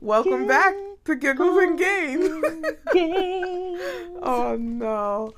Welcome 0.00 0.46
back 0.46 0.74
to 1.04 1.14
Giggles 1.14 1.58
and 1.62 1.78
Games. 1.78 2.44
Game. 2.92 3.78
oh 4.22 4.56
no. 4.58 5.32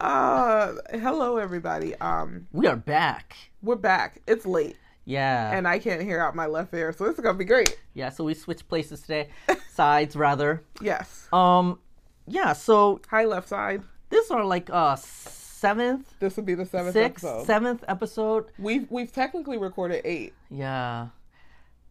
Uh 0.00 0.72
hello 0.92 1.36
everybody. 1.38 1.94
Um 1.96 2.46
We 2.52 2.66
are 2.66 2.76
back. 2.76 3.36
we're 3.62 3.76
back. 3.76 4.20
It's 4.26 4.46
late 4.46 4.76
Yeah. 5.04 5.52
and 5.56 5.66
I 5.68 5.78
can't 5.78 6.02
hear 6.02 6.20
out 6.20 6.34
my 6.34 6.46
left 6.46 6.72
ear, 6.74 6.92
so 6.92 7.04
this 7.04 7.14
is 7.14 7.20
gonna 7.20 7.36
be 7.38 7.44
great. 7.44 7.78
yeah, 7.94 8.08
so 8.10 8.24
we 8.24 8.34
switched 8.34 8.68
places 8.68 9.02
today. 9.02 9.28
Sides 9.72 10.16
rather. 10.16 10.62
Yes. 10.80 11.28
Um 11.32 11.78
yeah, 12.26 12.52
so 12.54 13.00
Hi 13.10 13.24
left 13.24 13.48
side. 13.48 13.82
this 14.10 14.24
is 14.26 14.30
our 14.30 14.44
like 14.44 14.70
uh 14.70 14.96
seventh, 14.96 16.14
This 16.20 16.36
would 16.36 16.46
be 16.46 16.54
the 16.54 16.66
seventh 16.66 16.92
sixth, 16.94 17.24
episode. 17.24 17.46
seventh 17.46 17.84
episode. 17.88 18.46
We've 18.58 18.90
we've 18.90 19.12
technically 19.12 19.58
recorded 19.58 20.02
eight. 20.04 20.32
Yeah. 20.50 21.08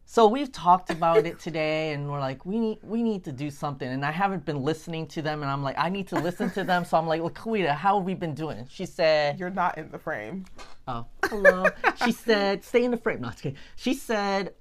So 0.08 0.28
we've 0.28 0.52
talked 0.52 0.92
about 0.92 1.26
it 1.26 1.40
today 1.40 1.92
and 1.94 2.10
we're 2.10 2.20
like, 2.20 2.46
we 2.46 2.60
need 2.60 2.78
we 2.84 3.02
need 3.02 3.23
to 3.26 3.32
do 3.32 3.50
something. 3.50 3.88
And 3.90 4.05
I 4.05 4.12
haven't 4.12 4.46
been 4.46 4.62
listening 4.63 5.08
to 5.08 5.22
them 5.22 5.41
and 5.41 5.52
I'm 5.52 5.63
like, 5.63 5.76
I 5.80 5.90
need 5.90 6.08
to 6.09 6.16
listen 6.16 6.52
to 6.52 6.63
them. 6.63 6.86
So 6.86 6.98
I'm 6.98 7.08
like, 7.08 7.22
Laquita, 7.22 7.76
how 7.76 7.98
have 7.98 8.05
we 8.05 8.13
been 8.13 8.36
doing? 8.36 8.68
She 8.70 8.86
said 8.86 9.40
You're 9.40 9.49
not 9.49 9.77
in 9.77 9.90
the 9.91 9.98
frame. 9.98 10.46
Oh, 10.88 11.08
hello. 11.23 11.66
she 12.04 12.12
said, 12.12 12.63
stay 12.63 12.84
in 12.84 12.91
the 12.91 12.98
frame. 12.98 13.22
No, 13.22 13.30
it's 13.30 13.41
kidding. 13.41 13.58
She 13.76 13.96
said, 13.96 14.54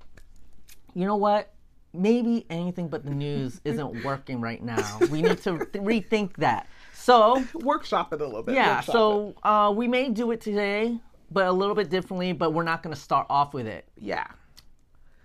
you 0.94 1.06
know 1.06 1.16
what? 1.16 1.52
Maybe 1.92 2.46
anything 2.48 2.88
but 2.88 3.04
the 3.04 3.10
news 3.10 3.60
isn't 3.64 4.02
working 4.02 4.40
right 4.40 4.62
now. 4.62 4.98
We 5.10 5.22
need 5.22 5.38
to 5.42 5.58
th- 5.58 5.84
rethink 5.84 6.36
that. 6.38 6.66
So, 6.94 7.44
Workshop 7.54 8.12
it 8.14 8.20
a 8.20 8.24
little 8.24 8.42
bit. 8.42 8.54
yeah, 8.54 8.76
Workshop 8.76 8.92
so 8.92 9.34
uh, 9.42 9.72
we 9.76 9.86
may 9.86 10.08
do 10.08 10.30
it 10.30 10.40
today, 10.40 10.98
but 11.30 11.46
a 11.46 11.52
little 11.52 11.74
bit 11.74 11.90
differently, 11.90 12.32
but 12.32 12.52
we're 12.54 12.64
not 12.64 12.82
going 12.82 12.94
to 12.94 13.00
start 13.00 13.26
off 13.28 13.52
with 13.52 13.66
it. 13.66 13.84
it. 13.96 14.02
yeah. 14.02 14.26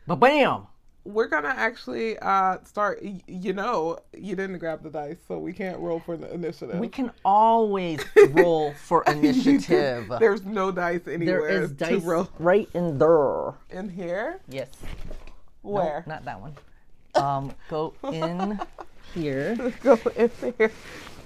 But 0.10 0.16
bam! 0.16 0.66
We're 1.04 1.28
gonna 1.28 1.54
actually 1.56 2.18
uh 2.18 2.58
start 2.64 3.04
you 3.28 3.54
know, 3.54 4.00
you 4.18 4.36
didn't 4.36 4.58
grab 4.58 4.82
the 4.82 4.90
dice, 4.90 5.18
so 5.28 5.38
we 5.38 5.54
can't 5.54 5.78
roll 5.78 6.00
for 6.00 6.18
the 6.18 6.34
initiative. 6.34 6.80
We 6.80 6.88
can 6.88 7.12
always 7.24 8.04
roll 8.32 8.74
for 8.74 9.04
initiative. 9.08 10.12
There's 10.20 10.44
no 10.44 10.72
dice 10.72 11.08
anywhere 11.08 11.48
there 11.48 11.62
is 11.62 11.70
to 11.70 11.76
dice 11.76 12.28
right 12.40 12.68
in 12.74 12.98
there. 12.98 13.54
in 13.70 13.88
here. 13.88 14.40
Yes. 14.50 14.70
Where? 15.62 16.04
Not 16.08 16.26
that 16.26 16.42
one. 16.42 16.56
Um, 17.14 17.54
go 17.70 17.94
in 18.12 18.60
here. 19.14 19.72
go 19.84 20.00
in 20.16 20.32
there. 20.42 20.72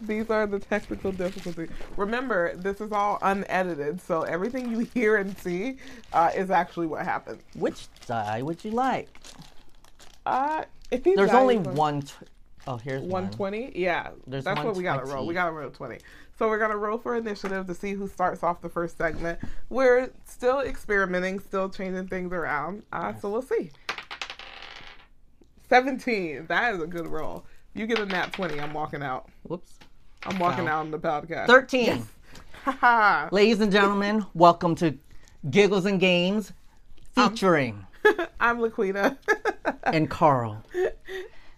These 0.05 0.29
are 0.29 0.45
the 0.45 0.59
technical 0.59 1.11
difficulties. 1.11 1.69
Remember, 1.97 2.55
this 2.55 2.81
is 2.81 2.91
all 2.91 3.17
unedited, 3.21 4.01
so 4.01 4.23
everything 4.23 4.69
you 4.69 4.79
hear 4.93 5.15
and 5.17 5.37
see 5.37 5.77
uh, 6.11 6.31
is 6.35 6.51
actually 6.51 6.87
what 6.87 7.05
happened. 7.05 7.39
Which 7.55 7.87
die 8.05 8.41
would 8.41 8.63
you 8.65 8.71
like? 8.71 9.09
Uh, 10.25 10.65
if 10.91 11.03
There's 11.03 11.31
only 11.31 11.57
one. 11.57 12.01
T- 12.01 12.13
oh, 12.67 12.77
here's 12.77 13.01
one. 13.01 13.23
120. 13.23 13.71
Yeah, 13.75 14.09
There's 14.27 14.43
that's 14.43 14.61
what 14.63 14.75
we 14.75 14.83
gotta 14.83 15.05
roll. 15.05 15.25
We 15.25 15.33
gotta 15.33 15.51
roll 15.51 15.69
20. 15.69 15.99
So 16.37 16.49
we're 16.49 16.59
gonna 16.59 16.77
roll 16.77 16.97
for 16.97 17.15
initiative 17.15 17.67
to 17.67 17.73
see 17.73 17.93
who 17.93 18.07
starts 18.07 18.43
off 18.43 18.61
the 18.61 18.69
first 18.69 18.97
segment. 18.97 19.39
We're 19.69 20.09
still 20.25 20.59
experimenting, 20.59 21.39
still 21.39 21.69
changing 21.69 22.07
things 22.07 22.33
around. 22.33 22.83
Uh, 22.91 23.13
So 23.15 23.29
we'll 23.29 23.41
see. 23.41 23.71
17. 25.69 26.47
That 26.47 26.73
is 26.75 26.81
a 26.81 26.87
good 26.87 27.07
roll. 27.07 27.45
You 27.73 27.87
get 27.87 27.99
a 27.99 28.05
nat 28.05 28.33
20. 28.33 28.59
I'm 28.59 28.73
walking 28.73 29.01
out. 29.01 29.29
Whoops. 29.43 29.79
I'm 30.25 30.39
walking 30.39 30.67
out 30.67 30.79
on 30.79 30.91
the 30.91 30.99
podcast. 30.99 31.47
13. 31.47 32.07
Haha. 32.63 33.27
Ladies 33.31 33.59
and 33.59 33.71
gentlemen, 33.71 34.25
welcome 34.33 34.73
to 34.75 34.97
Giggles 35.49 35.85
and 35.85 35.99
Games 35.99 36.53
um, 37.17 37.29
featuring 37.29 37.85
I'm 38.39 38.59
Laquita. 38.59 39.17
and 39.83 40.09
Carl. 40.09 40.63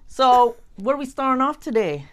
So, 0.07 0.55
what 0.77 0.95
are 0.95 0.97
we 0.97 1.05
starting 1.05 1.41
off 1.41 1.59
today? 1.59 2.07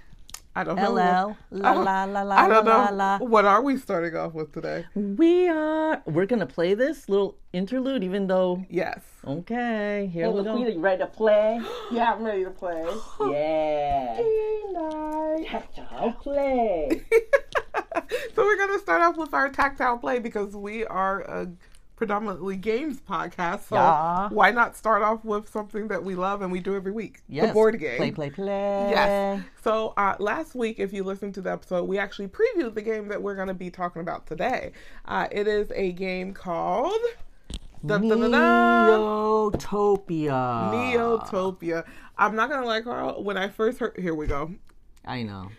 I 0.54 0.64
don't 0.64 0.76
know. 0.76 0.92
LL. 0.92 0.96
La 0.96 1.70
I 1.70 1.74
don't- 1.74 1.84
la 1.84 2.04
la 2.04 2.22
la 2.22 2.36
I 2.36 2.48
don't 2.48 2.64
la 2.66 2.90
know. 2.90 2.94
la. 2.96 3.18
What 3.18 3.44
are 3.46 3.62
we 3.62 3.78
starting 3.78 4.14
off 4.16 4.34
with 4.34 4.52
today? 4.52 4.84
We 4.94 5.48
are. 5.48 6.02
We're 6.06 6.26
gonna 6.26 6.46
play 6.46 6.74
this 6.74 7.08
little 7.08 7.36
interlude, 7.54 8.04
even 8.04 8.26
though. 8.26 8.62
Yes. 8.68 9.00
Okay, 9.26 10.10
here 10.12 10.30
we 10.30 10.42
go. 10.42 10.56
you 10.58 10.78
ready 10.80 10.98
to 10.98 11.06
play? 11.06 11.60
Yeah, 11.92 12.12
I'm 12.12 12.22
ready 12.24 12.44
to 12.44 12.50
play. 12.50 12.84
Yeah. 13.30 14.20
Tactile 15.48 16.12
play. 16.20 17.02
so 18.34 18.42
we're 18.44 18.58
gonna 18.58 18.78
start 18.78 19.00
off 19.02 19.16
with 19.16 19.32
our 19.34 19.48
tactile 19.48 19.98
play 19.98 20.18
because 20.18 20.54
we 20.54 20.84
are 20.84 21.20
a 21.22 21.48
predominantly 22.02 22.56
games 22.56 23.00
podcast. 23.00 23.68
So 23.68 23.76
Yeah. 23.76 24.28
why 24.30 24.50
not 24.50 24.76
start 24.76 25.02
off 25.02 25.24
with 25.24 25.48
something 25.48 25.86
that 25.86 26.02
we 26.02 26.16
love 26.16 26.42
and 26.42 26.50
we 26.50 26.58
do 26.58 26.74
every 26.74 26.90
week? 26.90 27.20
Yes. 27.28 27.46
The 27.46 27.52
board 27.52 27.78
game. 27.78 27.96
Play, 27.96 28.10
play, 28.10 28.30
play. 28.30 28.90
Yes. 28.90 29.44
So 29.62 29.94
uh, 29.96 30.16
last 30.18 30.56
week, 30.56 30.80
if 30.80 30.92
you 30.92 31.04
listened 31.04 31.34
to 31.34 31.40
the 31.40 31.52
episode, 31.52 31.84
we 31.84 31.98
actually 31.98 32.26
previewed 32.26 32.74
the 32.74 32.82
game 32.82 33.06
that 33.06 33.22
we're 33.22 33.36
going 33.36 33.46
to 33.46 33.54
be 33.54 33.70
talking 33.70 34.02
about 34.02 34.26
today. 34.26 34.72
Uh, 35.04 35.28
it 35.30 35.46
is 35.46 35.70
a 35.76 35.92
game 35.92 36.34
called 36.34 36.90
dun, 37.86 38.08
dun, 38.08 38.18
dun, 38.18 38.32
dun, 38.32 38.34
Neotopia. 38.42 40.32
Neotopia. 40.72 41.84
I'm 42.18 42.34
not 42.34 42.48
going 42.48 42.62
to 42.62 42.66
lie, 42.66 42.80
Carl. 42.80 43.22
When 43.22 43.36
I 43.36 43.48
first 43.48 43.78
heard, 43.78 43.96
here 43.96 44.16
we 44.16 44.26
go. 44.26 44.50
I 45.04 45.22
know. 45.22 45.50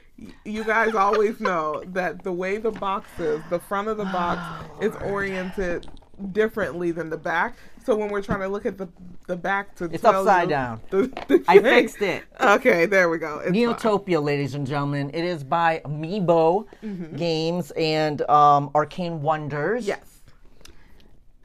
You 0.45 0.63
guys 0.63 0.93
always 0.93 1.39
know 1.39 1.83
that 1.87 2.23
the 2.23 2.31
way 2.31 2.57
the 2.57 2.71
box 2.71 3.09
is, 3.17 3.41
the 3.49 3.59
front 3.59 3.87
of 3.87 3.97
the 3.97 4.05
box 4.05 4.65
is 4.81 4.95
oriented 5.03 5.87
differently 6.31 6.91
than 6.91 7.09
the 7.09 7.17
back. 7.17 7.55
So 7.85 7.95
when 7.95 8.09
we're 8.09 8.21
trying 8.21 8.39
to 8.39 8.47
look 8.47 8.65
at 8.65 8.77
the 8.77 8.87
the 9.27 9.35
back 9.37 9.73
to 9.75 9.85
It's 9.85 10.03
upside 10.03 10.43
you 10.43 10.49
down. 10.49 10.81
the- 10.89 11.07
the 11.27 11.43
I 11.47 11.59
fixed 11.59 12.01
it. 12.01 12.23
Okay, 12.41 12.85
there 12.85 13.09
we 13.09 13.17
go. 13.17 13.39
It's 13.39 13.45
fine. 13.47 13.53
Neotopia, 13.55 14.21
ladies 14.21 14.53
and 14.53 14.67
gentlemen. 14.67 15.11
It 15.13 15.23
is 15.23 15.43
by 15.43 15.81
Amiibo 15.85 16.65
Mm-hmm. 16.83 17.15
Games 17.15 17.71
and 17.71 18.21
um, 18.29 18.69
Arcane 18.75 19.21
Wonders. 19.21 19.85
Yes. 19.87 20.21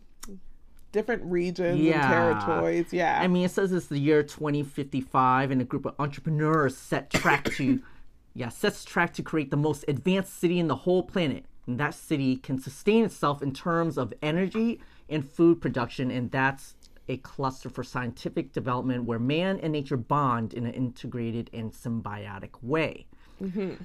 Different 0.93 1.25
regions 1.25 1.81
Yeah. 1.81 2.31
and 2.31 2.41
territories. 2.41 2.93
Yeah. 2.93 3.19
I 3.21 3.27
mean, 3.27 3.45
it 3.45 3.51
says 3.51 3.73
it's 3.73 3.89
the 3.89 3.99
year 3.99 4.23
2055, 4.23 5.51
and 5.51 5.61
a 5.61 5.65
group 5.65 5.87
of 5.87 5.95
entrepreneurs 5.99 6.77
set 6.77 7.11
track 7.11 7.47
to, 7.57 7.83
yeah, 8.35 8.49
sets 8.49 8.85
track 8.85 9.13
to 9.15 9.23
create 9.23 9.51
the 9.51 9.57
most 9.57 9.85
advanced 9.89 10.39
city 10.39 10.61
in 10.61 10.69
the 10.69 10.77
whole 10.77 11.03
planet. 11.03 11.47
And 11.67 11.81
that 11.81 11.95
city 11.95 12.37
can 12.37 12.61
sustain 12.61 13.05
itself 13.05 13.43
in 13.43 13.53
terms 13.53 13.99
of 13.99 14.15
energy 14.23 14.81
and 15.09 15.29
food 15.29 15.61
production, 15.61 16.13
and 16.13 16.31
that's 16.31 16.75
a 17.09 17.17
cluster 17.19 17.69
for 17.69 17.83
scientific 17.83 18.53
development 18.53 19.03
where 19.05 19.19
man 19.19 19.59
and 19.61 19.73
nature 19.73 19.97
bond 19.97 20.55
in 20.55 20.65
an 20.65 20.73
integrated 20.75 21.51
and 21.53 21.73
symbiotic 21.73 22.51
way. 22.63 23.07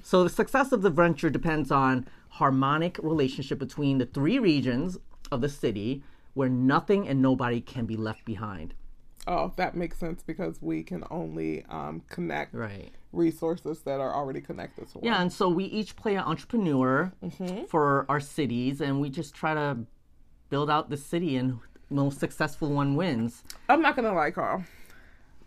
So 0.02 0.24
the 0.24 0.30
success 0.30 0.72
of 0.72 0.82
the 0.82 0.90
venture 0.90 1.30
depends 1.30 1.70
on 1.70 2.06
harmonic 2.30 2.98
relationship 3.02 3.58
between 3.58 3.98
the 3.98 4.06
three 4.06 4.38
regions 4.38 4.98
of 5.30 5.40
the 5.40 5.48
city 5.48 6.02
where 6.34 6.48
nothing 6.48 7.08
and 7.08 7.20
nobody 7.20 7.60
can 7.60 7.86
be 7.86 7.96
left 7.96 8.24
behind. 8.24 8.74
Oh, 9.26 9.52
that 9.56 9.76
makes 9.76 9.98
sense 9.98 10.22
because 10.22 10.62
we 10.62 10.82
can 10.82 11.04
only 11.10 11.64
um, 11.68 12.02
connect 12.08 12.54
Right. 12.54 12.90
resources 13.12 13.80
that 13.82 14.00
are 14.00 14.14
already 14.14 14.40
connected 14.40 14.88
to 14.92 14.98
one. 14.98 15.04
Yeah, 15.04 15.20
and 15.20 15.30
so 15.32 15.48
we 15.48 15.64
each 15.64 15.94
play 15.96 16.14
an 16.14 16.22
entrepreneur 16.24 17.12
for 17.68 18.06
our 18.08 18.20
cities, 18.20 18.80
and 18.80 19.00
we 19.00 19.10
just 19.10 19.34
try 19.34 19.52
to 19.54 19.78
build 20.48 20.70
out 20.70 20.88
the 20.88 20.96
city, 20.96 21.36
and 21.36 21.58
the 21.88 21.94
most 21.96 22.18
successful 22.18 22.70
one 22.70 22.96
wins. 22.96 23.44
I'm 23.68 23.82
not 23.82 23.94
gonna 23.94 24.14
lie, 24.14 24.30
Carl. 24.30 24.64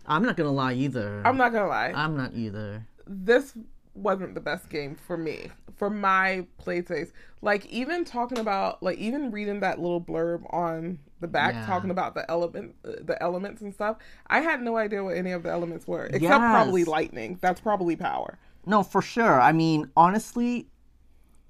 I'm 0.06 0.22
not 0.22 0.36
gonna 0.36 0.52
lie 0.52 0.74
either. 0.74 1.22
I'm 1.24 1.36
not 1.36 1.52
gonna 1.52 1.66
lie. 1.68 1.92
I'm 1.94 2.16
not 2.16 2.32
either. 2.34 2.86
this 3.06 3.54
wasn't 3.94 4.34
the 4.34 4.40
best 4.40 4.68
game 4.70 4.94
for 4.94 5.16
me, 5.16 5.50
for 5.76 5.88
my 5.90 6.46
play 6.58 6.82
taste. 6.82 7.12
Like 7.42 7.66
even 7.66 8.04
talking 8.04 8.38
about, 8.38 8.82
like 8.82 8.98
even 8.98 9.30
reading 9.30 9.60
that 9.60 9.80
little 9.80 10.00
blurb 10.00 10.42
on 10.52 10.98
the 11.20 11.28
back, 11.28 11.54
Yeah. 11.54 11.66
talking 11.66 11.90
about 11.90 12.14
the 12.14 12.28
element, 12.30 12.74
uh, 12.84 12.92
the 13.02 13.20
elements 13.22 13.62
and 13.62 13.72
stuff. 13.72 13.96
I 14.26 14.40
had 14.40 14.62
no 14.62 14.76
idea 14.76 15.02
what 15.04 15.16
any 15.16 15.32
of 15.32 15.42
the 15.42 15.50
elements 15.50 15.86
were, 15.86 16.04
except 16.06 16.22
Yes. 16.22 16.38
probably 16.38 16.84
lightning. 16.84 17.38
That's 17.40 17.60
probably 17.60 17.96
power. 17.96 18.38
No, 18.66 18.82
for 18.82 19.00
sure. 19.02 19.40
I 19.40 19.52
mean, 19.52 19.90
honestly, 19.96 20.66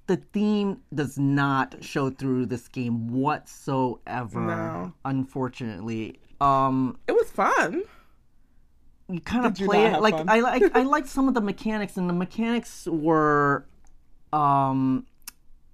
the 0.07 0.17
theme 0.17 0.81
does 0.93 1.17
not 1.17 1.83
show 1.83 2.09
through 2.09 2.45
this 2.45 2.67
game 2.67 3.07
whatsoever. 3.11 4.39
No. 4.39 4.93
Unfortunately, 5.03 6.19
um, 6.41 6.97
It 7.07 7.13
was 7.13 7.29
fun. 7.31 7.83
You 9.09 9.21
kind 9.21 9.45
of 9.45 9.53
Did 9.53 9.65
play 9.65 9.85
it 9.85 10.01
like? 10.01 10.13
I 10.27 10.39
like 10.39 10.75
I 10.75 10.83
liked 10.95 11.07
some 11.07 11.27
of 11.27 11.33
the 11.33 11.41
mechanics, 11.41 11.97
and 11.97 12.09
the 12.09 12.13
mechanics 12.13 12.87
were, 12.89 13.65
um, 14.33 15.05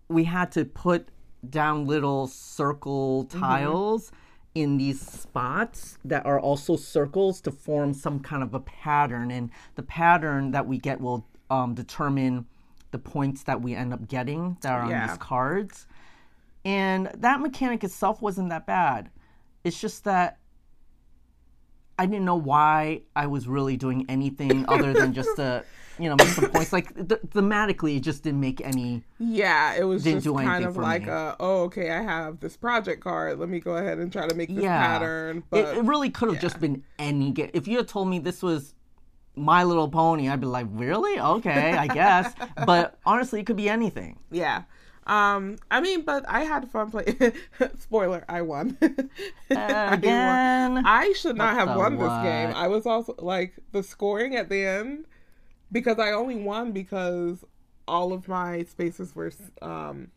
we 0.10 0.26
had 0.26 0.52
to 0.54 0.66
put 0.66 1.08
down 1.50 1.86
little 1.88 2.28
circle 2.28 3.26
Mm-hmm. 3.30 3.40
tiles 3.40 4.12
in 4.54 4.78
these 4.78 5.00
spots 5.00 5.98
that 6.04 6.26
are 6.26 6.40
also 6.40 6.76
circles 6.76 7.40
to 7.42 7.52
form 7.52 7.94
some 7.94 8.20
kind 8.20 8.44
of 8.44 8.54
a 8.54 8.60
pattern, 8.60 9.32
and 9.32 9.50
the 9.76 9.84
pattern 9.84 10.52
that 10.52 10.68
we 10.68 10.78
get 10.78 11.00
will 11.00 11.26
um, 11.50 11.74
determine 11.74 12.46
the 12.92 13.00
points 13.00 13.44
that 13.44 13.62
we 13.62 13.74
end 13.74 13.94
up 13.94 14.10
getting 14.10 14.58
that 14.62 14.74
are 14.74 14.82
on 14.82 14.90
Yeah. 14.90 15.08
these 15.08 15.18
cards. 15.18 15.88
And 16.66 17.08
that 17.16 17.40
mechanic 17.40 17.84
itself 17.86 18.22
wasn't 18.22 18.50
that 18.50 18.66
bad. 18.68 19.10
It's 19.64 19.80
just 19.80 20.04
that 20.04 20.38
I 22.02 22.08
didn't 22.08 22.26
know 22.26 22.36
why 22.36 23.02
I 23.16 23.28
was 23.28 23.48
really 23.48 23.78
doing 23.78 24.08
anything 24.10 24.66
other 24.68 24.92
than 24.92 25.14
just 25.14 25.36
to, 25.36 25.64
you 26.00 26.10
know, 26.10 26.16
make 26.16 26.30
some 26.30 26.50
points. 26.50 26.74
Like 26.74 26.96
th- 26.96 27.22
thematically, 27.28 27.98
it 27.98 28.00
just 28.00 28.24
didn't 28.24 28.40
make 28.40 28.60
any. 28.62 29.04
Yeah, 29.20 29.76
it 29.76 29.84
was 29.84 30.04
just 30.04 30.26
kind 30.26 30.66
of 30.66 30.78
like, 30.78 31.08
uh, 31.08 31.36
oh, 31.40 31.66
okay, 31.66 31.92
I 31.92 32.02
have 32.02 32.40
this 32.40 32.58
project 32.58 33.04
card. 33.04 33.38
Let 33.38 33.50
me 33.50 33.60
go 33.60 33.76
ahead 33.76 34.00
and 34.00 34.12
try 34.12 34.28
to 34.28 34.34
make 34.34 34.50
this 34.50 34.64
Yeah, 34.64 34.80
pattern. 34.80 35.38
it, 35.38 35.44
But 35.52 35.78
it 35.78 35.84
really 35.84 36.10
could 36.10 36.30
have 36.30 36.42
just 36.42 36.60
been 36.60 36.84
any 36.98 37.30
game. 37.30 37.52
If 37.54 37.68
you 37.68 37.78
had 37.78 37.88
told 37.88 38.08
me 38.08 38.18
this 38.18 38.42
was 38.42 38.74
My 39.36 39.64
Little 39.64 39.88
Pony, 39.90 40.28
I'd 40.28 40.40
be 40.42 40.48
like, 40.48 40.66
really? 40.72 41.20
Okay, 41.20 41.74
I 41.74 41.86
guess. 41.88 42.34
but 42.66 42.98
honestly, 43.06 43.42
it 43.42 43.46
could 43.46 43.58
be 43.58 43.70
anything. 43.70 44.18
yeah. 44.32 44.64
Um, 45.12 45.58
I 45.70 45.82
mean, 45.82 46.04
but 46.04 46.24
I 46.28 46.42
had 46.44 46.70
fun 46.72 46.90
playing. 46.92 47.34
Spoiler: 47.80 48.24
I 48.30 48.42
won. 48.42 48.78
I 49.52 49.90
won. 49.92 49.94
Again. 49.94 50.84
I 50.86 51.14
should 51.18 51.36
not 51.36 51.54
have 51.56 51.76
won 51.78 51.98
this 51.98 52.08
game. 52.24 52.54
I 52.56 52.68
was 52.68 52.86
also 52.86 53.16
like 53.20 53.54
the 53.74 53.84
scoring 53.84 54.36
at 54.36 54.48
the 54.50 54.66
end 54.66 55.06
because 55.72 56.00
I 56.00 56.12
only 56.12 56.36
won 56.36 56.72
because 56.72 57.44
all 57.88 58.14
of 58.14 58.28
my 58.28 58.64
spaces 58.64 59.14
were 59.16 59.32
um 59.62 60.08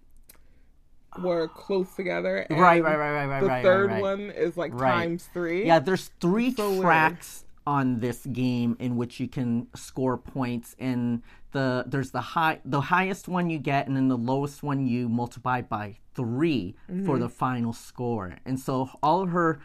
were 1.20 1.48
close 1.48 1.92
together. 1.94 2.46
and 2.50 2.60
Right, 2.60 2.82
right, 2.82 2.96
right, 2.96 3.12
right, 3.12 3.26
right, 3.26 3.40
The 3.40 3.46
right, 3.46 3.62
third 3.64 3.86
right, 3.88 3.94
right. 3.94 4.02
one 4.02 4.30
is 4.30 4.56
like 4.56 4.76
times 4.76 5.28
three. 5.32 5.66
Yeah, 5.66 5.78
there's 5.78 6.10
three 6.20 6.52
So 6.52 6.70
weird. 6.70 6.82
tracks 6.82 7.44
on 7.66 8.00
this 8.00 8.26
game 8.26 8.76
in 8.78 8.96
which 8.96 9.18
you 9.20 9.26
can 9.28 9.66
score 9.74 10.18
points, 10.18 10.76
and 10.78 11.22
the 11.54 11.84
there's 11.86 12.10
the 12.10 12.20
high 12.20 12.60
the 12.66 12.82
highest 12.82 13.26
one 13.28 13.48
you 13.48 13.58
get, 13.58 13.86
and 13.88 13.96
then 13.96 14.08
the 14.08 14.18
lowest 14.18 14.62
one 14.62 14.86
you 14.86 15.08
multiply 15.08 15.62
by 15.62 15.96
3 16.14 16.76
Mm-hmm. 16.90 17.06
for 17.06 17.18
the 17.18 17.28
final 17.30 17.72
score. 17.72 18.36
And 18.44 18.60
so 18.60 18.90
all 19.02 19.22
of 19.22 19.30
her 19.30 19.60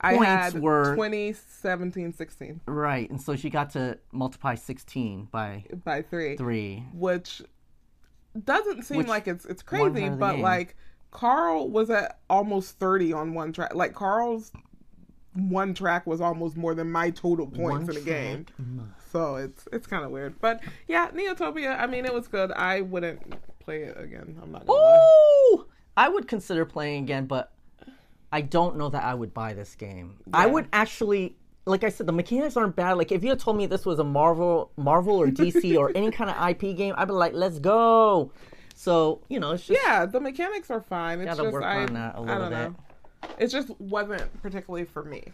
I 0.00 0.14
points 0.16 0.28
had 0.28 0.60
were 0.60 0.94
20, 0.94 1.32
17, 1.32 2.12
16 2.12 2.60
right, 2.66 3.08
and 3.08 3.18
so 3.20 3.34
she 3.36 3.48
got 3.48 3.70
to 3.70 3.98
multiply 4.12 4.54
16 4.56 5.28
by 5.32 5.64
by 5.84 6.02
three, 6.02 6.36
three. 6.36 6.84
which 6.92 7.40
doesn't 8.44 8.82
seem 8.82 8.98
Which 8.98 9.06
like 9.06 9.26
it's 9.28 9.44
it's 9.46 9.62
crazy, 9.62 10.08
but 10.10 10.32
game. 10.34 10.42
like 10.42 10.76
Carl 11.10 11.70
was 11.70 11.88
at 11.90 12.18
almost 12.28 12.78
thirty 12.78 13.12
on 13.12 13.32
one 13.34 13.52
track. 13.52 13.74
Like 13.74 13.94
Carl's 13.94 14.50
one 15.34 15.74
track 15.74 16.06
was 16.06 16.20
almost 16.20 16.56
more 16.56 16.74
than 16.74 16.90
my 16.90 17.10
total 17.10 17.46
points 17.46 17.58
One 17.58 17.80
in 17.82 17.94
the 17.94 18.00
game. 18.00 18.44
track, 18.44 18.56
mm. 18.60 18.86
So 19.12 19.36
it's 19.36 19.68
it's 19.72 19.86
kind 19.86 20.04
of 20.04 20.10
weird, 20.10 20.40
but 20.40 20.60
yeah, 20.88 21.10
Neotopia. 21.10 21.78
I 21.78 21.86
mean, 21.86 22.04
it 22.04 22.12
was 22.14 22.28
good. 22.28 22.52
I 22.52 22.80
wouldn't 22.80 23.34
play 23.60 23.82
it 23.82 23.96
again. 23.98 24.38
I'm 24.42 24.52
not 24.52 24.66
gonna 24.66 24.78
lie. 24.78 24.98
Ooh! 25.54 25.66
I 25.96 26.08
would 26.08 26.26
consider 26.28 26.64
playing 26.64 27.04
again, 27.04 27.26
but 27.26 27.52
I 28.32 28.40
don't 28.40 28.76
know 28.76 28.88
that 28.88 29.04
I 29.04 29.14
would 29.14 29.32
buy 29.32 29.54
this 29.54 29.74
game. 29.76 30.16
I 30.32 30.46
would 30.46 30.66
actually, 30.72 31.36
like 31.66 31.84
I 31.84 31.88
said, 31.88 32.06
the 32.08 32.12
mechanics 32.12 32.56
aren't 32.56 32.74
bad. 32.74 32.94
Like 32.94 33.12
if 33.12 33.22
you 33.22 33.28
had 33.30 33.38
told 33.38 33.56
me 33.56 33.66
this 33.66 33.86
was 33.86 34.00
a 34.00 34.04
Marvel, 34.04 34.72
Marvel 34.76 35.16
or 35.16 35.28
DC 35.28 35.76
or 35.78 35.92
any 35.94 36.10
kind 36.10 36.30
of 36.30 36.48
IP 36.50 36.76
game, 36.76 36.94
I'd 36.96 37.06
be 37.06 37.12
like, 37.14 37.32
let's 37.32 37.60
go. 37.60 38.32
So 38.74 39.20
you 39.28 39.38
know, 39.38 39.52
it's 39.52 39.66
just 39.66 39.80
Yeah, 39.84 40.04
the 40.06 40.18
mechanics 40.20 40.68
are 40.70 40.80
fine. 40.80 41.20
It's 41.20 41.28
Gotta 41.30 41.42
just 41.44 41.52
work 41.52 41.62
I, 41.62 41.84
on 41.84 41.94
that 41.94 42.14
a 42.16 42.18
I 42.18 42.20
little 42.20 42.38
don't 42.38 42.50
bit. 42.50 42.58
know. 42.70 42.76
It 43.38 43.48
just 43.48 43.70
wasn't 43.80 44.42
particularly 44.42 44.84
for 44.84 45.04
me. 45.04 45.24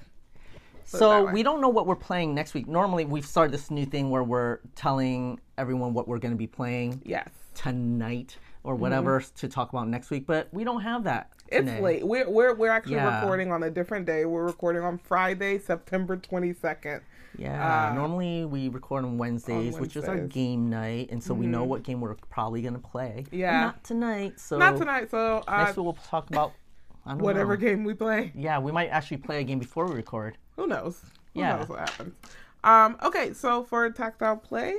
So 0.84 1.30
we 1.30 1.42
don't 1.44 1.60
know 1.60 1.68
what 1.68 1.86
we're 1.86 1.94
playing 1.94 2.34
next 2.34 2.52
week. 2.54 2.66
Normally, 2.66 3.04
we've 3.04 3.26
started 3.26 3.52
this 3.52 3.70
new 3.70 3.86
thing 3.86 4.10
where 4.10 4.24
we're 4.24 4.58
telling 4.74 5.38
everyone 5.56 5.94
what 5.94 6.08
we're 6.08 6.18
going 6.18 6.32
to 6.32 6.38
be 6.38 6.48
playing 6.48 7.00
Yes. 7.04 7.28
tonight 7.54 8.36
or 8.64 8.74
whatever 8.74 9.22
to 9.36 9.48
talk 9.48 9.70
about 9.70 9.86
next 9.88 10.10
week, 10.10 10.26
but 10.26 10.48
we 10.52 10.64
don't 10.64 10.80
have 10.80 11.04
that. 11.04 11.30
It's 11.48 11.68
late. 11.80 12.06
We're 12.06 12.28
we're 12.28 12.54
we're 12.54 12.70
actually 12.70 12.94
Yeah. 12.96 13.20
recording 13.20 13.50
on 13.50 13.62
a 13.64 13.70
different 13.70 14.06
day. 14.06 14.24
We're 14.24 14.44
recording 14.44 14.82
on 14.82 14.98
Friday, 14.98 15.58
September 15.58 16.16
twenty 16.16 16.52
second. 16.52 17.02
Yeah, 17.38 17.90
Uh, 17.90 17.94
normally 17.94 18.44
we 18.44 18.68
record 18.68 19.04
on 19.04 19.16
Wednesdays, 19.18 19.78
which 19.78 19.96
is 19.96 20.04
our 20.04 20.16
Mm-hmm. 20.16 20.26
game 20.28 20.70
night, 20.70 21.08
and 21.10 21.22
so 21.22 21.32
we 21.34 21.46
know 21.46 21.64
what 21.64 21.82
game 21.84 22.00
we're 22.00 22.14
probably 22.28 22.62
gonna 22.62 22.78
play. 22.80 23.24
But 23.30 23.38
Yeah. 23.38 23.60
not 23.60 23.84
tonight. 23.84 24.38
So 24.40 24.58
Not 24.58 24.76
tonight, 24.76 25.10
so 25.10 25.42
uh, 25.48 25.58
Next 25.64 25.76
week 25.76 25.84
we'll 25.84 25.92
talk 25.94 26.28
about 26.28 26.52
whatever 27.04 27.56
know. 27.56 27.60
game 27.60 27.84
we 27.84 27.94
play. 27.94 28.32
Yeah, 28.34 28.58
we 28.58 28.72
might 28.72 28.88
actually 28.88 29.18
play 29.18 29.40
a 29.40 29.44
game 29.44 29.58
before 29.58 29.86
we 29.86 29.94
record. 29.94 30.36
Who 30.56 30.66
knows? 30.66 31.00
Who 31.34 31.40
Yeah. 31.40 31.56
knows 31.56 31.68
what 31.68 31.78
happens? 31.80 32.14
Um, 32.64 32.96
okay, 33.02 33.32
so 33.32 33.64
for 33.64 33.88
tactile 33.90 34.36
play, 34.36 34.74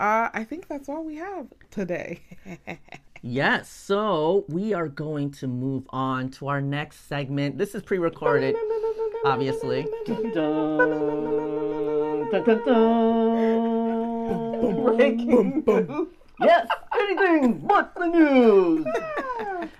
uh, 0.00 0.28
I 0.32 0.44
think 0.44 0.68
that's 0.68 0.88
all 0.88 1.04
we 1.04 1.16
have 1.16 1.46
today. 1.70 2.20
Yes, 3.26 3.70
so 3.70 4.44
we 4.50 4.74
are 4.74 4.86
going 4.86 5.30
to 5.30 5.46
move 5.46 5.84
on 5.88 6.28
to 6.32 6.48
our 6.48 6.60
next 6.60 7.08
segment. 7.08 7.56
This 7.56 7.74
is 7.74 7.82
pre-recorded, 7.82 8.54
obviously. 9.24 9.86
Dun, 10.04 10.30
dun, 10.30 12.28
dun, 12.44 12.64
dun. 12.66 14.84
Breaking 14.84 15.64
news. 15.66 16.08
Yes, 16.40 16.66
anything 17.00 17.60
but 17.66 17.94
the 17.94 18.06
news. 18.08 18.84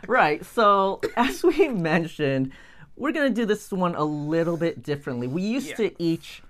Right. 0.08 0.44
So, 0.44 1.00
as 1.16 1.42
we 1.42 1.68
mentioned, 1.68 2.52
we're 2.96 3.12
going 3.12 3.28
to 3.28 3.34
do 3.34 3.46
this 3.46 3.70
one 3.72 3.94
a 3.94 4.04
little 4.04 4.56
bit 4.56 4.82
differently. 4.82 5.26
We 5.26 5.42
used 5.42 5.76
to 5.76 5.90
each 6.02 6.42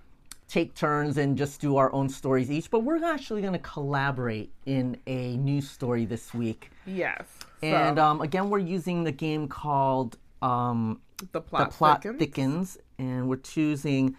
take 0.46 0.74
turns 0.74 1.16
and 1.16 1.36
just 1.36 1.60
do 1.60 1.76
our 1.76 1.92
own 1.92 2.08
stories 2.08 2.50
each, 2.50 2.70
but 2.70 2.80
we're 2.80 3.02
actually 3.02 3.40
going 3.40 3.54
to 3.54 3.58
collaborate 3.58 4.52
in 4.66 4.96
a 5.06 5.36
new 5.38 5.60
story 5.60 6.04
this 6.04 6.34
week. 6.34 6.70
Yes. 6.86 7.26
So, 7.60 7.66
And 7.66 7.98
um, 7.98 8.20
again, 8.20 8.50
we're 8.50 8.58
using 8.58 9.04
the 9.04 9.12
game 9.12 9.48
called 9.48 10.18
um, 10.42 11.00
the 11.32 11.40
plot, 11.40 11.70
The 11.70 11.76
Plot 11.76 12.02
thickens. 12.02 12.18
Thickens, 12.18 12.78
and 12.98 13.28
we're 13.28 13.36
choosing 13.36 14.16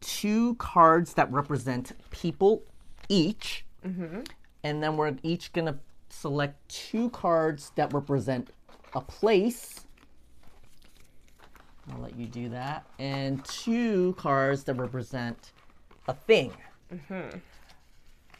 two 0.00 0.54
cards 0.56 1.14
that 1.14 1.30
represent 1.30 1.92
people 2.10 2.62
each. 3.08 3.64
And 4.64 4.82
then 4.82 4.96
we're 4.96 5.14
each 5.22 5.52
going 5.52 5.66
to 5.66 5.78
select 6.08 6.68
two 6.68 7.10
cards 7.10 7.70
that 7.76 7.92
represent 7.92 8.50
a 8.94 9.00
place. 9.00 9.80
I'll 11.92 12.00
let 12.00 12.16
you 12.16 12.26
do 12.26 12.48
that. 12.50 12.84
And 12.98 13.44
two 13.44 14.14
cards 14.18 14.64
that 14.64 14.74
represent 14.74 15.52
a 16.08 16.14
thing. 16.14 16.52
Mm-hmm. 16.92 17.38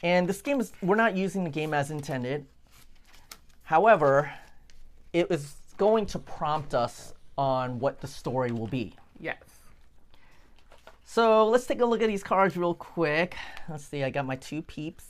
And 0.03 0.29
this 0.29 0.43
game 0.43 0.61
is, 0.61 0.73
we're 0.83 0.97
not 0.97 1.17
using 1.17 1.45
the 1.45 1.51
game 1.51 1.73
as 1.73 1.91
intended. 1.91 2.47
However, 3.63 4.31
it 5.13 5.31
is 5.31 5.57
going 5.77 6.07
to 6.07 6.19
prompt 6.19 6.75
us 6.75 7.15
on 7.39 7.79
what 7.79 8.01
the 8.01 8.07
story 8.07 8.53
will 8.53 8.67
be. 8.67 8.95
Yes. 9.19 9.37
So 11.05 11.49
let's 11.49 11.67
take 11.67 11.81
a 11.81 11.87
look 11.87 12.03
at 12.03 12.09
these 12.09 12.23
cards 12.23 12.57
real 12.57 12.75
quick. 12.75 13.37
Let's 13.69 13.85
see, 13.85 14.03
I 14.03 14.11
got 14.11 14.27
my 14.27 14.37
two 14.37 14.63
peeps. 14.63 15.05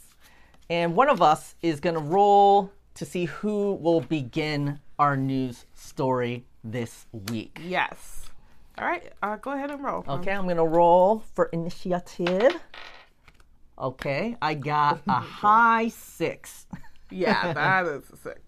And 0.69 0.95
one 0.95 1.09
of 1.09 1.23
us 1.23 1.55
is 1.63 1.81
going 1.81 1.95
to 1.95 2.01
roll 2.01 2.71
to 2.95 3.05
see 3.05 3.27
who 3.27 3.75
will 3.75 4.01
begin 4.01 4.81
our 4.99 5.17
news 5.17 5.67
story 5.75 6.45
this 6.65 7.07
week. 7.31 7.61
Yes. 7.65 8.31
All 8.79 8.87
right. 8.87 9.13
Uh, 9.23 9.37
go 9.37 9.53
ahead 9.53 9.71
and 9.71 9.83
roll. 9.83 10.05
Okay, 10.09 10.33
I'm 10.33 10.45
going 10.45 10.57
to 10.57 10.65
roll 10.65 11.25
for 11.35 11.47
initiative. 11.47 12.61
Okay, 13.79 14.37
I 14.41 14.55
got 14.55 15.03
a 15.09 15.13
high 15.21 15.89
six. 15.89 16.67
Yeah, 17.09 17.53
that 17.53 17.87
is 17.87 18.03
a 18.11 18.17
six. 18.17 18.41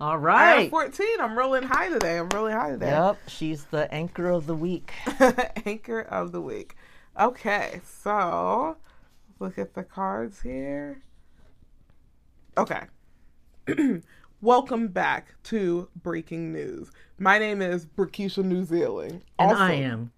All 0.00 0.16
right. 0.16 0.56
I 0.56 0.62
have 0.62 0.70
14. 0.70 1.06
I'm 1.20 1.36
rolling 1.36 1.62
high 1.62 1.90
today. 1.90 2.16
I'm 2.16 2.30
rolling 2.30 2.54
high 2.54 2.70
today. 2.70 2.86
Yep, 2.86 3.18
she's 3.26 3.64
the 3.64 3.92
anchor 3.92 4.30
of 4.30 4.46
the 4.46 4.54
week. 4.54 4.90
Anchor 5.66 6.00
of 6.00 6.32
the 6.32 6.40
week. 6.40 6.76
Okay, 7.20 7.82
so 7.84 8.78
look 9.40 9.58
at 9.58 9.74
the 9.74 9.82
cards 9.82 10.40
here. 10.40 11.02
Okay. 12.56 12.80
Welcome 14.42 14.88
back 14.88 15.34
to 15.44 15.88
Breaking 16.02 16.50
News. 16.50 16.90
My 17.18 17.38
name 17.38 17.60
is 17.60 17.84
Brikisha 17.84 18.42
New 18.42 18.64
Zealand. 18.64 19.20
And 19.38 19.50
Also- 19.50 19.62
I 19.62 19.72
am. 19.72 20.12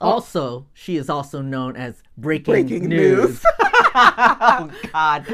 Also, 0.00 0.66
she 0.74 0.96
is 0.96 1.08
also 1.08 1.40
known 1.40 1.76
as 1.76 2.02
Breaking, 2.16 2.52
Breaking 2.54 2.88
News. 2.88 3.28
News. 3.28 3.44
oh 3.60 4.70
God! 4.92 5.26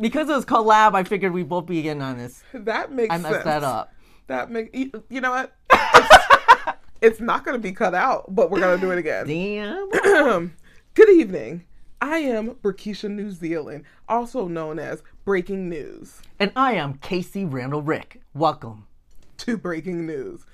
because 0.00 0.28
it 0.28 0.32
was 0.32 0.44
collab, 0.44 0.94
I 0.94 1.04
figured 1.04 1.32
we'd 1.32 1.48
both 1.48 1.66
be 1.66 1.88
in 1.88 2.00
on 2.02 2.18
this. 2.18 2.42
That 2.52 2.90
makes 2.92 3.14
I 3.14 3.18
messed 3.18 3.34
sense. 3.34 3.44
that 3.44 3.62
up. 3.64 3.92
That 4.26 4.50
makes. 4.50 4.76
you, 4.76 4.90
you 5.08 5.20
know 5.20 5.30
what? 5.30 5.56
It's, 5.72 6.78
it's 7.00 7.20
not 7.20 7.44
going 7.44 7.56
to 7.56 7.62
be 7.62 7.72
cut 7.72 7.94
out, 7.94 8.32
but 8.34 8.50
we're 8.50 8.60
going 8.60 8.78
to 8.78 8.84
do 8.86 8.92
it 8.92 8.98
again. 8.98 9.26
Damn. 9.26 10.54
Good 10.94 11.10
evening. 11.10 11.64
I 12.02 12.18
am 12.18 12.52
Burkisha 12.54 13.10
New 13.10 13.30
Zealand, 13.30 13.84
also 14.08 14.48
known 14.48 14.78
as 14.78 15.02
Breaking 15.24 15.68
News. 15.68 16.22
And 16.38 16.50
I 16.56 16.72
am 16.74 16.94
Casey 16.94 17.44
Randall 17.44 17.82
Rick. 17.82 18.22
Welcome. 18.32 18.86
To 19.38 19.58
Breaking 19.58 20.06
News. 20.06 20.46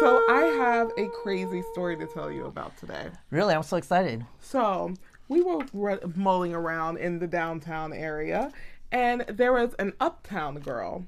So 0.00 0.24
I 0.28 0.52
have 0.58 0.90
a 0.98 1.06
crazy 1.22 1.62
story 1.72 1.96
to 1.96 2.06
tell 2.06 2.32
you 2.32 2.46
about 2.46 2.76
today. 2.76 3.10
Really, 3.30 3.54
I'm 3.54 3.62
so 3.62 3.76
excited. 3.76 4.26
So 4.40 4.92
we 5.28 5.40
were 5.40 5.64
re- 5.72 5.98
mulling 6.16 6.52
around 6.52 6.96
in 6.98 7.20
the 7.20 7.28
downtown 7.28 7.92
area, 7.92 8.50
and 8.90 9.20
there 9.28 9.52
was 9.52 9.74
an 9.78 9.92
uptown 10.00 10.56
girl. 10.56 11.04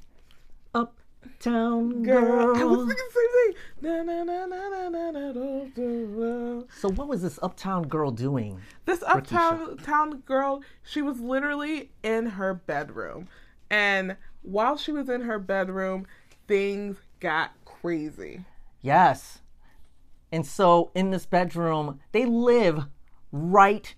Uptown 1.26 2.02
Girl, 2.02 2.54
girl. 2.54 2.56
I 2.56 2.64
was 2.64 2.86
thinking 2.86 3.04
the 3.80 3.92
same 5.24 5.72
thing. 5.74 6.64
So 6.80 6.88
what 6.90 7.08
was 7.08 7.22
this 7.22 7.38
uptown 7.42 7.88
girl 7.88 8.10
doing? 8.10 8.60
This 8.84 9.02
uptown 9.02 9.78
town 9.78 10.20
girl, 10.20 10.62
she 10.82 11.02
was 11.02 11.18
literally 11.20 11.90
in 12.02 12.26
her 12.26 12.54
bedroom, 12.54 13.28
and 13.70 14.16
while 14.42 14.76
she 14.76 14.92
was 14.92 15.08
in 15.08 15.22
her 15.22 15.38
bedroom, 15.40 16.06
things 16.46 16.96
got 17.18 17.50
crazy. 17.64 18.44
Yes. 18.80 19.40
And 20.30 20.46
so 20.46 20.92
in 20.94 21.10
this 21.10 21.26
bedroom, 21.26 22.00
they 22.12 22.24
live 22.24 22.86
right 23.32 23.94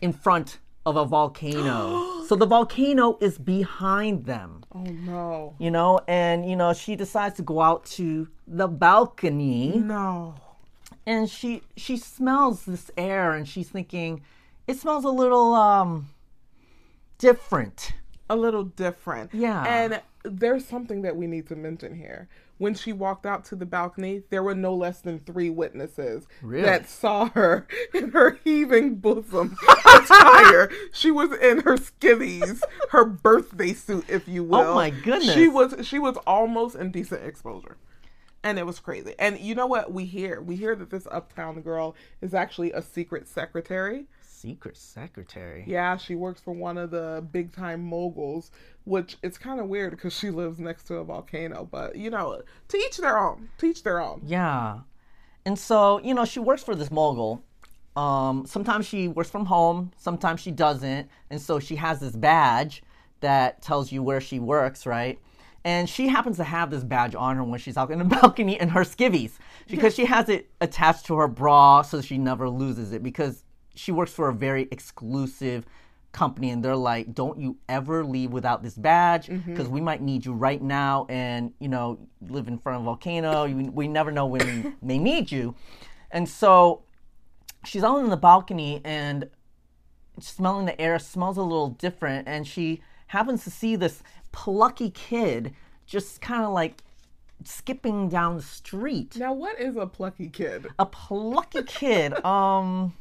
in 0.00 0.12
front 0.12 0.58
of 0.84 0.96
a 0.96 1.04
volcano. 1.04 2.22
so 2.26 2.34
the 2.36 2.46
volcano 2.46 3.16
is 3.20 3.38
behind 3.38 4.24
them, 4.26 4.64
Oh 4.74 4.82
no! 4.82 5.54
you 5.58 5.70
know, 5.70 6.00
and 6.08 6.48
you 6.48 6.56
know, 6.56 6.72
she 6.72 6.96
decides 6.96 7.36
to 7.36 7.42
go 7.42 7.60
out 7.60 7.84
to 7.96 8.28
the 8.46 8.66
balcony 8.68 9.78
No. 9.78 10.34
and 11.06 11.28
she 11.30 11.62
she 11.76 11.96
smells 11.96 12.64
this 12.64 12.90
air 12.96 13.32
and 13.32 13.48
she's 13.48 13.68
thinking 13.68 14.22
it 14.66 14.76
smells 14.78 15.04
a 15.04 15.10
little 15.10 15.54
um 15.54 16.08
different. 17.18 17.92
a 18.30 18.36
little 18.36 18.64
different. 18.64 19.32
Yeah. 19.34 19.62
And 19.64 20.00
there's 20.24 20.64
something 20.64 21.02
that 21.02 21.16
we 21.16 21.26
need 21.26 21.46
to 21.48 21.56
mention 21.56 21.94
here. 21.96 22.28
When 22.58 22.74
she 22.74 22.92
walked 22.92 23.26
out 23.26 23.44
to 23.46 23.56
the 23.56 23.66
balcony, 23.66 24.22
there 24.30 24.42
were 24.42 24.54
no 24.54 24.74
less 24.74 25.00
than 25.00 25.18
three 25.20 25.50
witnesses 25.50 26.26
Really? 26.42 26.62
that 26.62 26.88
saw 26.88 27.28
her 27.30 27.66
in 27.94 28.10
her 28.12 28.38
heaving 28.44 28.96
bosom 28.96 29.56
attire. 29.86 30.70
she 30.92 31.10
was 31.10 31.32
in 31.32 31.60
her 31.62 31.76
skivvies, 31.76 32.62
her 32.90 33.04
birthday 33.04 33.72
suit, 33.72 34.04
if 34.08 34.28
you 34.28 34.42
oh 34.42 34.46
will. 34.46 34.58
Oh 34.70 34.74
my 34.74 34.90
goodness. 34.90 35.34
She 35.34 35.48
was 35.48 35.74
she 35.86 35.98
was 35.98 36.16
almost 36.26 36.76
in 36.76 36.90
decent 36.92 37.24
exposure. 37.24 37.76
And 38.44 38.58
it 38.58 38.66
was 38.66 38.80
crazy. 38.80 39.14
And 39.20 39.38
you 39.38 39.54
know 39.54 39.66
what 39.66 39.92
we 39.92 40.04
hear? 40.04 40.40
We 40.40 40.56
hear 40.56 40.74
that 40.74 40.90
this 40.90 41.06
uptown 41.10 41.60
girl 41.62 41.94
is 42.20 42.34
actually 42.34 42.72
a 42.72 42.82
secret 42.82 43.28
secretary. 43.28 44.06
Secret 44.42 44.76
secretary. 44.76 45.62
Yeah, 45.68 45.96
she 45.96 46.16
works 46.16 46.40
for 46.40 46.52
one 46.52 46.76
of 46.76 46.90
the 46.90 47.24
big 47.30 47.52
time 47.52 47.80
moguls, 47.80 48.50
which 48.82 49.16
it's 49.22 49.38
kind 49.38 49.60
of 49.60 49.68
weird 49.68 49.92
because 49.92 50.12
she 50.12 50.30
lives 50.30 50.58
next 50.58 50.82
to 50.88 50.96
a 50.96 51.04
volcano. 51.04 51.68
But 51.70 51.94
you 51.94 52.10
know, 52.10 52.42
to 52.66 52.76
each 52.76 52.96
their 52.96 53.16
own. 53.16 53.50
To 53.58 53.66
each 53.66 53.84
their 53.84 54.00
own. 54.00 54.20
Yeah. 54.26 54.80
And 55.46 55.56
so, 55.56 56.00
you 56.00 56.12
know, 56.12 56.24
she 56.24 56.40
works 56.40 56.64
for 56.64 56.74
this 56.74 56.90
mogul. 56.90 57.44
Um, 57.94 58.44
sometimes 58.44 58.84
she 58.84 59.06
works 59.06 59.30
from 59.30 59.46
home, 59.46 59.92
sometimes 59.96 60.40
she 60.40 60.50
doesn't. 60.50 61.08
And 61.30 61.40
so 61.40 61.60
she 61.60 61.76
has 61.76 62.00
this 62.00 62.16
badge 62.16 62.82
that 63.20 63.62
tells 63.62 63.92
you 63.92 64.02
where 64.02 64.20
she 64.20 64.40
works, 64.40 64.86
right? 64.86 65.20
And 65.64 65.88
she 65.88 66.08
happens 66.08 66.38
to 66.38 66.44
have 66.44 66.72
this 66.72 66.82
badge 66.82 67.14
on 67.14 67.36
her 67.36 67.44
when 67.44 67.60
she's 67.60 67.76
out 67.76 67.92
in 67.92 68.00
the 68.00 68.04
balcony 68.22 68.60
in 68.60 68.70
her 68.70 68.80
skivvies 68.80 69.34
because 69.68 69.94
she 69.94 70.06
has 70.06 70.28
it 70.28 70.50
attached 70.60 71.06
to 71.06 71.14
her 71.16 71.28
bra 71.28 71.82
so 71.82 72.00
she 72.00 72.18
never 72.18 72.50
loses 72.50 72.92
it 72.92 73.04
because 73.04 73.41
she 73.74 73.92
works 73.92 74.12
for 74.12 74.28
a 74.28 74.34
very 74.34 74.68
exclusive 74.70 75.64
company 76.12 76.50
and 76.50 76.62
they're 76.62 76.76
like 76.76 77.14
don't 77.14 77.38
you 77.40 77.56
ever 77.70 78.04
leave 78.04 78.30
without 78.32 78.62
this 78.62 78.74
badge 78.74 79.28
because 79.46 79.66
we 79.66 79.80
might 79.80 80.02
need 80.02 80.26
you 80.26 80.34
right 80.34 80.60
now 80.60 81.06
and 81.08 81.52
you 81.58 81.68
know 81.68 81.98
you 82.20 82.30
live 82.32 82.48
in 82.48 82.58
front 82.58 82.76
of 82.76 82.82
a 82.82 82.84
volcano 82.84 83.44
you, 83.44 83.70
we 83.72 83.88
never 83.88 84.10
know 84.12 84.26
when 84.26 84.44
we 84.82 84.86
may 84.86 84.98
need 84.98 85.32
you 85.32 85.54
and 86.10 86.28
so 86.28 86.82
she's 87.64 87.82
out 87.82 87.96
on 87.96 88.10
the 88.10 88.16
balcony 88.16 88.82
and 88.84 89.30
smelling 90.20 90.66
the 90.66 90.78
air 90.78 90.98
smells 90.98 91.38
a 91.38 91.42
little 91.42 91.70
different 91.70 92.28
and 92.28 92.46
she 92.46 92.82
happens 93.06 93.42
to 93.44 93.50
see 93.50 93.74
this 93.74 94.02
plucky 94.32 94.90
kid 94.90 95.54
just 95.86 96.20
kind 96.20 96.44
of 96.44 96.52
like 96.52 96.82
skipping 97.44 98.08
down 98.10 98.36
the 98.36 98.42
street 98.42 99.16
Now, 99.16 99.32
what 99.32 99.58
is 99.58 99.76
a 99.76 99.86
plucky 99.86 100.28
kid? 100.28 100.66
a 100.78 100.84
plucky 100.86 101.62
kid. 101.62 102.22
Um. 102.24 102.94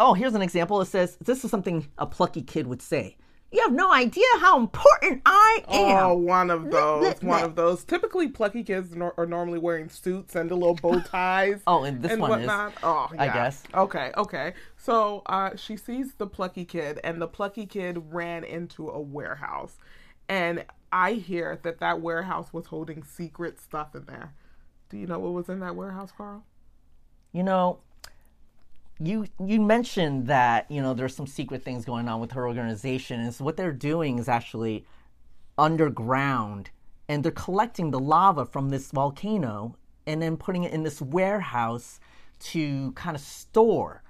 Oh, 0.00 0.14
here's 0.14 0.34
an 0.34 0.42
example. 0.42 0.80
It 0.80 0.86
says, 0.86 1.16
"This 1.20 1.44
is 1.44 1.50
something 1.50 1.86
a 1.98 2.06
plucky 2.06 2.42
kid 2.42 2.66
would 2.66 2.80
say." 2.82 3.18
You 3.52 3.60
have 3.62 3.72
no 3.72 3.92
idea 3.92 4.24
how 4.38 4.60
important 4.60 5.22
I 5.26 5.64
am. 5.68 6.06
Oh, 6.06 6.14
one 6.14 6.50
of 6.50 6.70
those. 6.70 7.20
One 7.20 7.42
of 7.42 7.56
those. 7.56 7.84
Typically, 7.84 8.28
plucky 8.28 8.62
kids 8.62 8.94
nor- 8.94 9.12
are 9.18 9.26
normally 9.26 9.58
wearing 9.58 9.88
suits 9.88 10.36
and 10.36 10.48
the 10.48 10.54
little 10.54 10.76
bow 10.76 11.00
ties. 11.04 11.60
Oh, 11.66 11.82
and 11.82 12.00
this 12.00 12.12
and 12.12 12.20
one 12.20 12.40
is, 12.40 12.46
whatnot. 12.46 12.74
Oh, 12.82 13.10
I 13.18 13.26
guess. 13.26 13.64
Okay, 13.74 14.12
okay. 14.16 14.54
So 14.76 15.22
uh, 15.26 15.56
she 15.56 15.76
sees 15.76 16.14
the 16.14 16.28
plucky 16.28 16.64
kid, 16.64 17.00
and 17.04 17.20
the 17.20 17.28
plucky 17.28 17.66
kid 17.66 18.00
ran 18.10 18.44
into 18.44 18.88
a 18.88 19.00
warehouse, 19.00 19.76
and 20.28 20.64
I 20.92 21.14
hear 21.14 21.58
that 21.62 21.80
that 21.80 22.00
warehouse 22.00 22.52
was 22.52 22.66
holding 22.66 23.02
secret 23.02 23.60
stuff 23.60 23.94
in 23.94 24.04
there. 24.04 24.32
Do 24.88 24.96
you 24.96 25.06
know 25.06 25.18
what 25.18 25.32
was 25.32 25.48
in 25.48 25.60
that 25.60 25.76
warehouse, 25.76 26.12
Carl? 26.16 26.44
You 27.32 27.42
know, 27.42 27.80
you 29.02 29.26
you 29.44 29.60
mentioned 29.60 30.26
that 30.26 30.70
you 30.70 30.82
know 30.82 30.94
there's 30.94 31.14
some 31.14 31.26
secret 31.26 31.64
things 31.64 31.84
going 31.84 32.08
on 32.08 32.20
with 32.20 32.32
her 32.32 32.46
organization, 32.46 33.20
and 33.20 33.34
so 33.34 33.44
what 33.44 33.56
they're 33.56 33.72
doing 33.72 34.18
is 34.18 34.28
actually 34.28 34.84
underground, 35.56 36.70
and 37.08 37.24
they're 37.24 37.32
collecting 37.32 37.90
the 37.90 37.98
lava 37.98 38.44
from 38.44 38.68
this 38.68 38.90
volcano 38.90 39.76
and 40.06 40.20
then 40.20 40.36
putting 40.36 40.64
it 40.64 40.72
in 40.72 40.82
this 40.82 41.00
warehouse 41.00 42.00
to 42.40 42.92
kind 42.92 43.14
of 43.14 43.22
store. 43.22 44.02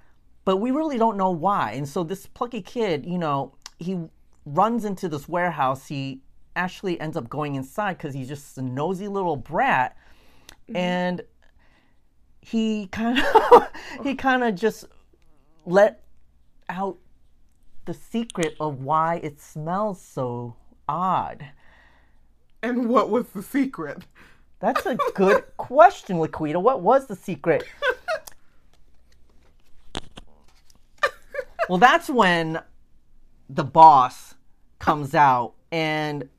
But 0.45 0.57
we 0.57 0.71
really 0.71 0.97
don't 0.97 1.17
know 1.17 1.31
why. 1.31 1.73
And 1.73 1.87
so 1.87 2.03
this 2.03 2.25
plucky 2.25 2.61
kid, 2.61 3.05
you 3.05 3.17
know, 3.17 3.53
he 3.77 3.99
runs 4.45 4.85
into 4.85 5.07
this 5.07 5.29
warehouse. 5.29 5.87
He 5.87 6.21
actually 6.55 6.99
ends 6.99 7.15
up 7.15 7.29
going 7.29 7.55
inside 7.55 7.97
because 7.97 8.13
he's 8.13 8.27
just 8.27 8.57
a 8.57 8.61
nosy 8.61 9.07
little 9.07 9.35
brat. 9.35 9.95
Mm-hmm. 10.63 10.75
And 10.77 11.21
he 12.41 12.87
kind 12.87 13.19
of 13.19 13.25
he 14.03 14.09
uh-huh. 14.09 14.15
kind 14.17 14.43
of 14.43 14.55
just 14.55 14.85
let 15.65 16.03
out 16.69 16.97
the 17.85 17.93
secret 17.93 18.55
of 18.59 18.81
why 18.83 19.15
it 19.17 19.39
smells 19.39 20.01
so 20.01 20.55
odd. 20.87 21.45
And 22.63 22.89
what 22.89 23.09
was 23.09 23.27
the 23.29 23.41
secret? 23.41 24.03
That's 24.59 24.85
a 24.85 24.97
good 25.15 25.43
question, 25.57 26.17
Laquita. 26.17 26.61
What 26.61 26.81
was 26.81 27.07
the 27.07 27.15
secret? 27.15 27.63
well, 31.67 31.79
that's 31.79 32.09
when 32.09 32.61
the 33.49 33.63
boss 33.63 34.35
comes 34.79 35.15
out 35.15 35.53
and 35.71 36.29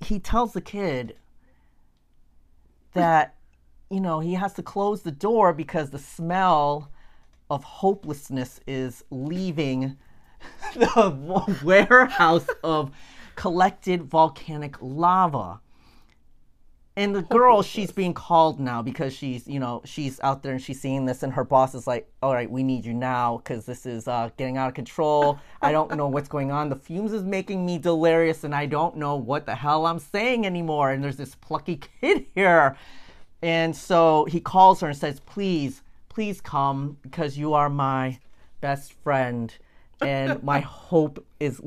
he 0.00 0.18
tells 0.18 0.52
the 0.52 0.60
kid 0.60 1.16
that, 2.94 3.34
you 3.90 4.00
know, 4.00 4.20
he 4.20 4.34
has 4.34 4.52
to 4.54 4.62
close 4.62 5.02
the 5.02 5.10
door 5.10 5.52
because 5.52 5.90
the 5.90 5.98
smell 5.98 6.90
of 7.50 7.64
hopelessness 7.64 8.60
is 8.66 9.04
leaving 9.10 9.96
the 10.74 11.58
warehouse 11.64 12.46
of 12.62 12.90
collected 13.34 14.02
volcanic 14.02 14.76
lava. 14.80 15.60
And 16.96 17.14
the 17.14 17.22
girl, 17.22 17.62
she's 17.62 17.92
being 17.92 18.12
called 18.12 18.58
now 18.58 18.82
because 18.82 19.12
she's, 19.14 19.46
you 19.46 19.60
know, 19.60 19.82
she's 19.84 20.18
out 20.18 20.42
there 20.42 20.50
and 20.50 20.60
she's 20.60 20.80
seeing 20.80 21.04
this, 21.04 21.22
and 21.22 21.32
her 21.32 21.44
boss 21.44 21.72
is 21.76 21.86
like, 21.86 22.10
"All 22.20 22.34
right, 22.34 22.50
we 22.50 22.64
need 22.64 22.84
you 22.84 22.92
now 22.92 23.36
because 23.36 23.64
this 23.66 23.86
is 23.86 24.08
uh, 24.08 24.30
getting 24.36 24.56
out 24.56 24.66
of 24.66 24.74
control. 24.74 25.38
I 25.62 25.70
don't 25.70 25.96
know 25.96 26.08
what's 26.08 26.28
going 26.28 26.50
on. 26.50 26.68
The 26.70 26.74
fumes 26.74 27.12
is 27.12 27.22
making 27.22 27.64
me 27.64 27.78
delirious, 27.78 28.42
and 28.42 28.52
I 28.52 28.66
don't 28.66 28.96
know 28.96 29.14
what 29.14 29.46
the 29.46 29.54
hell 29.54 29.86
I'm 29.86 30.00
saying 30.00 30.44
anymore. 30.44 30.90
And 30.90 31.04
there's 31.04 31.16
this 31.16 31.36
plucky 31.36 31.76
kid 32.00 32.26
here, 32.34 32.76
and 33.42 33.74
so 33.74 34.24
he 34.26 34.40
calls 34.40 34.80
her 34.80 34.88
and 34.88 34.96
says, 34.96 35.20
"Please, 35.20 35.82
please 36.08 36.40
come 36.40 36.98
because 37.02 37.38
you 37.38 37.54
are 37.54 37.70
my 37.70 38.18
best 38.60 38.92
friend, 38.92 39.54
and 40.00 40.42
my 40.52 40.60
hope 40.60 41.24
is." 41.40 41.60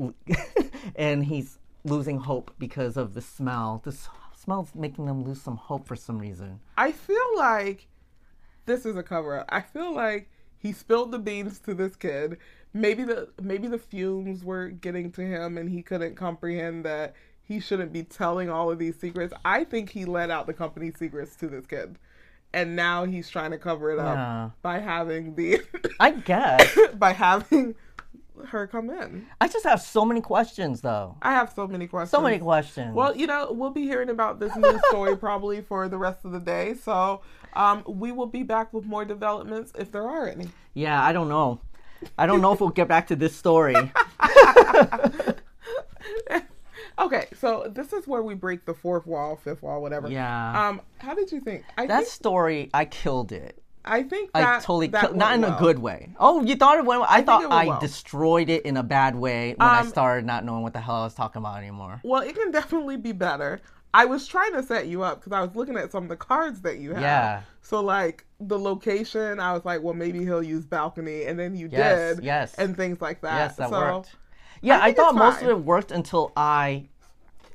and 0.96 1.24
he's 1.24 1.58
losing 1.84 2.18
hope 2.18 2.52
because 2.58 2.96
of 2.96 3.14
the 3.14 3.20
smell. 3.20 3.80
This 3.84 4.08
smell's 4.36 4.74
making 4.74 5.06
them 5.06 5.24
lose 5.24 5.40
some 5.40 5.56
hope 5.56 5.86
for 5.86 5.96
some 5.96 6.18
reason. 6.18 6.60
I 6.76 6.92
feel 6.92 7.36
like 7.36 7.88
this 8.66 8.86
is 8.86 8.96
a 8.96 9.02
cover 9.02 9.40
up. 9.40 9.46
I 9.48 9.60
feel 9.60 9.94
like 9.94 10.28
He 10.58 10.72
spilled 10.72 11.10
the 11.10 11.18
beans 11.18 11.58
to 11.60 11.74
this 11.74 11.96
kid. 11.96 12.38
Maybe 12.72 13.02
the 13.04 13.30
maybe 13.40 13.66
the 13.66 13.78
fumes 13.78 14.44
were 14.44 14.68
getting 14.68 15.10
to 15.12 15.22
him 15.22 15.58
and 15.58 15.68
he 15.68 15.82
couldn't 15.82 16.14
comprehend 16.14 16.84
that 16.84 17.14
he 17.44 17.60
shouldn't 17.60 17.92
be 17.92 18.02
telling 18.02 18.48
all 18.50 18.70
of 18.70 18.78
these 18.78 18.98
secrets. 18.98 19.34
I 19.44 19.64
think 19.64 19.90
he 19.90 20.04
let 20.04 20.30
out 20.30 20.46
the 20.46 20.52
company 20.54 20.92
secrets 20.96 21.36
to 21.36 21.48
this 21.48 21.66
kid. 21.66 21.96
And 22.54 22.76
now 22.76 23.04
he's 23.04 23.28
trying 23.30 23.50
to 23.52 23.58
cover 23.58 23.90
it 23.92 23.98
up 23.98 24.14
Yeah. 24.16 24.50
by 24.60 24.78
having 24.78 25.34
the 25.34 25.62
I 25.98 26.10
guess. 26.10 26.76
by 26.94 27.12
having 27.12 27.74
her 28.48 28.66
come 28.66 28.90
in. 28.90 29.26
I 29.40 29.48
just 29.48 29.64
have 29.64 29.80
so 29.80 30.04
many 30.04 30.20
questions, 30.20 30.80
though. 30.80 31.16
I 31.22 31.32
have 31.32 31.52
so 31.54 31.66
many 31.66 31.86
questions. 31.86 32.10
So 32.10 32.20
many 32.20 32.38
questions. 32.38 32.94
Well, 32.94 33.16
you 33.16 33.26
know, 33.26 33.52
we'll 33.52 33.70
be 33.70 33.82
hearing 33.84 34.10
about 34.10 34.38
this 34.40 34.54
news 34.56 34.80
story 34.88 35.16
probably 35.16 35.60
for 35.62 35.88
the 35.88 35.96
rest 35.98 36.24
of 36.24 36.32
the 36.32 36.40
day. 36.40 36.74
So 36.74 37.22
um, 37.54 37.84
we 37.86 38.12
will 38.12 38.26
be 38.26 38.42
back 38.42 38.72
with 38.72 38.84
more 38.84 39.04
developments 39.04 39.72
if 39.78 39.90
there 39.92 40.08
are 40.08 40.28
any. 40.28 40.48
yeah, 40.74 41.02
I 41.02 41.12
don't 41.12 41.28
know. 41.28 41.60
I 42.18 42.26
don't 42.26 42.40
know 42.40 42.52
if 42.52 42.60
we'll 42.60 42.70
get 42.70 42.88
back 42.88 43.06
to 43.08 43.16
this 43.16 43.34
story. 43.36 43.76
Okay, 46.98 47.26
so 47.38 47.70
this 47.74 47.92
is 47.92 48.06
where 48.06 48.22
we 48.22 48.34
break 48.34 48.64
the 48.66 48.74
fourth 48.74 49.06
wall, 49.06 49.36
fifth 49.36 49.62
wall, 49.62 49.80
whatever. 49.82 50.08
Yeah. 50.08 50.68
Um, 50.68 50.80
how 50.98 51.14
did 51.14 51.32
you 51.32 51.40
think? 51.40 51.64
I 51.78 51.86
That 51.86 51.98
think 52.00 52.08
story, 52.08 52.70
I 52.74 52.84
killed 52.84 53.32
it. 53.32 53.58
I 53.84 54.04
think 54.04 54.30
I 54.34 54.58
totally 54.60 54.86
that 54.88 55.00
killed, 55.00 55.16
not 55.16 55.34
in 55.34 55.40
well. 55.40 55.56
a 55.56 55.58
good 55.58 55.78
way. 55.80 56.10
Oh, 56.20 56.44
you 56.44 56.54
thought 56.54 56.78
it 56.78 56.84
went? 56.84 57.02
I, 57.08 57.20
thought 57.22 57.40
went 57.40 57.52
I 57.52 57.66
well. 57.66 57.80
destroyed 57.80 58.48
it 58.48 58.64
in 58.64 58.76
a 58.76 58.82
bad 58.84 59.16
way 59.16 59.54
when 59.56 59.68
I 59.68 59.80
Um, 59.80 59.88
started 59.88 60.24
not 60.24 60.44
knowing 60.44 60.62
what 60.62 60.72
the 60.72 60.80
hell 60.80 60.94
I 60.96 61.04
was 61.04 61.14
talking 61.14 61.40
about 61.42 61.58
anymore. 61.58 62.00
Well, 62.04 62.22
it 62.22 62.36
can 62.36 62.52
definitely 62.52 62.96
be 62.96 63.10
better. 63.10 63.60
I 63.94 64.04
was 64.04 64.26
trying 64.28 64.52
to 64.52 64.62
set 64.62 64.86
you 64.86 65.02
up 65.02 65.18
because 65.20 65.32
I 65.32 65.40
was 65.42 65.54
looking 65.56 65.76
at 65.76 65.90
some 65.90 66.04
of 66.04 66.08
the 66.08 66.16
cards 66.16 66.60
that 66.62 66.78
you 66.78 66.92
have. 66.92 67.02
Yeah. 67.02 67.42
So 67.60 67.80
like 67.80 68.24
the 68.40 68.58
location, 68.58 69.40
I 69.40 69.52
was 69.52 69.64
like, 69.64 69.82
well, 69.82 69.94
maybe 69.94 70.20
he'll 70.20 70.42
use 70.44 70.64
balcony, 70.64 71.24
and 71.24 71.36
then 71.38 71.56
you 71.56 71.68
Yes, 71.70 72.16
did. 72.16 72.24
yes. 72.24 72.54
And 72.54 72.76
things 72.76 73.00
like 73.00 73.20
that. 73.22 73.34
Yes, 73.36 73.56
that 73.56 73.70
so, 73.70 73.78
worked. 73.80 74.14
Yeah, 74.62 74.78
I, 74.80 74.86
think 74.86 74.96
thought 74.98 75.14
most 75.14 75.42
of 75.42 75.48
it 75.48 75.58
worked 75.58 75.90
until 75.92 76.32
I, 76.36 76.86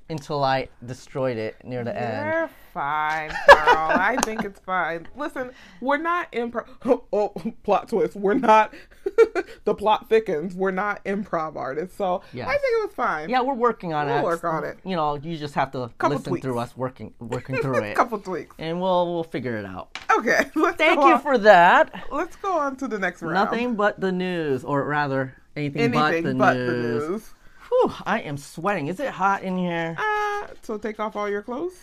until 0.09 0.43
I 0.43 0.67
destroyed 0.85 1.37
it 1.37 1.55
near 1.63 1.83
the 1.83 1.97
end. 1.99 2.25
You're 2.33 2.49
fine, 2.73 3.31
Carl. 3.49 3.97
I 3.99 4.17
think 4.23 4.43
it's 4.43 4.59
fine. 4.59 5.07
Listen, 5.15 5.51
we're 5.81 5.97
not 5.97 6.31
improv. 6.31 6.65
Oh, 7.13 7.33
plot 7.63 7.89
twist. 7.89 8.15
We're 8.15 8.33
not. 8.35 8.73
the 9.63 9.73
plot 9.73 10.09
thickens. 10.09 10.53
We're 10.53 10.71
not 10.71 11.03
improv 11.05 11.55
artists, 11.55 11.97
so 11.97 12.21
Yes. 12.33 12.47
I 12.47 12.51
think 12.51 12.63
it 12.63 12.85
was 12.87 12.93
fine. 12.95 13.29
Yeah, 13.29 13.41
we're 13.41 13.53
working 13.55 13.93
on 13.93 14.07
it. 14.09 14.11
We'll 14.15 14.19
it. 14.19 14.23
work 14.25 14.43
on 14.43 14.63
it. 14.65 14.77
You 14.83 14.95
know, 14.95 15.15
you 15.15 15.37
just 15.37 15.55
have 15.55 15.71
to 15.71 15.89
Couple 15.97 16.17
listen 16.17 16.31
tweaks. 16.31 16.43
through 16.45 16.59
us 16.59 16.75
working 16.77 17.13
working 17.19 17.55
through 17.61 17.77
it. 17.77 17.83
A 17.83 17.85
it, 17.91 17.95
couple 17.95 18.19
tweaks. 18.19 18.55
and 18.59 18.79
we'll 18.81 19.11
we'll 19.13 19.23
figure 19.23 19.57
it 19.57 19.65
out. 19.65 19.97
Okay. 20.17 20.43
Thank 20.53 20.99
you 21.01 21.13
on. 21.13 21.21
for 21.21 21.37
that. 21.39 22.05
Let's 22.11 22.35
go 22.35 22.51
on 22.57 22.75
to 22.77 22.87
the 22.87 22.99
next 22.99 23.21
round. 23.21 23.33
Nothing 23.33 23.75
but 23.75 23.99
the 23.99 24.11
news, 24.11 24.63
or 24.63 24.83
rather, 24.83 25.33
anything, 25.57 25.93
Anything 25.95 26.37
but 26.37 26.53
the 26.53 26.59
news. 26.59 27.09
news. 27.09 27.33
Whew, 27.69 27.91
I 28.05 28.21
am 28.21 28.37
sweating. 28.37 28.87
Is 28.87 28.99
it 28.99 29.09
hot 29.09 29.43
in 29.43 29.57
here? 29.57 29.95
Uh, 29.97 30.47
so 30.61 30.77
take 30.77 30.99
off 30.99 31.15
all 31.15 31.27
your 31.29 31.41
clothes. 31.41 31.73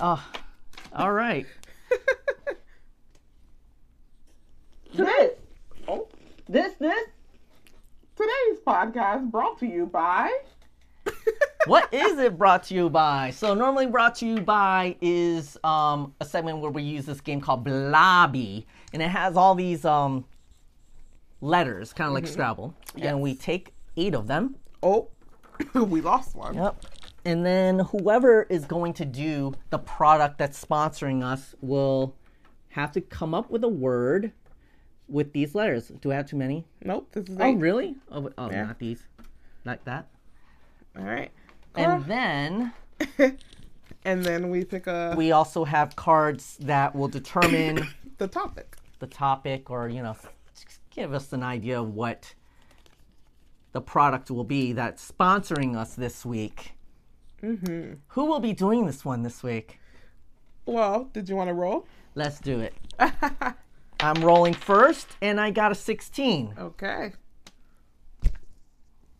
Oh, 0.00 0.22
all 0.92 1.12
right. 1.12 1.46
This, 4.94 5.32
Oh, 5.88 6.08
this, 6.48 6.72
this. 6.80 7.08
today's 8.16 8.58
podcast 8.66 9.30
brought 9.30 9.58
to 9.60 9.66
you 9.66 9.86
by. 9.86 10.32
what 11.66 11.92
is 11.92 12.18
it 12.18 12.38
brought 12.38 12.62
to 12.64 12.74
you 12.74 12.88
by? 12.88 13.30
So 13.30 13.52
normally 13.54 13.86
brought 13.86 14.14
to 14.16 14.26
you 14.26 14.40
by 14.40 14.96
is 15.02 15.58
um, 15.64 16.14
a 16.20 16.24
segment 16.24 16.58
where 16.60 16.70
we 16.70 16.82
use 16.82 17.04
this 17.04 17.20
game 17.20 17.40
called 17.42 17.62
Blobby, 17.64 18.66
and 18.94 19.02
it 19.02 19.08
has 19.08 19.36
all 19.36 19.54
these 19.54 19.84
um, 19.84 20.24
letters, 21.40 21.92
kind 21.92 22.08
of 22.08 22.14
like 22.14 22.24
mm-hmm. 22.24 22.32
Scrabble, 22.32 22.74
and 23.00 23.20
we 23.20 23.34
take 23.34 23.72
eight 23.96 24.14
of 24.14 24.26
them. 24.26 24.56
Oh, 24.82 25.08
we 25.74 26.00
lost 26.00 26.34
one. 26.34 26.54
Yep. 26.54 26.86
And 27.24 27.44
then 27.44 27.80
whoever 27.80 28.44
is 28.44 28.64
going 28.66 28.92
to 28.94 29.04
do 29.04 29.54
the 29.70 29.78
product 29.78 30.38
that's 30.38 30.62
sponsoring 30.62 31.24
us 31.24 31.54
will 31.60 32.14
have 32.68 32.92
to 32.92 33.00
come 33.00 33.34
up 33.34 33.50
with 33.50 33.64
a 33.64 33.68
word 33.68 34.32
with 35.08 35.32
these 35.32 35.54
letters. 35.54 35.88
Do 36.00 36.12
I 36.12 36.16
have 36.16 36.28
too 36.28 36.36
many? 36.36 36.64
Nope. 36.84 37.08
This 37.12 37.28
is 37.28 37.36
Oh, 37.40 37.44
eight. 37.44 37.56
really? 37.58 37.96
Oh, 38.10 38.30
oh 38.38 38.50
Yeah. 38.50 38.66
not 38.66 38.78
these. 38.78 39.06
Like 39.64 39.84
that. 39.84 40.06
All 40.96 41.04
right. 41.04 41.32
And 41.74 42.04
then 42.04 42.72
And 44.04 44.24
then 44.24 44.50
we 44.50 44.64
pick 44.64 44.86
a 44.86 45.14
we 45.16 45.32
also 45.32 45.64
have 45.64 45.96
cards 45.96 46.56
that 46.60 46.94
will 46.94 47.08
determine 47.08 47.88
the 48.18 48.28
topic. 48.28 48.76
the 49.00 49.08
topic 49.08 49.68
or, 49.68 49.88
you 49.88 50.02
know, 50.02 50.16
give 50.96 51.12
us 51.12 51.32
an 51.32 51.42
idea 51.42 51.80
of 51.80 51.94
what 51.94 52.34
the 53.72 53.80
product 53.80 54.30
will 54.30 54.44
be 54.44 54.72
that's 54.72 55.08
sponsoring 55.08 55.76
us 55.76 55.94
this 55.94 56.24
week. 56.24 56.72
Mm-hmm. 57.42 57.94
Who 58.08 58.24
will 58.24 58.40
be 58.40 58.54
doing 58.54 58.86
this 58.86 59.04
one 59.04 59.22
this 59.22 59.42
week? 59.42 59.78
Well, 60.64 61.10
did 61.12 61.28
you 61.28 61.36
want 61.36 61.48
to 61.48 61.54
roll? 61.54 61.86
Let's 62.14 62.40
do 62.40 62.60
it. 62.60 62.74
I'm 64.00 64.24
rolling 64.24 64.54
first, 64.54 65.06
and 65.20 65.38
I 65.38 65.50
got 65.50 65.70
a 65.70 65.74
16. 65.74 66.54
Okay. 66.58 67.12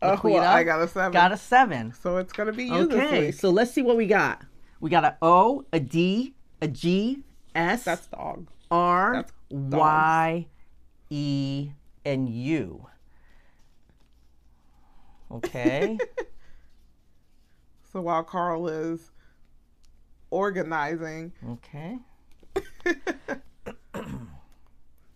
Oh, 0.03 0.21
well, 0.25 0.43
I 0.43 0.63
got 0.63 0.81
a 0.81 0.89
seven. 0.89 1.13
Got 1.13 1.33
a 1.33 1.37
7. 1.37 1.93
So 2.01 2.19
it's 2.19 2.33
gonna 2.33 2.53
be 2.53 2.65
you 2.65 2.87
this 2.87 2.99
Okay, 2.99 3.27
week. 3.27 3.35
so 3.35 3.51
let's 3.51 3.71
see 3.71 3.83
what 3.83 3.97
we 3.97 4.07
got. 4.07 4.43
We 4.81 4.91
got 4.91 5.05
a 5.05 5.17
O, 5.23 5.65
a 5.73 5.81
D, 5.81 6.35
a 6.61 6.69
G, 6.69 7.23
S, 7.55 7.85
That's 7.85 8.07
dog. 8.07 8.47
R, 8.71 9.15
that's 9.15 9.33
dogs. 9.51 9.75
Y, 9.75 10.47
E, 11.11 11.71
and 12.05 12.29
U. 12.29 12.87
Okay. 15.31 15.99
So 17.97 18.03
while 18.03 18.25
Carl 18.25 18.69
is 18.69 19.11
organizing, 20.31 21.33
okay. 21.53 21.99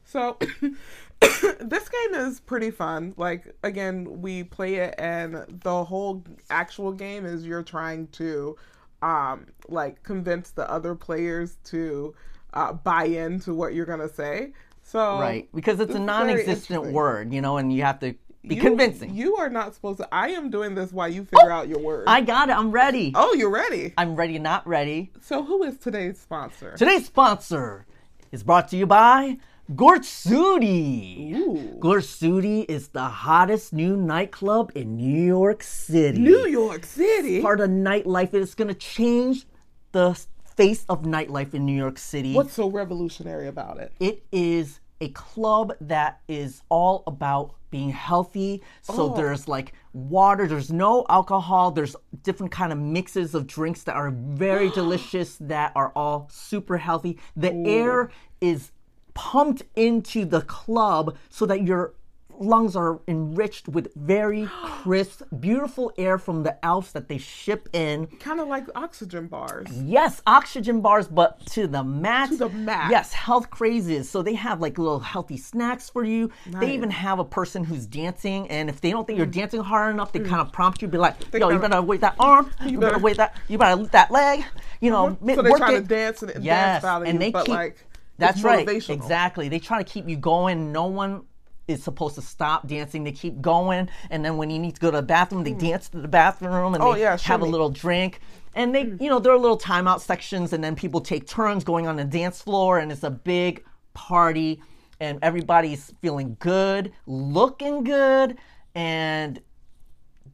so 0.06 0.38
this 1.20 1.88
game 1.90 2.14
is 2.14 2.40
pretty 2.40 2.70
fun. 2.70 3.12
Like 3.18 3.54
again, 3.62 4.22
we 4.22 4.44
play 4.44 4.76
it, 4.76 4.94
and 4.96 5.44
the 5.62 5.84
whole 5.84 6.24
actual 6.48 6.90
game 6.92 7.26
is 7.26 7.44
you're 7.44 7.62
trying 7.62 8.06
to, 8.12 8.56
um, 9.02 9.48
like 9.68 10.02
convince 10.02 10.48
the 10.52 10.66
other 10.70 10.94
players 10.94 11.58
to 11.64 12.14
uh, 12.54 12.72
buy 12.72 13.04
into 13.04 13.52
what 13.52 13.74
you're 13.74 13.84
gonna 13.84 14.08
say. 14.08 14.54
So 14.90 15.20
Right. 15.20 15.48
Because 15.54 15.78
it's 15.78 15.94
a 15.94 16.00
non 16.00 16.28
existent 16.28 16.86
word, 16.86 17.32
you 17.32 17.40
know, 17.40 17.58
and 17.58 17.72
you 17.72 17.82
have 17.82 18.00
to 18.00 18.16
be 18.42 18.56
You- 18.56 18.60
convincing. 18.60 19.14
You 19.14 19.36
are 19.36 19.48
not 19.48 19.72
supposed 19.74 19.98
to. 19.98 20.08
I 20.10 20.30
am 20.30 20.50
doing 20.50 20.74
this 20.74 20.92
while 20.92 21.08
you 21.08 21.22
figure 21.22 21.52
oh, 21.52 21.54
out 21.54 21.68
your 21.68 21.78
word. 21.78 22.04
I 22.08 22.22
got 22.22 22.48
it. 22.48 22.56
I'm 22.56 22.72
ready. 22.72 23.12
oh, 23.14 23.32
you're 23.34 23.50
ready. 23.50 23.94
I'm 23.96 24.16
ready, 24.16 24.38
not 24.40 24.66
ready. 24.66 25.12
So 25.20 25.44
who 25.44 25.62
is 25.62 25.78
today's 25.78 26.18
sponsor? 26.18 26.74
Today's 26.76 27.06
sponsor 27.06 27.86
is 28.32 28.42
brought 28.42 28.66
to 28.68 28.76
you 28.76 28.86
by 28.86 29.38
Gortsudi. 29.72 31.34
Ooh. 31.36 31.78
Gortsudi 31.78 32.64
is 32.68 32.88
the 32.88 33.04
hottest 33.04 33.72
new 33.72 33.96
nightclub 33.96 34.72
in 34.74 34.96
New 34.96 35.24
York 35.24 35.62
City. 35.62 36.18
New 36.18 36.46
York 36.48 36.84
City. 36.84 37.40
part 37.40 37.60
of 37.60 37.70
nightlife. 37.70 38.34
It's 38.34 38.54
going 38.56 38.68
to 38.68 38.74
change 38.74 39.46
the 39.92 40.18
face 40.56 40.84
of 40.88 41.02
nightlife 41.02 41.54
in 41.54 41.64
New 41.66 41.76
York 41.76 41.98
City. 41.98 42.34
What's 42.34 42.52
so 42.54 42.68
revolutionary 42.70 43.48
about 43.48 43.78
it? 43.78 43.92
It 44.00 44.24
is 44.32 44.80
a 45.00 45.08
club 45.10 45.72
that 45.80 46.20
is 46.28 46.62
all 46.68 47.02
about 47.06 47.54
being 47.70 47.90
healthy. 47.90 48.62
So 48.82 49.12
Oh. 49.12 49.16
there's 49.16 49.46
like 49.48 49.72
water, 49.92 50.46
there's 50.46 50.70
no 50.72 51.06
alcohol, 51.08 51.70
there's 51.70 51.94
different 52.22 52.52
kind 52.52 52.72
of 52.72 52.78
mixes 52.78 53.34
of 53.34 53.46
drinks 53.46 53.84
that 53.84 53.94
are 53.94 54.10
very 54.10 54.70
delicious 54.80 55.36
that 55.40 55.72
are 55.74 55.92
all 55.96 56.28
super 56.30 56.76
healthy. 56.78 57.18
The 57.36 57.52
air 57.66 58.10
is 58.40 58.72
pumped 59.14 59.62
into 59.76 60.24
the 60.24 60.42
club 60.42 61.16
so 61.28 61.46
that 61.46 61.62
your 61.62 61.94
lungs 62.40 62.74
are 62.74 63.00
enriched 63.06 63.68
with 63.68 63.92
very 63.94 64.48
crisp, 64.64 65.22
beautiful 65.38 65.92
air 65.96 66.18
from 66.18 66.42
the 66.42 66.64
Alps 66.64 66.92
that 66.92 67.08
they 67.08 67.18
ship 67.18 67.68
in. 67.72 68.06
Kind 68.18 68.40
of 68.40 68.48
like 68.48 68.66
oxygen 68.74 69.26
bars. 69.26 69.68
Yes, 69.84 70.22
oxygen 70.26 70.80
bars, 70.80 71.06
but 71.06 71.44
to 71.46 71.66
the 71.66 71.84
max. 71.84 72.30
To 72.30 72.36
the 72.36 72.48
max. 72.48 72.90
Yes, 72.90 73.12
health 73.12 73.50
crazes. 73.50 74.08
So 74.08 74.22
they 74.22 74.34
have 74.34 74.60
like 74.60 74.78
little 74.78 75.00
healthy 75.00 75.36
snacks 75.36 75.88
for 75.88 76.04
you. 76.04 76.30
Nice. 76.46 76.60
They 76.60 76.74
even 76.74 76.90
have 76.90 77.18
a 77.18 77.24
person 77.24 77.62
who's 77.62 77.86
dancing, 77.86 78.48
and 78.48 78.68
if 78.68 78.80
they 78.80 78.90
don't 78.90 79.06
think 79.06 79.18
you're 79.18 79.26
mm. 79.26 79.32
dancing 79.32 79.60
hard 79.60 79.94
enough, 79.94 80.12
they 80.12 80.20
mm. 80.20 80.28
kind 80.28 80.40
of 80.40 80.52
prompt 80.52 80.82
you, 80.82 80.88
be 80.88 80.98
like, 80.98 81.16
"Yo, 81.32 81.50
you 81.50 81.58
better 81.58 81.82
weight 81.82 82.00
that 82.00 82.16
arm. 82.18 82.50
You, 82.70 82.78
better, 82.78 82.98
better- 82.98 83.14
that. 83.14 83.36
You 83.48 83.58
better 83.58 83.76
lift 83.76 83.92
that 83.92 84.10
leg. 84.10 84.44
You 84.80 84.90
know, 84.90 85.08
mm-hmm. 85.08 85.26
mi- 85.26 85.34
So 85.34 85.42
they 85.42 85.50
try 85.50 85.70
to 85.72 85.76
it." 85.78 85.88
dance 85.88 86.22
and, 86.22 86.30
and 86.30 86.44
Yes, 86.44 86.82
dance 86.82 86.84
out 86.84 87.02
of 87.02 87.08
and 87.08 87.14
you, 87.14 87.18
they 87.20 87.30
but 87.30 87.46
keep. 87.46 87.54
like 87.54 87.86
that's 88.20 88.42
right. 88.42 88.68
Exactly. 88.68 89.48
They 89.48 89.58
try 89.58 89.78
to 89.82 89.84
keep 89.84 90.08
you 90.08 90.16
going. 90.16 90.72
No 90.72 90.86
one 90.86 91.24
is 91.68 91.82
supposed 91.82 92.14
to 92.16 92.22
stop 92.22 92.66
dancing. 92.66 93.04
They 93.04 93.12
keep 93.12 93.40
going, 93.40 93.88
and 94.10 94.24
then 94.24 94.36
when 94.36 94.50
you 94.50 94.58
need 94.58 94.74
to 94.74 94.80
go 94.80 94.90
to 94.90 94.96
the 94.98 95.02
bathroom, 95.02 95.44
they 95.44 95.52
dance 95.52 95.88
to 95.90 95.98
the 96.00 96.08
bathroom, 96.08 96.74
and. 96.74 96.82
Oh, 96.82 96.94
they 96.94 97.02
yeah, 97.02 97.16
have 97.18 97.42
a 97.42 97.44
little 97.46 97.70
drink. 97.70 98.20
And 98.54 98.74
they, 98.74 98.82
Hmm. 98.84 99.02
you 99.02 99.08
know, 99.08 99.20
there 99.20 99.32
are 99.32 99.38
little 99.38 99.58
timeout 99.58 100.00
sections, 100.00 100.52
and 100.52 100.62
then 100.64 100.74
people 100.74 101.00
take 101.00 101.26
turns 101.28 101.62
going 101.62 101.86
on 101.86 101.94
the 101.96 102.04
dance 102.04 102.42
floor, 102.42 102.78
and 102.78 102.90
it's 102.90 103.04
a 103.04 103.10
big 103.10 103.64
party. 103.94 104.60
and 105.02 105.18
everybody's 105.22 105.94
feeling 106.02 106.36
good, 106.40 106.92
looking 107.06 107.82
good, 107.84 108.36
and 108.74 109.40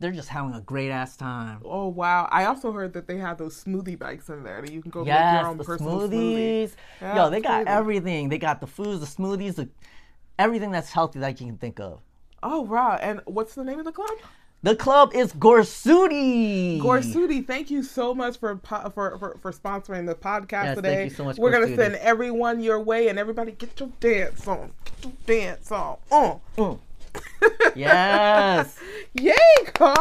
they're 0.01 0.11
just 0.11 0.29
having 0.29 0.53
a 0.55 0.61
great 0.61 0.91
ass 0.91 1.17
time. 1.17 1.61
Oh 1.65 1.87
wow! 1.87 2.29
I 2.33 2.47
also 2.47 2.73
heard 2.73 2.93
that 2.95 3.07
they 3.07 3.17
have 3.19 3.39
those 3.39 3.63
smoothie 3.63 3.97
bikes 3.99 4.29
in 4.29 4.43
there 4.43 4.61
that 4.61 4.73
you 4.73 4.83
can 4.83 4.91
go 4.91 5.01
make 5.01 5.07
Yes, 5.09 5.41
your 5.41 5.51
own 5.51 5.57
the 5.59 5.63
personal 5.65 6.01
smoothie. 6.01 6.11
smoothies. 6.65 6.73
Yeah, 7.01 7.17
Yo, 7.17 7.31
they 7.31 7.41
got 7.41 7.65
crazy. 7.65 7.69
everything. 7.69 8.29
They 8.29 8.39
got 8.39 8.61
the 8.61 8.67
foods, 8.67 8.99
the 9.01 9.07
smoothies, 9.23 9.55
the, 9.55 9.69
everything 10.39 10.71
that's 10.71 10.91
healthy 10.93 11.19
that 11.21 11.41
you 11.41 11.47
can 11.47 11.57
think 11.59 11.81
of. 11.81 12.01
Oh 12.43 12.61
wow! 12.61 12.99
And 13.01 13.21
what's 13.25 13.55
the 13.55 13.65
name 13.65 13.79
of 13.79 13.85
the 13.85 13.93
club? 13.93 14.11
The 14.63 14.75
club 14.75 15.13
is 15.15 15.33
Gorsuti. 15.35 16.81
Gorsudi, 16.81 17.47
thank 17.47 17.71
you 17.71 17.83
so 17.83 18.15
much 18.15 18.39
for, 18.39 18.57
po- 18.57 18.91
for 18.91 19.19
for 19.19 19.37
for 19.41 19.53
sponsoring 19.53 20.07
the 20.07 20.15
podcast 20.15 20.51
Yes, 20.65 20.75
thank 20.75 20.77
today. 20.77 21.05
you 21.05 21.11
so 21.11 21.25
much, 21.25 21.37
We're 21.39 21.51
gonna 21.53 21.75
send 21.77 21.95
everyone 21.97 22.61
your 22.61 22.81
way, 22.81 23.09
and 23.09 23.19
everybody 23.19 23.53
get 23.53 23.79
your 23.79 23.91
dance 24.01 24.47
on. 24.49 24.73
Get 24.85 25.05
your 25.05 25.13
dance 25.27 25.71
on. 25.73 25.97
Uh. 26.11 26.35
Mm. 26.57 26.79
Yes. 27.77 28.79
Yay, 29.15 29.35
Carl! 29.75 29.97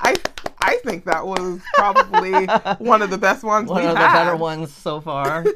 I 0.00 0.14
I 0.58 0.76
think 0.84 1.04
that 1.04 1.26
was 1.26 1.60
probably 1.74 2.46
one 2.78 3.02
of 3.02 3.10
the 3.10 3.18
best 3.18 3.44
ones 3.44 3.68
One 3.68 3.82
of 3.82 3.88
the 3.90 3.94
better 3.94 4.36
ones 4.36 4.72
so 4.72 5.00
far. 5.00 5.44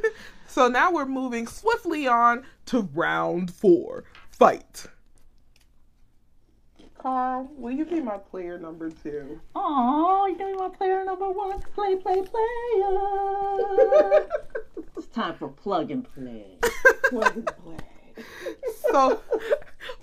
So 0.48 0.66
now 0.66 0.90
we're 0.90 1.06
moving 1.06 1.46
swiftly 1.46 2.08
on 2.08 2.44
to 2.66 2.88
round 2.94 3.52
four. 3.52 4.04
Fight. 4.30 4.86
Carl, 6.98 7.48
will 7.56 7.70
you 7.72 7.84
be 7.84 8.00
my 8.00 8.18
player 8.18 8.58
number 8.58 8.90
two? 8.90 9.40
Oh, 9.54 10.26
you 10.26 10.36
know 10.36 10.54
my 10.54 10.68
player 10.74 11.04
number 11.04 11.30
one. 11.30 11.60
Play, 11.74 11.94
play, 11.96 12.22
player. 12.22 14.26
it's 14.96 15.06
time 15.08 15.34
for 15.34 15.48
plug 15.48 15.90
and 15.92 16.04
play. 16.12 16.58
Plug 17.10 17.36
and 17.36 17.46
play. 17.46 17.76
so 18.90 19.20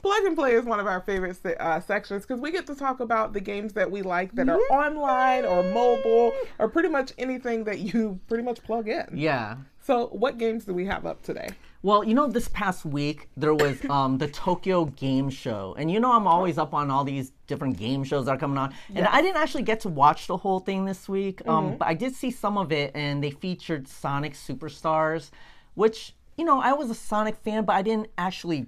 plug 0.01 0.23
and 0.23 0.35
play 0.35 0.53
is 0.53 0.65
one 0.65 0.79
of 0.79 0.87
our 0.87 1.01
favorite 1.01 1.37
uh, 1.59 1.79
sections 1.81 2.25
because 2.25 2.41
we 2.41 2.51
get 2.51 2.65
to 2.65 2.73
talk 2.75 2.99
about 2.99 3.33
the 3.33 3.41
games 3.41 3.73
that 3.73 3.91
we 3.91 4.01
like 4.01 4.33
that 4.35 4.49
are 4.49 4.57
online 4.71 5.45
or 5.45 5.61
mobile 5.73 6.33
or 6.59 6.67
pretty 6.69 6.89
much 6.89 7.11
anything 7.17 7.63
that 7.65 7.79
you 7.79 8.19
pretty 8.27 8.43
much 8.43 8.63
plug 8.63 8.87
in 8.87 9.05
Yeah. 9.13 9.57
So 9.85 10.07
what 10.07 10.37
games 10.37 10.65
do 10.65 10.73
we 10.73 10.85
have 10.85 11.05
up 11.05 11.21
today 11.21 11.49
Well, 11.85 12.03
you 12.03 12.15
know, 12.15 12.25
this 12.25 12.47
past 12.47 12.83
week 12.83 13.29
there 13.37 13.53
was 13.53 13.77
um, 13.91 14.17
the 14.17 14.27
Tokyo 14.27 14.85
Game 14.85 15.29
Show, 15.29 15.75
and 15.77 15.91
you 15.91 15.99
know 15.99 16.11
I'm 16.11 16.25
always 16.25 16.57
up 16.57 16.73
on 16.73 16.89
all 16.89 17.03
these 17.03 17.31
different 17.45 17.77
game 17.77 18.03
shows 18.03 18.25
that 18.25 18.31
are 18.31 18.37
coming 18.39 18.57
on. 18.57 18.73
And 18.95 19.05
I 19.05 19.21
didn't 19.21 19.37
actually 19.37 19.61
get 19.61 19.81
to 19.81 19.89
watch 19.89 20.25
the 20.25 20.35
whole 20.35 20.59
thing 20.59 20.85
this 20.85 21.07
week, 21.07 21.47
um, 21.47 21.77
but 21.77 21.87
I 21.87 21.93
did 21.93 22.15
see 22.15 22.31
some 22.31 22.57
of 22.57 22.71
it, 22.71 22.89
and 22.95 23.23
they 23.23 23.29
featured 23.29 23.87
Sonic 23.87 24.33
Superstars, 24.33 25.29
which 25.75 26.15
you 26.37 26.43
know 26.43 26.59
I 26.59 26.73
was 26.73 26.89
a 26.89 26.95
Sonic 26.95 27.35
fan, 27.35 27.65
but 27.65 27.73
I 27.73 27.83
didn't 27.83 28.07
actually, 28.17 28.65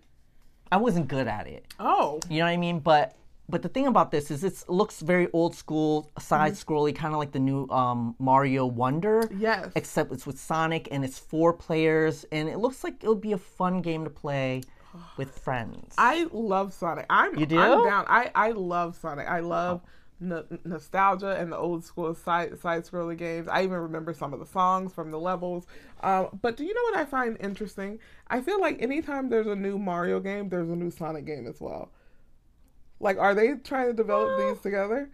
I 0.72 0.78
wasn't 0.78 1.08
good 1.08 1.28
at 1.28 1.48
it. 1.48 1.66
oh 1.80 2.20
You 2.30 2.38
know 2.38 2.46
what 2.46 2.52
I 2.52 2.58
mean? 2.58 2.78
But 2.78 3.16
but 3.50 3.62
the 3.62 3.70
thing 3.70 3.88
about 3.88 4.12
this 4.12 4.30
is 4.32 4.44
it 4.44 4.64
looks 4.68 5.00
very 5.02 5.28
old 5.34 5.56
school, 5.56 6.12
side 6.20 6.54
scrolly, 6.54 6.94
kind 6.96 7.14
of 7.14 7.20
like 7.20 7.32
the 7.32 7.40
new 7.40 7.68
um, 7.70 8.16
Mario 8.20 8.66
Wonder. 8.66 9.30
Yes. 9.38 9.72
Except 9.76 10.12
it's 10.12 10.26
with 10.28 10.40
Sonic 10.40 10.88
and 10.92 11.06
it's 11.06 11.18
four 11.20 11.54
players, 11.54 12.26
and 12.32 12.50
it 12.50 12.58
looks 12.60 12.84
like 12.84 13.04
it 13.04 13.08
would 13.08 13.22
be 13.22 13.32
a 13.34 13.38
fun 13.38 13.82
game 13.82 14.04
to 14.04 14.10
play 14.10 14.62
with 15.18 15.38
friends. 15.46 15.94
i 15.98 16.28
love 16.32 16.74
sonic 16.74 17.06
i'm 17.10 17.38
You 17.38 17.46
do? 17.46 17.60
i'm 17.60 17.84
down 17.86 18.06
i 18.08 18.32
i 18.34 18.50
love 18.52 18.96
sonic 18.96 19.28
i 19.28 19.42
love 19.42 19.82
n- 20.20 20.44
nostalgia 20.66 21.36
and 21.40 21.52
the 21.52 21.58
old 21.58 21.84
school 21.84 22.16
side 22.16 22.58
side 22.60 22.84
scrolling 22.84 23.18
games 23.18 23.48
i 23.48 23.62
even 23.64 23.78
remember 23.78 24.12
some 24.14 24.34
of 24.34 24.40
the 24.40 24.46
songs 24.46 24.94
from 24.94 25.12
the 25.12 25.20
levels 25.20 25.68
um, 26.02 26.30
but 26.42 26.58
do 26.58 26.64
you 26.64 26.74
know 26.74 26.82
what 26.90 26.96
i 26.96 27.06
find 27.06 27.38
interesting 27.42 28.00
i 28.30 28.42
feel 28.42 28.60
like 28.60 28.82
anytime 28.82 29.30
there's 29.30 29.46
a 29.46 29.56
new 29.56 29.78
mario 29.78 30.20
game 30.20 30.50
there's 30.50 30.70
a 30.70 30.76
new 30.76 30.90
sonic 30.90 31.26
game 31.26 31.46
as 31.46 31.62
well 31.62 31.92
like 33.00 33.18
are 33.18 33.34
they 33.36 33.54
trying 33.56 33.88
to 33.88 33.94
develop 33.94 34.40
these 34.40 34.62
together 34.62 35.10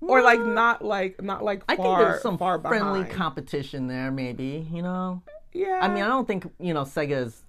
or 0.00 0.22
like 0.22 0.40
not 0.40 0.84
like 0.84 1.22
not 1.22 1.42
like 1.44 1.64
far 1.66 1.74
I 1.74 1.76
think 1.76 1.98
there's 1.98 2.22
some 2.22 2.38
far 2.38 2.60
friendly 2.60 3.00
behind. 3.00 3.16
competition 3.16 3.86
there, 3.88 4.10
maybe. 4.10 4.66
You 4.72 4.82
know. 4.82 5.22
yeah 5.52 5.80
I 5.82 5.88
mean, 5.88 6.02
I 6.04 6.08
don't 6.08 6.26
think 6.26 6.46
you 6.60 6.72
know 6.74 6.82
Sega's 6.82 7.42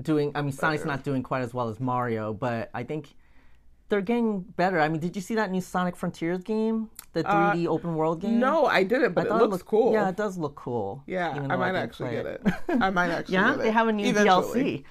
doing. 0.00 0.32
I 0.34 0.42
mean, 0.42 0.52
Sonic's 0.52 0.84
not 0.84 1.04
doing 1.04 1.22
quite 1.22 1.42
as 1.42 1.54
well 1.54 1.68
as 1.68 1.78
Mario, 1.80 2.32
but 2.32 2.70
I 2.74 2.82
think 2.82 3.14
they're 3.88 4.00
getting 4.00 4.40
better. 4.40 4.80
I 4.80 4.88
mean, 4.88 5.00
did 5.00 5.14
you 5.14 5.22
see 5.22 5.34
that 5.36 5.50
new 5.50 5.60
Sonic 5.60 5.96
Frontiers 5.96 6.42
game, 6.42 6.88
the 7.12 7.22
3D 7.22 7.66
open 7.66 7.94
world 7.94 8.20
game? 8.22 8.36
Uh, 8.42 8.46
no 8.50 8.66
i 8.66 8.82
didn't 8.82 9.12
but 9.12 9.30
I 9.30 9.34
it 9.36 9.38
looks 9.38 9.52
looked- 9.52 9.66
cool 9.66 9.92
Yeah, 9.92 10.08
it 10.08 10.16
does 10.16 10.38
look 10.38 10.54
cool. 10.56 11.02
yeah 11.06 11.46
i 11.50 11.56
might 11.56 11.74
actually 11.74 12.12
get 12.12 12.24
it 12.26 12.40
i 12.68 12.88
might 12.90 13.10
actually 13.16 13.34
yeah, 13.34 13.50
get 13.50 13.60
it 13.60 13.62
they 13.64 13.70
have 13.70 13.88
a 13.88 13.92
new 13.92 14.06
Eventually. 14.06 14.78
DLC. 14.78 14.84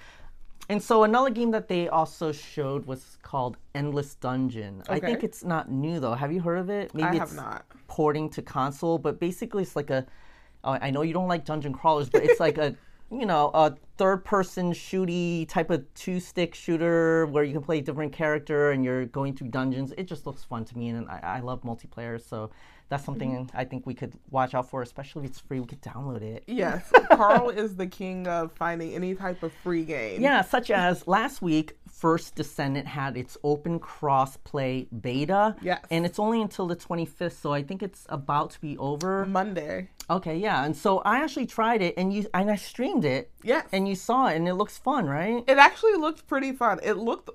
And 0.72 0.82
so 0.82 1.04
another 1.04 1.30
game 1.30 1.52
that 1.52 1.68
they 1.68 1.90
also 1.90 2.32
showed 2.32 2.86
was 2.86 3.18
called 3.24 3.58
Endless 3.76 4.16
Dungeon. 4.16 4.82
I 4.88 5.02
think 5.02 5.22
it's 5.22 5.44
not 5.44 5.70
new 5.70 6.00
though. 6.00 6.14
Have 6.14 6.32
you 6.32 6.40
heard 6.40 6.60
of 6.60 6.70
it? 6.70 6.96
Maybe 6.96 7.10
I 7.10 7.16
have 7.16 7.24
it's 7.24 7.34
not. 7.34 7.66
porting 7.88 8.30
to 8.30 8.42
console, 8.42 8.98
but 8.98 9.20
basically 9.20 9.64
it's 9.64 9.76
like 9.76 9.90
a. 9.90 10.06
oh, 10.64 10.78
know 10.92 11.02
you 11.02 11.12
don't 11.12 11.28
like 11.28 11.44
dungeon 11.44 11.74
crawlers, 11.74 12.08
but 12.08 12.24
it's 12.24 12.40
like 12.40 12.58
a 12.58 12.74
you 13.12 13.26
know 13.26 13.52
a 13.54 13.76
third 13.98 14.24
person 14.24 14.72
shooty 14.72 15.46
type 15.50 15.72
of 15.72 15.94
two 15.94 16.22
stick 16.22 16.56
shooter 16.56 17.26
where 17.26 17.44
you 17.44 17.52
can 17.52 17.62
play 17.62 17.80
a 17.80 17.82
different 17.82 18.14
character 18.14 18.72
and 18.72 18.86
you're 18.86 19.08
going 19.08 19.36
through 19.36 19.50
dungeons. 19.50 19.94
It 19.98 20.06
just 20.06 20.26
looks 20.26 20.46
fun 20.46 20.64
to 20.64 20.78
me, 20.78 20.88
and 20.88 21.10
I, 21.10 21.20
I 21.22 21.40
love 21.42 21.64
multiplayer, 21.64 22.22
so 22.22 22.50
that's 22.92 23.06
something 23.06 23.22
Mm-hmm. 23.32 23.58
I 23.58 23.64
think 23.66 23.86
we 23.86 23.94
could 23.94 24.14
watch 24.32 24.54
out 24.54 24.70
for, 24.70 24.82
especially 24.82 25.24
if 25.24 25.32
it's 25.32 25.40
free. 25.40 25.60
We 25.60 25.68
could 25.68 25.82
download 25.82 26.22
it. 26.22 26.44
Yes, 26.48 26.92
Carl 27.12 27.50
is 27.50 27.76
the 27.76 27.88
king 27.88 28.28
of 28.28 28.52
finding 28.52 28.94
any 28.94 29.16
type 29.16 29.44
of 29.44 29.54
free 29.64 29.86
game. 29.86 30.22
Yeah, 30.22 30.42
such 30.42 30.70
as 30.72 31.08
last 31.08 31.42
week, 31.42 31.78
First 31.90 32.36
Descendant 32.36 32.88
had 32.88 33.16
its 33.16 33.38
open 33.44 33.80
cross-play 33.80 34.88
beta. 35.02 35.56
Yes. 35.62 35.86
And 35.92 36.06
it's 36.06 36.20
only 36.20 36.42
until 36.42 36.68
the 36.68 36.76
25th, 36.76 37.40
so 37.40 37.54
I 37.54 37.64
think 37.64 37.82
it's 37.82 38.06
about 38.10 38.50
to 38.52 38.62
be 38.62 38.78
over. 38.78 39.26
Monday. 39.26 39.90
Okay, 40.10 40.38
yeah. 40.38 40.66
And 40.66 40.76
so 40.76 41.00
I 41.00 41.24
actually 41.24 41.46
tried 41.46 41.82
it 41.82 41.94
and 41.96 42.12
you 42.12 42.26
and 42.34 42.52
I 42.52 42.58
streamed 42.58 43.06
it. 43.06 43.32
Yes. 43.44 43.66
And 43.72 43.88
you 43.88 43.96
saw 43.96 44.28
it 44.28 44.36
and 44.36 44.48
it 44.48 44.56
looks 44.56 44.78
fun, 44.78 45.06
right? 45.06 45.44
It 45.48 45.58
actually 45.58 45.96
looked 45.96 46.28
pretty 46.28 46.52
fun. 46.52 46.80
It 46.84 46.98
looked 46.98 47.30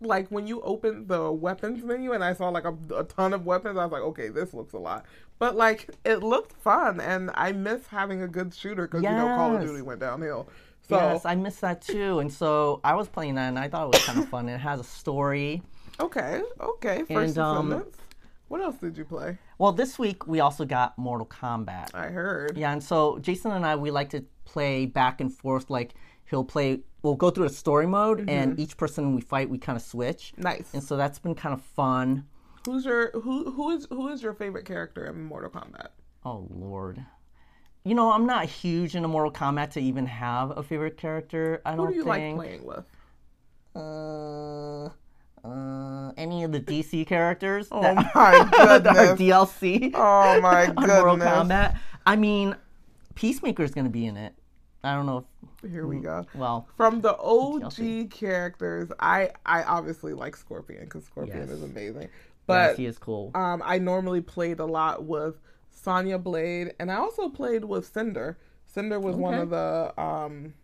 like 0.00 0.28
when 0.28 0.46
you 0.46 0.60
opened 0.62 1.08
the 1.08 1.30
weapons 1.30 1.82
menu 1.84 2.12
and 2.12 2.22
I 2.24 2.32
saw 2.32 2.48
like 2.48 2.64
a, 2.64 2.76
a 2.96 3.04
ton 3.04 3.32
of 3.32 3.46
weapons, 3.46 3.78
I 3.78 3.84
was 3.84 3.92
like, 3.92 4.02
okay, 4.02 4.28
this 4.28 4.54
looks 4.54 4.72
a 4.72 4.78
lot. 4.78 5.06
But 5.38 5.56
like, 5.56 5.88
it 6.04 6.22
looked 6.22 6.52
fun, 6.52 7.00
and 7.00 7.30
I 7.34 7.52
miss 7.52 7.86
having 7.86 8.22
a 8.22 8.28
good 8.28 8.54
shooter 8.54 8.86
because 8.86 9.02
you 9.02 9.08
know 9.10 9.34
Call 9.36 9.56
of 9.56 9.62
Duty 9.62 9.82
went 9.82 10.00
downhill. 10.00 10.48
So 10.88 10.96
yes, 10.96 11.24
I 11.24 11.34
miss 11.36 11.56
that 11.60 11.82
too. 11.82 12.18
And 12.18 12.32
so 12.32 12.80
I 12.82 12.94
was 12.94 13.08
playing 13.08 13.36
that 13.36 13.48
and 13.48 13.58
I 13.58 13.68
thought 13.68 13.86
it 13.86 13.96
was 13.96 14.04
kind 14.04 14.18
of 14.18 14.28
fun. 14.28 14.48
It 14.48 14.58
has 14.58 14.80
a 14.80 14.84
story. 14.84 15.62
okay, 16.00 16.42
okay. 16.60 17.04
First 17.04 17.36
And, 17.36 17.38
um, 17.38 17.84
What 18.48 18.60
else 18.60 18.76
did 18.76 18.98
you 18.98 19.04
play? 19.04 19.38
Well, 19.58 19.72
this 19.72 19.98
week 19.98 20.26
we 20.26 20.40
also 20.40 20.64
got 20.64 20.98
Mortal 20.98 21.26
Kombat. 21.26 21.94
I 21.94 22.08
heard. 22.08 22.56
Yeah, 22.58 22.72
and 22.72 22.82
so 22.82 23.18
Jason 23.20 23.52
and 23.52 23.64
I 23.64 23.76
we 23.76 23.92
like 23.92 24.10
to 24.10 24.24
play 24.44 24.86
back 24.86 25.20
and 25.20 25.32
forth. 25.32 25.70
Like 25.70 25.94
he'll 26.28 26.44
play, 26.44 26.80
we'll 27.02 27.16
go 27.16 27.30
through 27.30 27.46
a 27.46 27.50
story 27.50 27.86
mode, 27.86 28.28
and 28.28 28.58
each 28.58 28.76
person 28.76 29.14
we 29.14 29.20
fight, 29.20 29.48
we 29.48 29.58
kind 29.58 29.76
of 29.76 29.82
switch. 29.82 30.32
Nice. 30.36 30.72
And 30.72 30.82
so 30.82 30.96
that's 30.96 31.18
been 31.18 31.34
kind 31.34 31.52
of 31.54 31.62
fun. 31.62 32.26
Who's 32.66 32.84
your 32.84 33.10
who 33.12 33.50
who 33.52 33.70
is 33.70 33.86
who 33.90 34.08
is 34.08 34.22
your 34.22 34.34
favorite 34.34 34.66
character 34.66 35.06
in 35.06 35.22
Mortal 35.24 35.50
Kombat? 35.50 35.88
Oh 36.24 36.46
Lord, 36.50 37.02
you 37.84 37.94
know 37.94 38.12
I'm 38.12 38.26
not 38.26 38.44
huge 38.46 38.94
into 38.94 39.08
Mortal 39.08 39.32
Kombat 39.32 39.70
to 39.70 39.80
even 39.80 40.04
have 40.06 40.56
a 40.56 40.62
favorite 40.62 40.96
character. 40.98 41.62
I 41.64 41.72
Who 41.72 41.76
don't 41.78 41.90
do 41.92 41.94
you 41.96 42.04
like 42.04 42.34
playing 42.34 42.64
with? 42.64 42.84
Uh, 43.74 44.90
uh, 45.44 46.12
any 46.18 46.44
of 46.44 46.52
the 46.52 46.60
DC 46.60 47.06
characters 47.06 47.68
Oh 47.72 47.80
that, 47.80 47.94
my 48.14 48.44
that 48.84 48.86
are 48.96 49.14
goodness. 49.14 49.20
DLC 49.20 49.92
Oh 49.94 50.40
my 50.40 50.66
on 50.76 50.86
Mortal 50.86 51.16
goodness. 51.16 51.28
Kombat. 51.28 51.78
I 52.04 52.16
mean, 52.16 52.56
Peacemaker's 53.14 53.70
gonna 53.72 53.88
be 53.88 54.04
in 54.06 54.16
it. 54.16 54.34
I 54.82 54.94
don't 54.94 55.06
know 55.06 55.24
if 55.62 55.70
Here 55.70 55.86
we 55.86 55.98
go. 56.00 56.24
well. 56.34 56.66
From 56.76 57.00
the 57.02 57.14
OG 57.16 57.62
DLC. 57.74 58.10
characters, 58.10 58.90
I 58.98 59.30
I 59.44 59.62
obviously 59.64 60.14
like 60.14 60.36
Scorpion 60.36 60.84
because 60.84 61.04
Scorpion 61.04 61.38
Yes. 61.38 61.50
is 61.50 61.62
amazing. 61.62 62.02
yes, 62.02 62.10
But 62.46 62.76
he 62.76 62.86
is 62.86 62.98
cool. 62.98 63.30
um, 63.34 63.62
I 63.64 63.78
normally 63.78 64.20
played 64.22 64.58
a 64.58 64.64
lot 64.66 65.04
with 65.04 65.36
Sonya 65.70 66.18
Blade, 66.18 66.74
and 66.80 66.90
I 66.90 66.96
also 66.96 67.28
played 67.28 67.64
with 67.64 67.86
Cinder. 67.86 68.38
Cinder 68.66 68.98
was 69.00 69.16
one 69.16 69.34
of 69.34 69.50
the 69.50 69.92
um, 70.00 70.54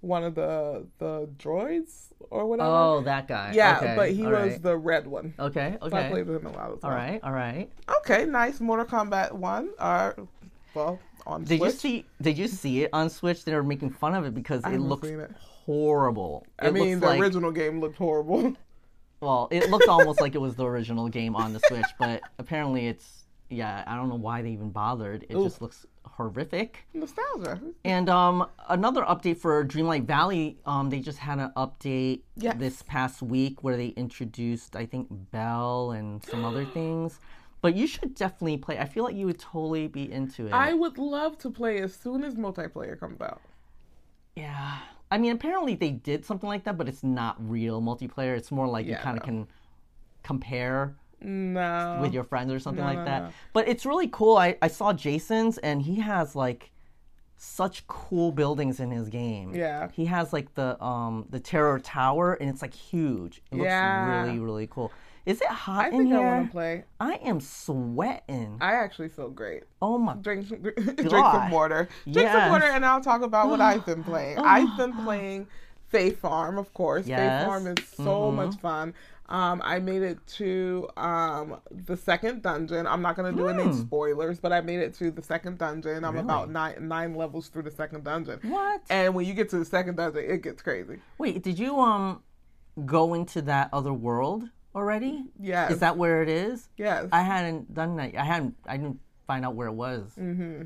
one 0.00 0.24
of 0.24 0.34
the 0.34 0.86
the 0.98 1.28
droids 1.38 2.12
or 2.30 2.46
whatever. 2.46 2.68
Oh, 2.70 3.00
that 3.02 3.28
guy. 3.28 3.52
yeah, 3.54 3.76
Okay, 3.78 3.94
but 3.96 4.10
he 4.10 4.24
all 4.24 4.32
was 4.32 4.50
right. 4.52 4.62
the 4.62 4.76
red 4.76 5.06
one. 5.06 5.32
Okay, 5.38 5.76
So 5.80 5.96
I 5.96 6.08
played 6.10 6.26
with 6.26 6.36
him 6.42 6.46
a 6.46 6.52
lot 6.52 6.70
of 6.72 6.84
All 6.84 6.90
time. 6.90 6.94
right, 6.94 7.20
all 7.22 7.32
right. 7.32 7.70
Okay, 7.98 8.24
nice. 8.26 8.60
Mortal 8.60 8.84
Kombat 8.86 9.32
one. 9.32 9.70
Uh, 9.78 10.12
well, 10.74 10.98
on 11.26 11.44
Did 11.44 11.58
Switch. 11.58 11.72
you 11.72 11.78
see? 11.78 12.04
Did 12.20 12.38
you 12.38 12.48
see 12.48 12.82
it 12.84 12.90
on 12.92 13.10
Switch? 13.10 13.44
They 13.44 13.54
were 13.54 13.62
making 13.62 13.90
fun 13.90 14.14
of 14.14 14.24
it 14.24 14.34
because 14.34 14.60
it 14.60 14.66
haven't 14.66 14.88
looks 14.88 15.08
it. 15.08 15.30
horrible. 15.64 16.46
I 16.58 16.68
It 16.68 16.74
mean, 16.74 17.00
the 17.00 17.06
like, 17.06 17.20
original 17.20 17.50
game 17.52 17.80
looked 17.80 17.96
horrible. 17.96 18.54
Well, 19.20 19.48
it 19.50 19.70
looked 19.70 19.88
almost 19.88 20.20
like 20.20 20.34
it 20.34 20.40
was 20.40 20.54
the 20.54 20.64
original 20.66 21.08
game 21.08 21.34
on 21.36 21.52
the 21.52 21.60
Switch, 21.68 21.86
but 21.98 22.20
apparently 22.38 22.88
it's 22.88 23.22
yeah, 23.50 23.84
I 23.86 23.94
don't 23.94 24.08
know 24.08 24.16
why 24.16 24.42
they 24.42 24.50
even 24.50 24.70
bothered. 24.70 25.24
It 25.24 25.32
just 25.32 25.60
looks 25.62 25.86
horrific. 26.04 26.78
Nostalgia. 26.94 27.60
And 27.84 28.08
um, 28.08 28.48
another 28.68 29.02
update 29.02 29.36
for 29.38 29.64
Dreamlight 29.64 30.06
Valley, 30.06 30.56
um, 30.66 30.90
they 30.90 30.98
just 31.00 31.18
had 31.18 31.38
an 31.38 31.52
update 31.56 32.22
Yes. 32.36 32.56
this 32.58 32.82
past 32.82 33.22
week 33.22 33.62
where 33.62 33.76
they 33.76 33.88
introduced, 33.88 34.74
I 34.76 34.86
think, 34.86 35.08
Belle 35.30 35.92
and 35.92 36.24
some 36.24 36.44
other 36.44 36.64
things. 36.64 37.20
But 37.64 37.74
you 37.76 37.86
should 37.86 38.14
definitely 38.14 38.58
play. 38.58 38.78
I 38.78 38.84
feel 38.84 39.04
like 39.04 39.16
you 39.16 39.24
would 39.24 39.38
totally 39.38 39.88
be 39.88 40.12
into 40.12 40.46
it. 40.48 40.52
I 40.52 40.74
would 40.74 40.98
love 40.98 41.38
to 41.38 41.50
play 41.50 41.78
as 41.80 41.94
soon 41.94 42.22
as 42.22 42.34
multiplayer 42.34 43.00
comes 43.00 43.18
out. 43.22 43.40
yeah. 44.36 44.80
I 45.10 45.16
mean, 45.16 45.32
apparently 45.32 45.74
they 45.74 45.90
did 45.92 46.26
something 46.26 46.46
like 46.48 46.64
that, 46.64 46.76
but 46.76 46.88
it's 46.88 47.02
not 47.02 47.36
real 47.38 47.80
multiplayer. 47.80 48.36
It's 48.36 48.50
more 48.50 48.66
like 48.66 48.84
you 48.84 48.96
kind 48.96 49.16
of 49.16 49.22
no. 49.22 49.26
can 49.26 49.48
compare 50.22 50.94
No. 51.22 51.98
with 52.02 52.12
your 52.12 52.24
friends 52.24 52.52
or 52.52 52.58
something 52.58 52.84
no, 52.84 52.92
like 52.92 53.06
that. 53.06 53.32
But 53.54 53.66
it's 53.66 53.86
really 53.86 54.08
cool. 54.08 54.36
I, 54.36 54.58
I 54.60 54.68
saw 54.68 54.92
Jason's 54.92 55.56
and 55.58 55.80
he 55.80 56.00
has 56.00 56.36
like 56.36 56.70
such 57.36 57.86
cool 57.86 58.30
buildings 58.32 58.78
in 58.78 58.90
his 58.90 59.08
game. 59.08 59.54
Yeah. 59.54 59.88
He 59.92 60.04
has 60.04 60.34
like 60.34 60.52
the 60.54 60.82
um 60.84 61.26
the 61.30 61.40
Terror 61.40 61.78
Tower 61.78 62.34
and 62.34 62.50
it's 62.50 62.60
like 62.60 62.74
huge. 62.74 63.40
It 63.50 63.56
looks 63.56 63.68
Yeah. 63.68 64.24
really, 64.24 64.38
really 64.38 64.66
cool. 64.66 64.92
Is 65.26 65.40
it 65.40 65.48
hot 65.48 65.86
I 65.86 65.88
in 65.88 65.92
think 65.98 66.12
I 66.12 66.16
here? 66.18 66.26
want 66.26 66.46
to 66.46 66.52
play. 66.52 66.84
I 67.00 67.14
am 67.24 67.40
sweating. 67.40 68.58
I 68.60 68.74
actually 68.74 69.08
feel 69.08 69.30
great. 69.30 69.62
oh 69.80 69.96
my 69.98 70.14
Drink, 70.14 70.48
drink 70.74 71.10
some 71.10 71.50
water. 71.50 71.88
Drink 72.10 72.30
some 72.30 72.50
water, 72.50 72.66
and 72.66 72.84
I'll 72.84 73.00
talk 73.00 73.22
about 73.22 73.48
what 73.48 73.60
I've 73.60 73.86
been 73.86 74.04
playing. 74.10 74.38
I've 74.38 74.76
been 74.76 74.92
playing 75.04 75.46
Fae 75.88 76.10
Farm, 76.10 76.58
of 76.58 76.72
course. 76.74 77.06
Yes. 77.06 77.20
Mm-hmm. 77.20 77.40
Fae 77.40 77.46
Farm 77.46 77.66
is 77.68 77.88
so 77.88 78.30
much 78.30 78.54
fun. 78.56 78.94
Um, 79.26 79.62
I 79.64 79.78
made 79.78 80.02
it 80.02 80.18
to 80.36 80.86
um, 80.98 81.56
the 81.70 81.96
second 81.96 82.42
dungeon. 82.42 82.86
I'm 82.86 83.00
not 83.00 83.16
going 83.16 83.34
to 83.34 83.38
do 83.42 83.48
any 83.48 83.72
spoilers, 83.72 84.38
but 84.38 84.52
I 84.52 84.60
made 84.60 84.80
it 84.80 84.92
to 84.96 85.10
the 85.10 85.22
second 85.22 85.56
dungeon. 85.56 86.04
I'm 86.04 86.18
about 86.18 86.50
nine 86.50 86.86
nine 86.88 87.14
levels 87.14 87.48
through 87.48 87.62
the 87.62 87.70
second 87.70 88.04
dungeon. 88.04 88.40
What? 88.42 88.82
And 88.90 89.14
when 89.14 89.24
you 89.24 89.32
get 89.32 89.48
to 89.50 89.58
the 89.58 89.64
second 89.64 89.96
dungeon, 89.96 90.24
it 90.28 90.42
gets 90.42 90.60
crazy. 90.60 90.98
Wait, 91.16 91.42
did 91.42 91.58
you 91.58 91.80
um 91.80 92.22
go 92.84 93.14
into 93.14 93.40
that 93.42 93.70
other 93.72 93.94
world 93.94 94.50
already? 94.74 95.24
Yes. 95.40 95.72
Is 95.72 95.80
that 95.80 95.96
where 95.96 96.22
it 96.22 96.28
is? 96.28 96.68
Yes. 96.76 97.08
I 97.12 97.22
hadn't 97.22 97.74
done 97.74 97.96
that. 97.96 98.16
I 98.16 98.24
hadn't 98.24 98.56
I 98.66 98.76
didn't 98.76 99.00
find 99.26 99.44
out 99.44 99.54
where 99.54 99.68
it 99.68 99.74
was. 99.74 100.10
Mm-hmm. 100.18 100.62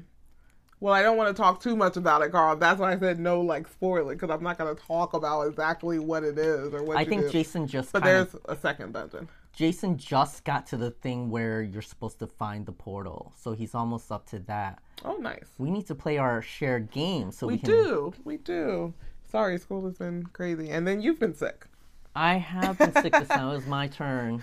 Well, 0.81 0.95
I 0.95 1.03
don't 1.03 1.17
want 1.17 1.35
to 1.37 1.41
talk 1.41 1.61
too 1.61 1.75
much 1.75 1.97
about 1.97 2.23
it, 2.23 2.31
Carl. 2.31 2.55
That's 2.55 2.79
why 2.81 2.93
I 2.93 2.99
said 2.99 3.19
no, 3.19 3.41
like 3.41 3.67
spoiler, 3.67 4.15
because 4.15 4.31
I'm 4.31 4.45
not 4.45 4.59
going 4.59 4.75
to 4.75 4.81
talk 4.81 5.13
about 5.13 5.43
exactly 5.43 5.99
what 5.99 6.23
it 6.23 6.39
is 6.39 6.73
or 6.73 6.85
what 6.85 6.97
I 6.97 7.05
think 7.05 7.23
do. 7.23 7.31
Jason 7.31 7.67
just 7.67 7.93
But 7.93 8.05
there's 8.05 8.33
of 8.35 8.41
a 8.49 8.57
second 8.57 8.93
dungeon. 8.93 9.29
Jason 9.53 9.99
just 9.99 10.45
got 10.45 10.69
to 10.69 10.77
the 10.77 10.93
thing 10.93 11.31
where 11.31 11.63
you're 11.63 11.83
supposed 11.83 12.21
to 12.21 12.29
find 12.29 12.65
the 12.65 12.71
portal, 12.71 13.33
so 13.37 13.53
he's 13.55 13.75
almost 13.75 14.13
up 14.13 14.25
to 14.31 14.39
that. 14.41 14.79
Oh, 15.05 15.17
nice. 15.17 15.49
We 15.59 15.73
need 15.73 15.87
to 15.89 15.97
play 15.97 16.17
our 16.17 16.43
shared 16.43 16.93
game 16.93 17.33
so 17.33 17.49
we, 17.49 17.55
We 17.55 17.59
can. 17.59 17.71
do. 17.71 18.15
We 18.25 18.37
do. 18.37 18.95
Sorry, 19.29 19.59
school 19.59 19.85
has 19.87 19.99
been 19.99 20.27
crazy, 20.33 20.71
and 20.71 20.87
then 20.87 21.03
you've 21.03 21.19
been 21.19 21.35
sick. 21.35 21.67
I 22.19 22.35
have 22.35 22.77
been 22.79 22.93
sick 22.95 23.13
this 23.13 23.29
time. 23.29 23.47
It 23.49 23.53
was 23.53 23.67
my 23.67 23.87
turn. 23.87 24.43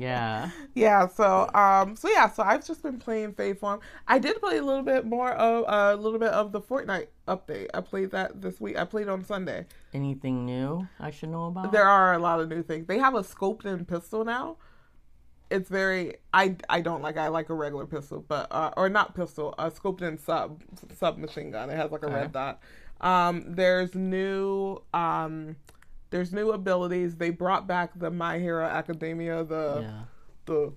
Yeah. 0.00 0.50
Yeah. 0.74 1.06
So, 1.06 1.48
um, 1.54 1.94
so 1.94 2.08
yeah. 2.08 2.28
So 2.28 2.42
I've 2.42 2.66
just 2.66 2.82
been 2.82 2.98
playing 2.98 3.34
Fae 3.34 3.52
Farm. 3.52 3.78
I 4.08 4.18
did 4.18 4.40
play 4.40 4.56
a 4.56 4.62
little 4.62 4.82
bit 4.82 5.06
more 5.06 5.30
of 5.30 5.64
a 5.68 5.94
little 5.94 6.18
bit 6.18 6.30
of 6.32 6.50
the 6.50 6.60
Fortnite 6.60 7.06
update. 7.28 7.68
I 7.72 7.80
played 7.80 8.10
that 8.10 8.42
this 8.42 8.60
week. 8.60 8.76
I 8.76 8.84
played 8.84 9.08
on 9.08 9.24
Sunday. 9.24 9.66
Anything 9.94 10.44
new 10.44 10.88
I 10.98 11.12
should 11.12 11.28
know 11.28 11.46
about? 11.46 11.70
There 11.70 11.86
are 11.86 12.14
a 12.14 12.18
lot 12.18 12.40
of 12.40 12.48
new 12.48 12.64
things. 12.64 12.88
They 12.88 12.98
have 12.98 13.14
a 13.14 13.22
scoped 13.22 13.64
in 13.64 13.84
pistol 13.84 14.24
now. 14.24 14.56
It's 15.48 15.68
very 15.68 16.16
I 16.32 16.56
I 16.68 16.80
don't 16.80 17.02
like 17.02 17.16
I 17.16 17.28
like 17.28 17.50
a 17.50 17.54
regular 17.54 17.86
pistol, 17.86 18.24
but 18.26 18.48
uh, 18.50 18.72
or 18.76 18.88
not 18.88 19.14
pistol, 19.14 19.54
a 19.58 19.70
scoped 19.70 20.02
in 20.02 20.18
sub 20.18 20.60
sub 20.96 21.18
machine 21.18 21.52
gun. 21.52 21.70
It 21.70 21.76
has 21.76 21.92
like 21.92 22.02
a 22.02 22.08
red 22.08 22.32
dot. 22.32 22.60
Um, 23.00 23.44
there's 23.46 23.94
new 23.94 24.82
um, 24.92 25.56
there's 26.10 26.32
new 26.32 26.50
abilities. 26.52 27.16
They 27.16 27.30
brought 27.30 27.66
back 27.66 27.90
the 27.98 28.10
My 28.10 28.38
Hero 28.38 28.64
Academia, 28.66 29.44
the 29.44 29.78
Yeah. 29.82 30.00
the 30.46 30.72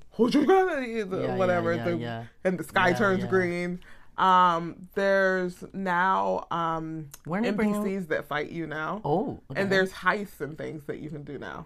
the 1.04 1.22
Yeah, 1.24 1.36
whatever, 1.36 1.74
yeah, 1.74 1.84
the, 1.84 1.98
and 2.44 2.58
the 2.60 2.64
sky 2.64 2.94
turns 2.94 3.26
green. 3.26 3.80
Um, 4.18 4.88
there's 4.94 5.64
now 5.74 6.46
um 6.52 7.08
When 7.26 7.42
they 7.44 7.50
bring- 7.52 7.74
NPCs 7.74 8.08
that 8.10 8.26
fight 8.26 8.52
you 8.52 8.68
now. 8.68 9.02
Oh. 9.04 9.40
Okay. 9.50 9.60
And 9.62 9.72
there's 9.72 9.92
heists 9.92 10.40
and 10.40 10.56
things 10.58 10.84
that 10.86 11.00
you 11.00 11.10
can 11.10 11.24
do 11.24 11.40
now. 11.40 11.66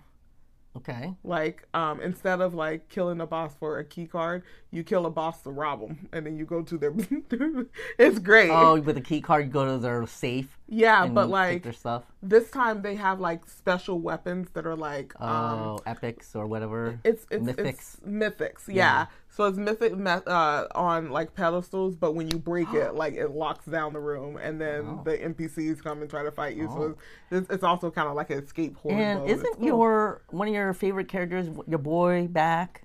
Okay. 0.77 1.13
Like, 1.23 1.67
um, 1.73 1.99
instead 2.01 2.41
of 2.41 2.53
like 2.53 2.89
killing 2.89 3.19
a 3.21 3.27
boss 3.27 3.53
for 3.59 3.79
a 3.79 3.83
key 3.83 4.05
card, 4.07 4.43
you 4.71 4.83
kill 4.83 5.05
a 5.05 5.09
boss 5.09 5.41
to 5.43 5.49
rob 5.49 5.81
them, 5.81 6.09
and 6.13 6.25
then 6.25 6.37
you 6.37 6.45
go 6.45 6.61
to 6.63 6.77
their. 6.77 6.93
it's 7.97 8.19
great. 8.19 8.49
Oh, 8.49 8.79
with 8.79 8.97
a 8.97 9.01
key 9.01 9.21
card, 9.21 9.45
you 9.45 9.51
go 9.51 9.65
to 9.65 9.77
their 9.77 10.05
safe. 10.07 10.57
yeah, 10.67 11.07
but 11.07 11.29
like 11.29 11.63
their 11.63 11.73
stuff. 11.73 12.03
this 12.21 12.49
time 12.51 12.81
they 12.81 12.95
have 12.95 13.19
like 13.19 13.47
special 13.49 13.99
weapons 13.99 14.49
that 14.53 14.65
are 14.65 14.75
like 14.75 15.13
um, 15.21 15.29
Oh, 15.29 15.79
epics 15.85 16.35
or 16.35 16.45
whatever. 16.47 16.99
it's 17.03 17.25
it's 17.31 17.43
mythics. 17.45 17.67
It's 17.67 17.99
mythics, 18.05 18.63
yeah. 18.67 19.07
So 19.37 19.43
it's 19.43 19.59
mythic 19.59 19.95
me- 19.95 20.09
uh, 20.25 20.65
on 20.73 21.11
like 21.11 21.35
pedestals, 21.35 21.95
but 21.95 22.15
when 22.15 22.27
you 22.27 22.39
break 22.39 22.73
it, 22.73 22.95
like 22.95 23.13
it 23.13 23.29
locks 23.29 23.65
down 23.65 23.93
the 23.93 23.99
room, 23.99 24.37
and 24.37 24.59
then 24.59 24.81
Oh. 24.87 25.01
the 25.05 25.15
NPCs 25.15 25.83
come 25.83 26.01
and 26.01 26.09
try 26.09 26.23
to 26.23 26.31
fight 26.31 26.55
you. 26.57 26.67
So 26.69 26.95
it's, 27.29 27.47
it's, 27.51 27.63
also 27.63 27.91
kind 27.91 28.07
of 28.07 28.15
like 28.15 28.31
an 28.31 28.39
escape 28.43 28.75
horde. 28.77 28.95
And 28.95 29.19
mode. 29.19 29.29
Isn't 29.29 29.55
cool. 29.57 29.65
your 29.67 30.21
one 30.31 30.47
of 30.47 30.55
your 30.55 30.73
favorite 30.73 31.07
characters 31.07 31.49
your 31.67 31.77
boy 31.77 32.25
back? 32.27 32.81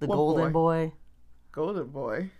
The 0.00 0.06
What 0.06 0.16
golden 0.16 0.52
boy? 0.52 0.92
golden 1.50 1.86
boy? 1.86 2.30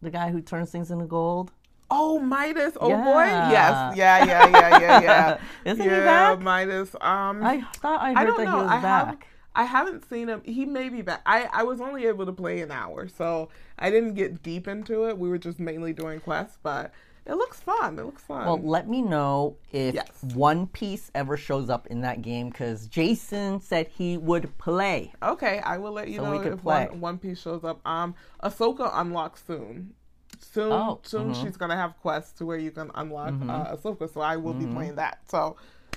the 0.00 0.10
guy 0.10 0.30
who 0.30 0.40
turns 0.42 0.70
things 0.70 0.92
into 0.92 1.06
gold. 1.06 1.50
Oh, 1.90 2.20
Midas. 2.20 2.74
Oh 2.80 2.88
Yeah. 2.88 3.02
boy. 3.04 3.24
Yes. 3.24 3.96
Yeah. 3.96 4.24
Yeah. 4.24 4.46
Yeah. 4.46 4.78
Yeah. 4.78 5.00
Yeah. 5.02 5.38
Isn't 5.72 5.84
yeah, 5.84 5.94
he 5.96 6.00
back? 6.02 6.40
Midas. 6.40 6.94
Um. 7.00 7.42
I 7.42 7.62
thought 7.78 8.00
I 8.00 8.14
heard 8.14 8.16
I 8.16 8.24
that 8.36 8.44
know. 8.44 8.50
he 8.58 8.62
was 8.62 8.70
I 8.70 8.76
have. 8.76 9.18
I 9.54 9.64
haven't 9.64 10.08
seen 10.08 10.28
him. 10.28 10.42
He 10.44 10.64
may 10.64 10.88
be 10.88 11.02
back. 11.02 11.22
I, 11.26 11.48
I 11.52 11.62
was 11.64 11.80
only 11.80 12.06
able 12.06 12.24
to 12.26 12.32
play 12.32 12.60
an 12.60 12.70
hour, 12.70 13.08
so 13.08 13.48
I 13.78 13.90
didn't 13.90 14.14
get 14.14 14.42
deep 14.42 14.68
into 14.68 15.08
it. 15.08 15.18
We 15.18 15.28
were 15.28 15.38
just 15.38 15.58
mainly 15.58 15.92
doing 15.92 16.20
quests, 16.20 16.58
but 16.62 16.92
it 17.26 17.34
looks 17.34 17.60
fun. 17.60 17.98
It 17.98 18.04
looks 18.04 18.22
fun. 18.22 18.46
Well, 18.46 18.60
let 18.62 18.88
me 18.88 19.02
know 19.02 19.56
if 19.72 19.94
Yes. 19.94 20.08
One 20.34 20.66
Piece 20.68 21.10
ever 21.14 21.36
shows 21.36 21.68
up 21.68 21.86
in 21.88 22.00
that 22.02 22.22
game 22.22 22.50
because 22.50 22.86
Jason 22.86 23.60
said 23.60 23.88
he 23.88 24.16
would 24.16 24.56
play. 24.58 25.12
okay, 25.22 25.58
I 25.60 25.78
will 25.78 25.92
let 25.92 26.08
you 26.08 26.18
So 26.18 26.24
know 26.24 26.40
if 26.40 26.60
play. 26.60 26.86
one, 26.88 27.00
one 27.00 27.18
Piece 27.18 27.40
shows 27.40 27.64
up. 27.64 27.86
Um, 27.86 28.14
Ahsoka 28.42 28.90
unlocks 28.94 29.42
soon. 29.46 29.94
Soon, 30.38 30.72
Oh, 30.72 31.00
soon 31.02 31.32
mhm. 31.34 31.42
she's 31.42 31.56
gonna 31.56 31.76
have 31.76 31.98
quests 32.00 32.32
to 32.38 32.46
where 32.46 32.56
you 32.56 32.70
can 32.70 32.90
unlock 32.94 33.30
Mm-hmm. 33.32 33.50
uh, 33.50 33.76
Ahsoka. 33.76 34.08
So 34.12 34.20
I 34.20 34.36
will 34.36 34.54
be 34.54 34.66
playing 34.66 34.94
that. 34.94 35.18
So 35.28 35.56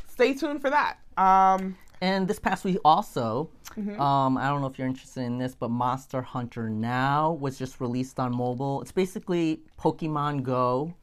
stay 0.10 0.34
tuned 0.34 0.60
for 0.62 0.70
that. 0.72 0.98
Um, 1.18 1.78
And 2.04 2.28
this 2.28 2.38
past 2.40 2.66
week 2.66 2.78
also, 2.84 3.50
Mm-hmm. 3.78 4.00
um, 4.00 4.38
I 4.38 4.50
don't 4.50 4.62
know 4.62 4.68
if 4.68 4.78
you're 4.78 4.88
interested 4.88 5.22
in 5.22 5.40
this, 5.40 5.56
but 5.56 5.72
Monster 5.72 6.22
Hunter 6.22 6.70
Now 6.70 7.32
was 7.32 7.58
just 7.58 7.82
released 7.82 8.20
on 8.20 8.36
mobile. 8.36 8.82
It's 8.84 8.92
basically 8.92 9.62
Pokemon 9.80 10.44
Go, 10.44 10.94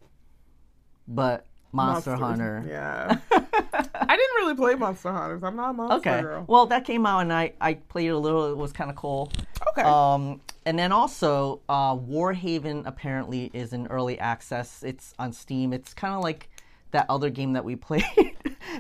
but 1.09 1.47
Monster 1.73 2.11
Monsters. 2.17 2.21
Hunter. 2.21 2.65
Yeah. 2.69 3.19
I 3.33 4.17
didn't 4.17 4.37
really 4.37 4.55
play 4.55 4.75
Monster 4.77 5.11
Hunters. 5.13 5.43
I'm 5.43 5.57
not 5.57 5.71
a 5.71 5.73
monster 5.73 6.11
Okay. 6.11 6.21
girl. 6.23 6.45
Well, 6.47 6.67
that 6.67 6.85
came 6.85 7.07
out 7.07 7.21
and 7.21 7.33
I, 7.33 7.55
I 7.61 7.75
played 7.75 8.07
it 8.09 8.11
a 8.11 8.19
little. 8.19 8.51
It 8.53 8.57
was 8.57 8.73
kind 8.73 8.89
of 8.91 8.95
cool. 8.97 9.33
Okay. 9.73 9.83
Um, 9.83 10.41
and 10.67 10.79
then 10.79 10.93
also, 10.93 11.61
uh, 11.69 11.97
Warhaven 11.97 12.87
apparently 12.87 13.51
is 13.53 13.73
in 13.73 13.87
early 13.89 14.19
access. 14.21 14.83
It's 14.85 15.15
on 15.19 15.33
Steam. 15.33 15.73
It's 15.73 15.93
kind 15.95 16.15
of 16.15 16.23
like 16.23 16.49
that 16.93 17.07
other 17.09 17.31
game 17.31 17.53
that 17.55 17.65
we 17.65 17.75
played 17.89 18.05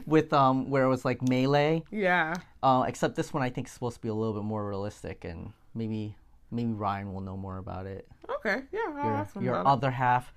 with 0.06 0.32
um, 0.32 0.70
where 0.70 0.84
it 0.84 0.88
was 0.88 1.04
like 1.04 1.22
melee. 1.22 1.82
yeah. 1.90 2.34
Uh, 2.62 2.84
except 2.86 3.16
this 3.16 3.32
one 3.32 3.42
I 3.42 3.48
think 3.50 3.66
is 3.68 3.72
supposed 3.72 3.96
to 3.96 4.02
be 4.02 4.08
a 4.08 4.14
little 4.14 4.34
bit 4.34 4.44
more 4.44 4.66
realistic, 4.68 5.24
and 5.24 5.52
maybe 5.74 6.14
maybe 6.50 6.72
Ryan 6.72 7.12
will 7.14 7.20
know 7.22 7.36
more 7.36 7.58
about 7.58 7.86
it. 7.86 8.06
Okay. 8.28 8.62
Yeah. 8.72 9.26
Your, 9.34 9.42
your 9.42 9.54
about 9.54 9.66
it. 9.66 9.72
other 9.72 9.90
half. 9.90 10.32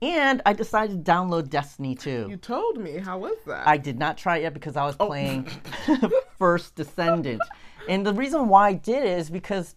And 0.00 0.40
I 0.46 0.52
decided 0.52 1.04
to 1.04 1.10
download 1.12 1.50
Destiny 1.50 1.94
2. 1.96 2.28
You 2.30 2.36
told 2.36 2.78
me. 2.78 2.98
How 2.98 3.18
was 3.18 3.36
that? 3.46 3.66
I 3.66 3.76
did 3.76 3.98
not 3.98 4.16
try 4.16 4.36
it 4.38 4.42
yet 4.42 4.54
because 4.54 4.76
I 4.76 4.84
was 4.84 4.94
Oh. 5.00 5.06
playing 5.08 5.48
First 6.38 6.76
Descendant. 6.76 7.42
And 7.88 8.06
the 8.06 8.12
reason 8.14 8.46
why 8.48 8.68
I 8.68 8.72
did 8.74 9.02
it 9.02 9.18
is 9.18 9.28
because 9.28 9.74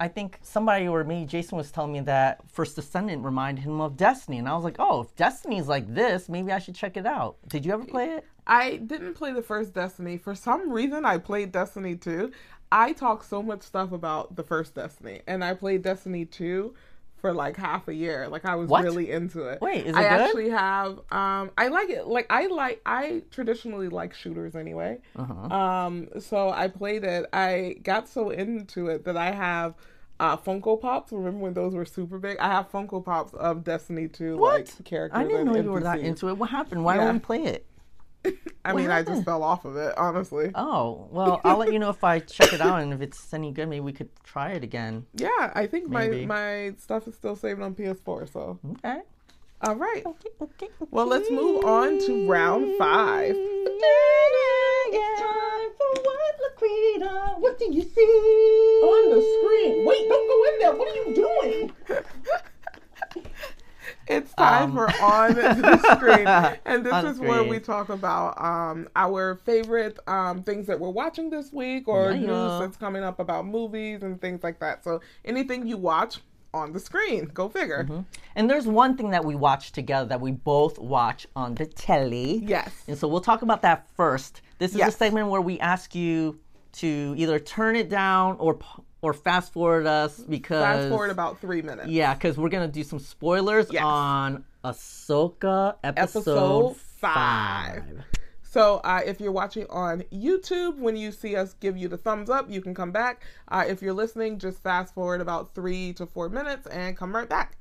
I 0.00 0.08
think 0.08 0.38
somebody 0.42 0.88
or 0.88 1.04
maybe 1.04 1.26
Jason 1.26 1.58
was 1.58 1.70
telling 1.70 1.92
me 1.92 2.00
that 2.00 2.40
First 2.50 2.74
Descendant 2.74 3.22
reminded 3.22 3.62
him 3.62 3.82
of 3.82 3.98
Destiny. 3.98 4.38
And 4.38 4.48
I 4.48 4.54
was 4.54 4.64
like, 4.64 4.76
oh, 4.78 5.02
if 5.02 5.14
Destiny's 5.14 5.68
like 5.68 5.94
this, 5.94 6.26
maybe 6.30 6.50
I 6.52 6.58
should 6.58 6.74
check 6.74 6.96
it 6.96 7.04
out. 7.04 7.36
Did 7.46 7.66
you 7.66 7.72
ever 7.74 7.84
play 7.84 8.06
it? 8.06 8.24
I 8.46 8.76
didn't 8.76 9.12
play 9.12 9.32
the 9.32 9.42
first 9.42 9.74
Destiny. 9.74 10.16
For 10.16 10.34
some 10.34 10.70
reason, 10.70 11.04
I 11.04 11.18
played 11.18 11.52
Destiny 11.52 11.96
2. 11.96 12.32
I 12.72 12.94
talk 12.94 13.22
so 13.24 13.42
much 13.42 13.60
stuff 13.60 13.92
about 13.92 14.36
the 14.36 14.42
first 14.42 14.74
Destiny, 14.74 15.20
and 15.26 15.44
I 15.44 15.54
played 15.54 15.82
Destiny 15.82 16.24
2 16.24 16.72
for 17.20 17.32
like 17.32 17.56
half 17.56 17.88
a 17.88 17.94
year. 17.94 18.28
Like 18.28 18.44
I 18.44 18.54
was 18.56 18.68
What? 18.68 18.84
really 18.84 19.10
into 19.10 19.42
it. 19.44 19.60
Wait, 19.60 19.86
is 19.86 19.90
it 19.90 19.96
I 19.96 20.02
good? 20.02 20.20
actually 20.20 20.50
have. 20.50 20.98
Um, 21.12 21.50
I 21.58 21.68
like 21.68 21.90
it. 21.90 22.06
Like 22.06 22.26
I 22.30 22.46
like. 22.46 22.80
I 22.86 23.22
traditionally 23.30 23.88
like 23.88 24.14
shooters 24.14 24.54
anyway. 24.56 24.98
Uh-huh. 25.16 25.54
Um, 25.54 26.08
so 26.18 26.50
I 26.50 26.68
played 26.68 27.04
it. 27.04 27.26
I 27.32 27.76
got 27.82 28.08
so 28.08 28.30
into 28.30 28.88
it 28.88 29.04
that 29.04 29.16
I 29.16 29.30
have 29.32 29.74
uh, 30.18 30.36
Funko 30.36 30.80
Pops. 30.80 31.12
Remember 31.12 31.38
when 31.38 31.54
those 31.54 31.74
were 31.74 31.84
super 31.84 32.18
big? 32.18 32.38
I 32.38 32.48
have 32.48 32.70
Funko 32.70 33.04
Pops 33.04 33.32
of 33.34 33.64
Destiny 33.64 34.08
2 34.08 34.36
What? 34.36 34.52
like 34.76 34.84
characters. 34.84 35.18
I 35.18 35.24
didn't 35.24 35.46
know 35.46 35.56
you 35.56 35.70
were 35.72 35.80
that 35.80 36.00
into 36.00 36.28
it. 36.28 36.36
What 36.36 36.50
happened? 36.50 36.84
Why 36.84 36.96
Yeah. 36.96 37.04
don't 37.04 37.14
we 37.14 37.18
play 37.20 37.42
it? 37.44 37.66
I 38.64 38.72
mean, 38.74 38.90
I 38.90 39.02
just 39.02 39.24
fell 39.24 39.42
off 39.42 39.64
of 39.64 39.76
it, 39.76 39.96
honestly. 39.96 40.50
Oh, 40.54 41.08
well, 41.10 41.40
I'll 41.44 41.56
let 41.56 41.72
you 41.72 41.78
know 41.78 41.88
if 41.90 42.04
I 42.04 42.18
check 42.18 42.52
it 42.52 42.60
out 42.60 42.80
and 42.82 42.92
if 42.92 43.00
it's 43.00 43.32
any 43.32 43.52
good. 43.52 43.68
Maybe 43.68 43.80
we 43.80 43.92
could 43.92 44.10
try 44.22 44.50
it 44.50 44.62
again. 44.62 45.06
Yeah, 45.14 45.50
I 45.54 45.66
think 45.66 45.88
my 45.88 46.08
Maybe. 46.08 46.26
my 46.26 46.74
stuff 46.78 47.08
is 47.08 47.14
still 47.14 47.36
saved 47.36 47.60
on 47.62 47.74
PS4. 47.74 48.30
So, 48.32 48.58
Okay. 48.72 49.00
all 49.62 49.76
right. 49.76 50.04
Okay, 50.06 50.28
okay, 50.40 50.68
Well, 50.90 51.06
let's 51.06 51.30
move 51.30 51.64
on 51.64 51.98
to 52.06 52.28
round 52.28 52.76
five. 52.78 53.36
It's 54.92 55.20
time 55.20 55.70
for 55.78 56.02
what, 56.02 56.34
Laquita? 56.44 57.38
What 57.40 57.58
do 57.58 57.72
you 57.72 57.82
see? 57.82 58.39
Time 64.50 64.78
Um. 64.78 64.88
on 65.00 65.34
the 65.34 65.78
screen, 65.96 66.26
and 66.64 66.84
this 66.84 67.04
is 67.04 67.18
where 67.20 67.42
we 67.44 67.58
talk 67.58 67.88
about 67.88 68.40
um, 68.42 68.88
our 68.96 69.36
favorite 69.44 69.98
um, 70.06 70.42
things 70.42 70.66
that 70.66 70.78
we're 70.78 70.90
watching 70.90 71.30
this 71.30 71.52
week, 71.52 71.88
or 71.88 72.12
Yeah, 72.12 72.18
news 72.20 72.60
that's 72.60 72.76
coming 72.76 73.02
up 73.02 73.20
about 73.20 73.46
movies 73.46 74.02
and 74.02 74.20
things 74.20 74.42
like 74.42 74.58
that. 74.60 74.84
So 74.84 75.00
anything 75.24 75.66
you 75.66 75.76
watch 75.76 76.18
on 76.52 76.72
the 76.72 76.80
screen, 76.80 77.26
go 77.32 77.48
figure. 77.48 77.84
Mm-hmm. 77.84 78.00
And 78.34 78.50
there's 78.50 78.66
one 78.66 78.96
thing 78.96 79.10
that 79.10 79.24
we 79.24 79.36
watch 79.36 79.70
together 79.72 80.08
that 80.08 80.20
we 80.20 80.32
both 80.32 80.78
watch 80.80 81.26
on 81.36 81.54
the 81.54 81.64
telly. 81.66 82.38
Yes. 82.44 82.82
And 82.88 82.98
so 82.98 83.06
we'll 83.06 83.20
talk 83.20 83.42
about 83.42 83.62
that 83.62 83.86
first. 83.96 84.42
This 84.58 84.72
is 84.72 84.78
Yes. 84.78 84.94
a 84.94 84.96
segment 84.98 85.28
where 85.28 85.40
we 85.40 85.60
ask 85.60 85.94
you 85.94 86.40
to 86.72 87.14
either 87.16 87.38
turn 87.38 87.76
it 87.76 87.88
down 87.88 88.36
or 88.40 88.54
p- 88.54 88.66
or 89.02 89.12
fast 89.14 89.52
forward 89.52 89.86
us 89.86 90.18
because 90.20 90.62
Fast 90.62 90.88
forward 90.88 91.10
about 91.10 91.40
three 91.40 91.62
minutes. 91.62 91.88
yeah, 91.88 92.14
because 92.14 92.36
we're 92.36 92.48
gonna 92.50 92.68
do 92.68 92.82
some 92.84 92.98
spoilers 92.98 93.66
Yes. 93.72 93.82
on 93.84 94.44
Ahsoka 94.64 95.76
episode, 95.82 96.18
Episode 96.20 96.76
five. 96.76 97.84
five. 97.84 98.04
So 98.42 98.78
uh, 98.84 99.00
if 99.06 99.20
you're 99.20 99.30
watching 99.32 99.66
on 99.70 100.02
YouTube, 100.12 100.76
when 100.78 100.96
you 100.96 101.12
see 101.12 101.36
us 101.36 101.54
give 101.60 101.76
you 101.76 101.86
the 101.88 101.96
thumbs 101.96 102.28
up, 102.28 102.50
you 102.50 102.60
can 102.60 102.74
come 102.74 102.90
back. 102.90 103.22
Uh, 103.48 103.64
if 103.66 103.80
you're 103.80 103.92
listening, 103.94 104.38
just 104.40 104.60
fast 104.62 104.92
forward 104.92 105.20
about 105.20 105.54
three 105.54 105.92
to 105.94 106.04
four 106.04 106.28
minutes 106.28 106.66
and 106.66 106.96
come 106.96 107.14
right 107.14 107.28
back. 107.28 107.56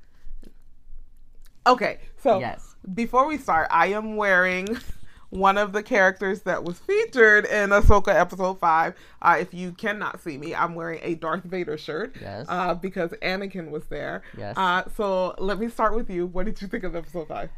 Okay, 1.67 1.99
so 2.17 2.39
Yes. 2.39 2.75
before 2.95 3.27
we 3.27 3.37
start, 3.37 3.67
I 3.69 3.87
am 3.87 4.15
wearing 4.15 4.67
one 5.29 5.57
of 5.57 5.73
the 5.73 5.83
characters 5.83 6.41
that 6.41 6.63
was 6.63 6.79
featured 6.79 7.45
in 7.45 7.69
Ahsoka 7.69 8.13
episode 8.13 8.59
five. 8.59 8.95
Uh, 9.21 9.37
if 9.39 9.53
you 9.53 9.71
cannot 9.71 10.21
see 10.21 10.37
me, 10.37 10.55
I'm 10.55 10.75
wearing 10.75 10.99
a 11.03 11.15
Darth 11.15 11.43
Vader 11.43 11.77
shirt. 11.77 12.15
Yes. 12.19 12.45
Uh, 12.49 12.73
because 12.73 13.11
Anakin 13.21 13.69
was 13.69 13.85
there. 13.85 14.23
Yes. 14.37 14.57
Uh, 14.57 14.83
so 14.95 15.35
let 15.37 15.59
me 15.59 15.69
start 15.69 15.95
with 15.95 16.09
you. 16.09 16.25
What 16.25 16.45
did 16.45 16.61
you 16.61 16.67
think 16.67 16.83
of 16.83 16.95
episode 16.95 17.27
five? 17.27 17.49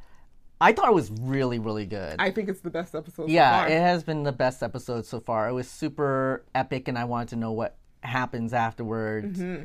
I 0.59 0.73
thought 0.73 0.89
it 0.89 0.93
was 0.93 1.09
really, 1.11 1.57
really 1.57 1.87
good. 1.87 2.17
I 2.19 2.29
think 2.29 2.47
it's 2.47 2.61
the 2.61 2.69
best 2.69 2.93
episode. 2.93 3.25
so 3.25 3.31
yeah, 3.31 3.61
far. 3.61 3.67
it 3.67 3.79
has 3.79 4.03
been 4.03 4.21
the 4.21 4.31
best 4.31 4.61
episode 4.61 5.07
so 5.07 5.19
far. 5.19 5.49
It 5.49 5.53
was 5.53 5.67
super 5.67 6.45
epic, 6.53 6.87
and 6.87 6.99
I 6.99 7.05
wanted 7.05 7.29
to 7.29 7.35
know 7.37 7.51
what 7.51 7.77
happens 8.01 8.53
afterwards. 8.53 9.39
Mm-hmm. 9.39 9.63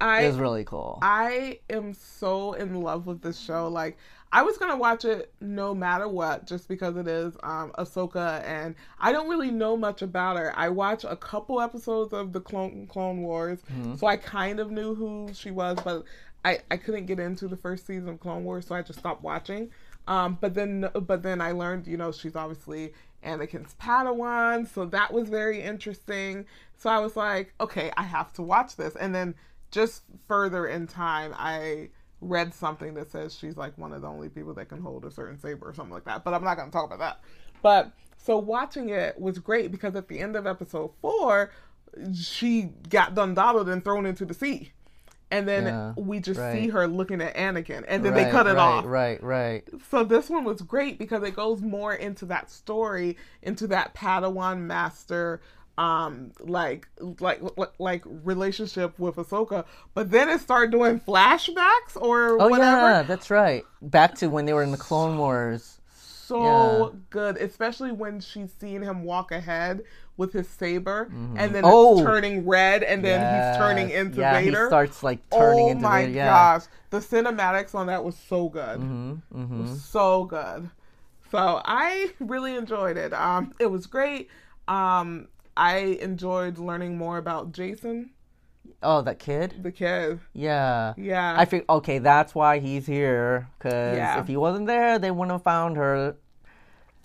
It 0.00 0.26
was 0.26 0.36
really 0.36 0.64
cool. 0.64 0.98
I 1.02 1.60
am 1.70 1.92
so 1.94 2.54
in 2.54 2.80
love 2.80 3.06
with 3.06 3.22
this 3.22 3.38
show. 3.38 3.68
Like 3.68 3.98
I 4.34 4.42
was 4.42 4.56
gonna 4.56 4.76
watch 4.76 5.04
it 5.04 5.32
no 5.40 5.74
matter 5.74 6.08
what, 6.08 6.46
just 6.46 6.66
because 6.66 6.96
it 6.96 7.06
is 7.06 7.36
um, 7.42 7.70
Ahsoka, 7.78 8.42
and 8.44 8.74
I 8.98 9.12
don't 9.12 9.28
really 9.28 9.50
know 9.50 9.76
much 9.76 10.00
about 10.00 10.38
her. 10.38 10.52
I 10.56 10.70
watched 10.70 11.04
a 11.04 11.16
couple 11.16 11.60
episodes 11.60 12.14
of 12.14 12.32
the 12.32 12.40
Clone 12.40 12.86
Clone 12.86 13.20
Wars, 13.22 13.58
so 13.98 14.06
I 14.06 14.16
kind 14.16 14.58
of 14.58 14.70
knew 14.70 14.94
who 14.94 15.30
she 15.34 15.50
was, 15.50 15.78
but 15.84 16.04
I 16.44 16.60
I 16.70 16.78
couldn't 16.78 17.06
get 17.06 17.20
into 17.20 17.46
the 17.46 17.56
first 17.56 17.86
season 17.86 18.08
of 18.08 18.20
Clone 18.20 18.44
Wars, 18.44 18.66
so 18.66 18.74
I 18.74 18.80
just 18.82 18.98
stopped 18.98 19.22
watching. 19.22 19.70
Um, 20.08 20.38
but 20.40 20.54
then 20.54 20.88
but 20.94 21.22
then 21.22 21.40
I 21.40 21.52
learned, 21.52 21.86
you 21.86 21.98
know, 21.98 22.10
she's 22.10 22.34
obviously 22.34 22.94
Anakin's 23.22 23.74
Padawan, 23.80 24.66
so 24.66 24.86
that 24.86 25.12
was 25.12 25.28
very 25.28 25.60
interesting. 25.62 26.46
So 26.78 26.88
I 26.90 26.98
was 26.98 27.16
like, 27.16 27.52
okay, 27.60 27.92
I 27.96 28.02
have 28.02 28.32
to 28.34 28.42
watch 28.42 28.76
this, 28.76 28.96
and 28.96 29.14
then 29.14 29.34
just 29.70 30.02
further 30.26 30.66
in 30.66 30.86
time, 30.86 31.34
I 31.36 31.90
read 32.22 32.54
something 32.54 32.94
that 32.94 33.10
says 33.10 33.36
she's 33.36 33.56
like 33.56 33.76
one 33.76 33.92
of 33.92 34.00
the 34.00 34.08
only 34.08 34.28
people 34.28 34.54
that 34.54 34.68
can 34.68 34.80
hold 34.80 35.04
a 35.04 35.10
certain 35.10 35.38
saber 35.38 35.68
or 35.68 35.74
something 35.74 35.92
like 35.92 36.04
that. 36.04 36.24
But 36.24 36.32
I'm 36.32 36.44
not 36.44 36.56
going 36.56 36.68
to 36.68 36.72
talk 36.72 36.86
about 36.86 37.00
that. 37.00 37.20
But 37.60 37.92
so 38.16 38.38
watching 38.38 38.88
it 38.88 39.20
was 39.20 39.38
great 39.38 39.70
because 39.70 39.96
at 39.96 40.08
the 40.08 40.20
end 40.20 40.36
of 40.36 40.46
episode 40.46 40.92
four, 41.00 41.50
she 42.14 42.70
got 42.88 43.14
dundaled 43.14 43.68
and 43.68 43.84
thrown 43.84 44.06
into 44.06 44.24
the 44.24 44.34
sea. 44.34 44.72
And 45.30 45.48
then 45.48 45.64
Yeah, 45.64 45.94
we 45.96 46.20
just 46.20 46.38
right. 46.38 46.52
see 46.52 46.68
her 46.68 46.86
looking 46.86 47.22
at 47.22 47.34
Anakin, 47.34 47.84
and 47.88 48.04
then 48.04 48.12
right, 48.12 48.26
they 48.26 48.30
cut 48.30 48.46
it 48.46 48.50
right, 48.50 48.58
off. 48.58 48.84
Right, 48.84 49.22
right. 49.22 49.66
So 49.90 50.04
this 50.04 50.28
one 50.28 50.44
was 50.44 50.60
great 50.60 50.98
because 50.98 51.22
it 51.22 51.34
goes 51.34 51.62
more 51.62 51.94
into 51.94 52.26
that 52.26 52.50
story, 52.50 53.16
into 53.40 53.66
that 53.68 53.94
Padawan 53.94 54.60
master 54.60 55.40
um 55.78 56.32
like 56.40 56.86
like 57.20 57.40
like, 57.56 57.70
like 57.78 58.02
relationship 58.04 58.98
with 58.98 59.16
Ahsoka, 59.16 59.64
but 59.94 60.10
then 60.10 60.28
it 60.28 60.40
started 60.40 60.70
doing 60.70 61.00
flashbacks 61.00 61.96
or 61.96 62.40
Oh 62.40 62.48
whatever. 62.48 62.90
yeah, 62.90 63.02
that's 63.02 63.30
right. 63.30 63.64
Back 63.80 64.14
to 64.16 64.28
when 64.28 64.44
they 64.44 64.52
were 64.52 64.62
in 64.62 64.70
the 64.70 64.76
Clone 64.78 65.16
Wars. 65.18 65.80
So 65.94 66.42
Yeah. 66.92 66.98
good, 67.10 67.36
especially 67.38 67.92
when 67.92 68.20
she's 68.20 68.52
seeing 68.58 68.82
him 68.82 69.04
walk 69.04 69.32
ahead 69.32 69.82
with 70.18 70.32
his 70.34 70.46
saber, 70.46 71.10
and 71.36 71.54
then 71.54 71.62
Oh. 71.64 71.94
it's 71.94 72.02
turning 72.02 72.46
red, 72.46 72.82
and 72.82 73.02
then 73.04 73.20
he's 73.20 73.56
turning 73.56 73.88
Yes. 73.88 74.00
into 74.06 74.20
yeah, 74.20 74.34
Vader. 74.40 74.60
he 74.60 74.66
starts 74.66 75.02
like 75.02 75.18
turning 75.30 75.66
oh 75.66 75.70
into 75.70 75.82
my 75.82 76.02
Vader. 76.02 76.12
Yeah. 76.16 76.26
gosh, 76.58 76.64
the 76.90 76.98
cinematics 77.00 77.74
on 77.74 77.86
that 77.86 78.04
was 78.04 78.14
so 78.16 78.48
good. 78.50 78.78
Mm-hmm, 78.80 79.62
was 79.62 79.82
so 79.82 80.24
good. 80.24 80.70
So 81.30 81.62
I 81.64 82.12
really 82.20 82.54
enjoyed 82.56 82.98
it. 82.98 83.14
Um, 83.14 83.54
it 83.58 83.66
was 83.70 83.86
great. 83.86 84.28
Um, 84.68 85.28
I 85.56 85.98
enjoyed 86.00 86.58
learning 86.58 86.96
more 86.96 87.18
about 87.18 87.52
Jacen, 87.52 88.10
Oh, 88.82 89.02
that 89.02 89.18
kid. 89.18 89.54
the 89.62 89.70
kid. 89.72 90.20
Yeah. 90.32 90.94
Yeah, 90.96 91.34
I 91.36 91.44
think 91.44 91.64
okay, 91.68 91.98
that's 91.98 92.34
why 92.34 92.58
he's 92.58 92.86
here. 92.86 93.48
Cause 93.58 93.96
Yeah. 93.96 94.20
if 94.20 94.26
he 94.28 94.36
wasn't 94.36 94.66
there, 94.66 94.98
they 94.98 95.10
wouldn't 95.10 95.32
have 95.32 95.42
found 95.42 95.76
her. 95.76 96.16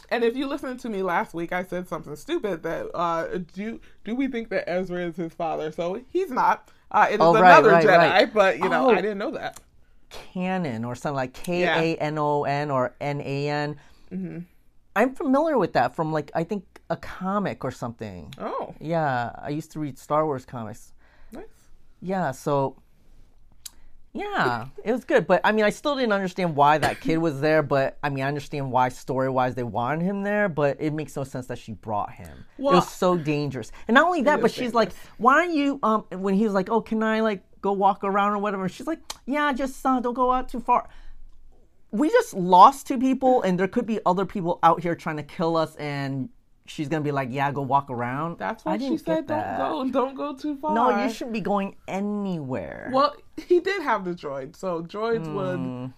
and 0.09 0.23
if 0.23 0.35
you 0.37 0.47
listened 0.47 0.79
to 0.79 0.89
me 0.89 1.03
last 1.03 1.33
week, 1.33 1.51
I 1.51 1.63
said 1.63 1.87
something 1.87 2.15
stupid 2.15 2.63
that 2.63 2.87
uh, 2.95 3.39
do 3.53 3.79
do 4.05 4.15
we 4.15 4.27
think 4.27 4.49
that 4.49 4.69
Ezra 4.69 5.05
is 5.07 5.17
his 5.17 5.33
father? 5.33 5.71
So 5.71 5.99
he's 6.09 6.31
not. 6.31 6.69
Uh, 6.89 7.07
it 7.09 7.15
is 7.15 7.19
Oh, 7.21 7.33
right, 7.33 7.51
another 7.59 7.71
right, 7.71 7.85
Jedi, 7.85 7.97
right. 8.11 8.33
but 8.33 8.57
you 8.59 8.69
know 8.69 8.87
Oh. 8.87 8.91
I 8.91 9.01
didn't 9.01 9.17
know 9.17 9.31
that. 9.31 9.59
Kanan 10.09 10.85
or 10.87 10.95
something 10.95 11.15
like 11.17 11.33
K 11.33 11.63
A 11.63 11.97
N 11.97 12.17
O 12.17 12.43
N 12.45 12.71
or 12.71 12.95
N 13.01 13.19
A 13.21 13.49
N. 13.49 13.75
Mm-hmm. 14.11 14.39
I'm 14.95 15.13
familiar 15.15 15.57
with 15.57 15.73
that 15.73 15.95
from 15.95 16.13
like 16.13 16.31
I 16.33 16.43
think 16.45 16.63
a 16.89 16.97
comic 16.97 17.63
or 17.65 17.71
something. 17.71 18.33
Oh, 18.39 18.73
Yeah, 18.79 19.31
I 19.41 19.49
used 19.49 19.71
to 19.73 19.79
read 19.79 19.97
Star 19.97 20.25
Wars 20.25 20.45
comics. 20.45 20.93
nice. 21.31 21.43
Yeah, 22.01 22.31
so 22.31 22.77
yeah, 24.13 24.67
it 24.83 24.91
was 24.91 25.05
good. 25.05 25.27
But 25.27 25.41
I 25.43 25.51
mean, 25.51 25.63
I 25.63 25.69
still 25.69 25.95
didn't 25.95 26.13
understand 26.13 26.55
why 26.55 26.79
that 26.79 27.01
kid 27.01 27.17
was 27.17 27.39
there. 27.39 27.61
But 27.61 27.97
I 28.01 28.09
mean, 28.09 28.23
I 28.23 28.27
understand 28.27 28.71
why 28.71 28.89
story 28.89 29.29
wise 29.29 29.53
they 29.53 29.63
wanted 29.63 30.03
him 30.05 30.23
there. 30.23 30.49
But 30.49 30.77
it 30.79 30.91
makes 30.93 31.15
no 31.15 31.23
sense 31.23 31.45
that 31.47 31.59
she 31.59 31.73
brought 31.73 32.11
him. 32.13 32.45
it 32.57 32.63
was 32.63 32.89
so 32.89 33.15
dangerous. 33.17 33.71
And 33.87 33.95
not 33.95 34.05
only 34.05 34.23
that, 34.23 34.41
but 34.41 34.51
she's 34.51 34.73
like, 34.73 34.91
"Why 35.17 35.45
don't 35.45 35.55
you?" 35.55 35.79
Um, 35.83 36.05
when 36.11 36.33
he 36.33 36.45
was 36.45 36.53
like, 36.53 36.69
"Oh, 36.69 36.81
can 36.81 37.03
I 37.03 37.19
like 37.19 37.43
go 37.61 37.73
walk 37.73 38.03
around 38.03 38.33
or 38.33 38.39
whatever?" 38.39 38.67
She's 38.69 38.87
like, 38.87 38.99
"Yeah, 39.27 39.53
just 39.53 39.85
uh, 39.85 39.99
don't 39.99 40.15
go 40.15 40.31
out 40.31 40.49
too 40.49 40.61
far." 40.61 40.89
We 41.91 42.09
just 42.09 42.33
lost 42.33 42.87
two 42.87 42.97
people, 42.97 43.43
and 43.43 43.59
there 43.59 43.67
could 43.67 43.85
be 43.85 43.99
other 44.05 44.25
people 44.25 44.57
out 44.63 44.81
here 44.81 44.95
trying 44.95 45.17
to 45.17 45.23
kill 45.23 45.55
us. 45.55 45.75
And 45.75 46.29
she's 46.67 46.87
gonna 46.87 47.03
be 47.03 47.11
like, 47.11 47.29
"Yeah, 47.31 47.51
go 47.51 47.61
walk 47.61 47.89
around." 47.89 48.37
That's 48.37 48.63
why 48.65 48.77
she 48.77 48.97
said. 48.97 49.27
"Don't 49.27 49.57
go, 49.57 49.89
don't 49.91 50.15
go 50.15 50.33
too 50.35 50.55
far." 50.57 50.73
No, 50.73 51.03
you 51.03 51.09
shouldn't 51.11 51.33
be 51.33 51.41
going 51.41 51.75
anywhere. 51.87 52.89
Well, 52.93 53.15
he 53.37 53.59
did 53.59 53.81
have 53.81 54.05
the 54.05 54.11
droid, 54.11 54.55
so 54.55 54.81
droids 54.83 55.25
Hmm. 55.25 55.35
would 55.35 55.93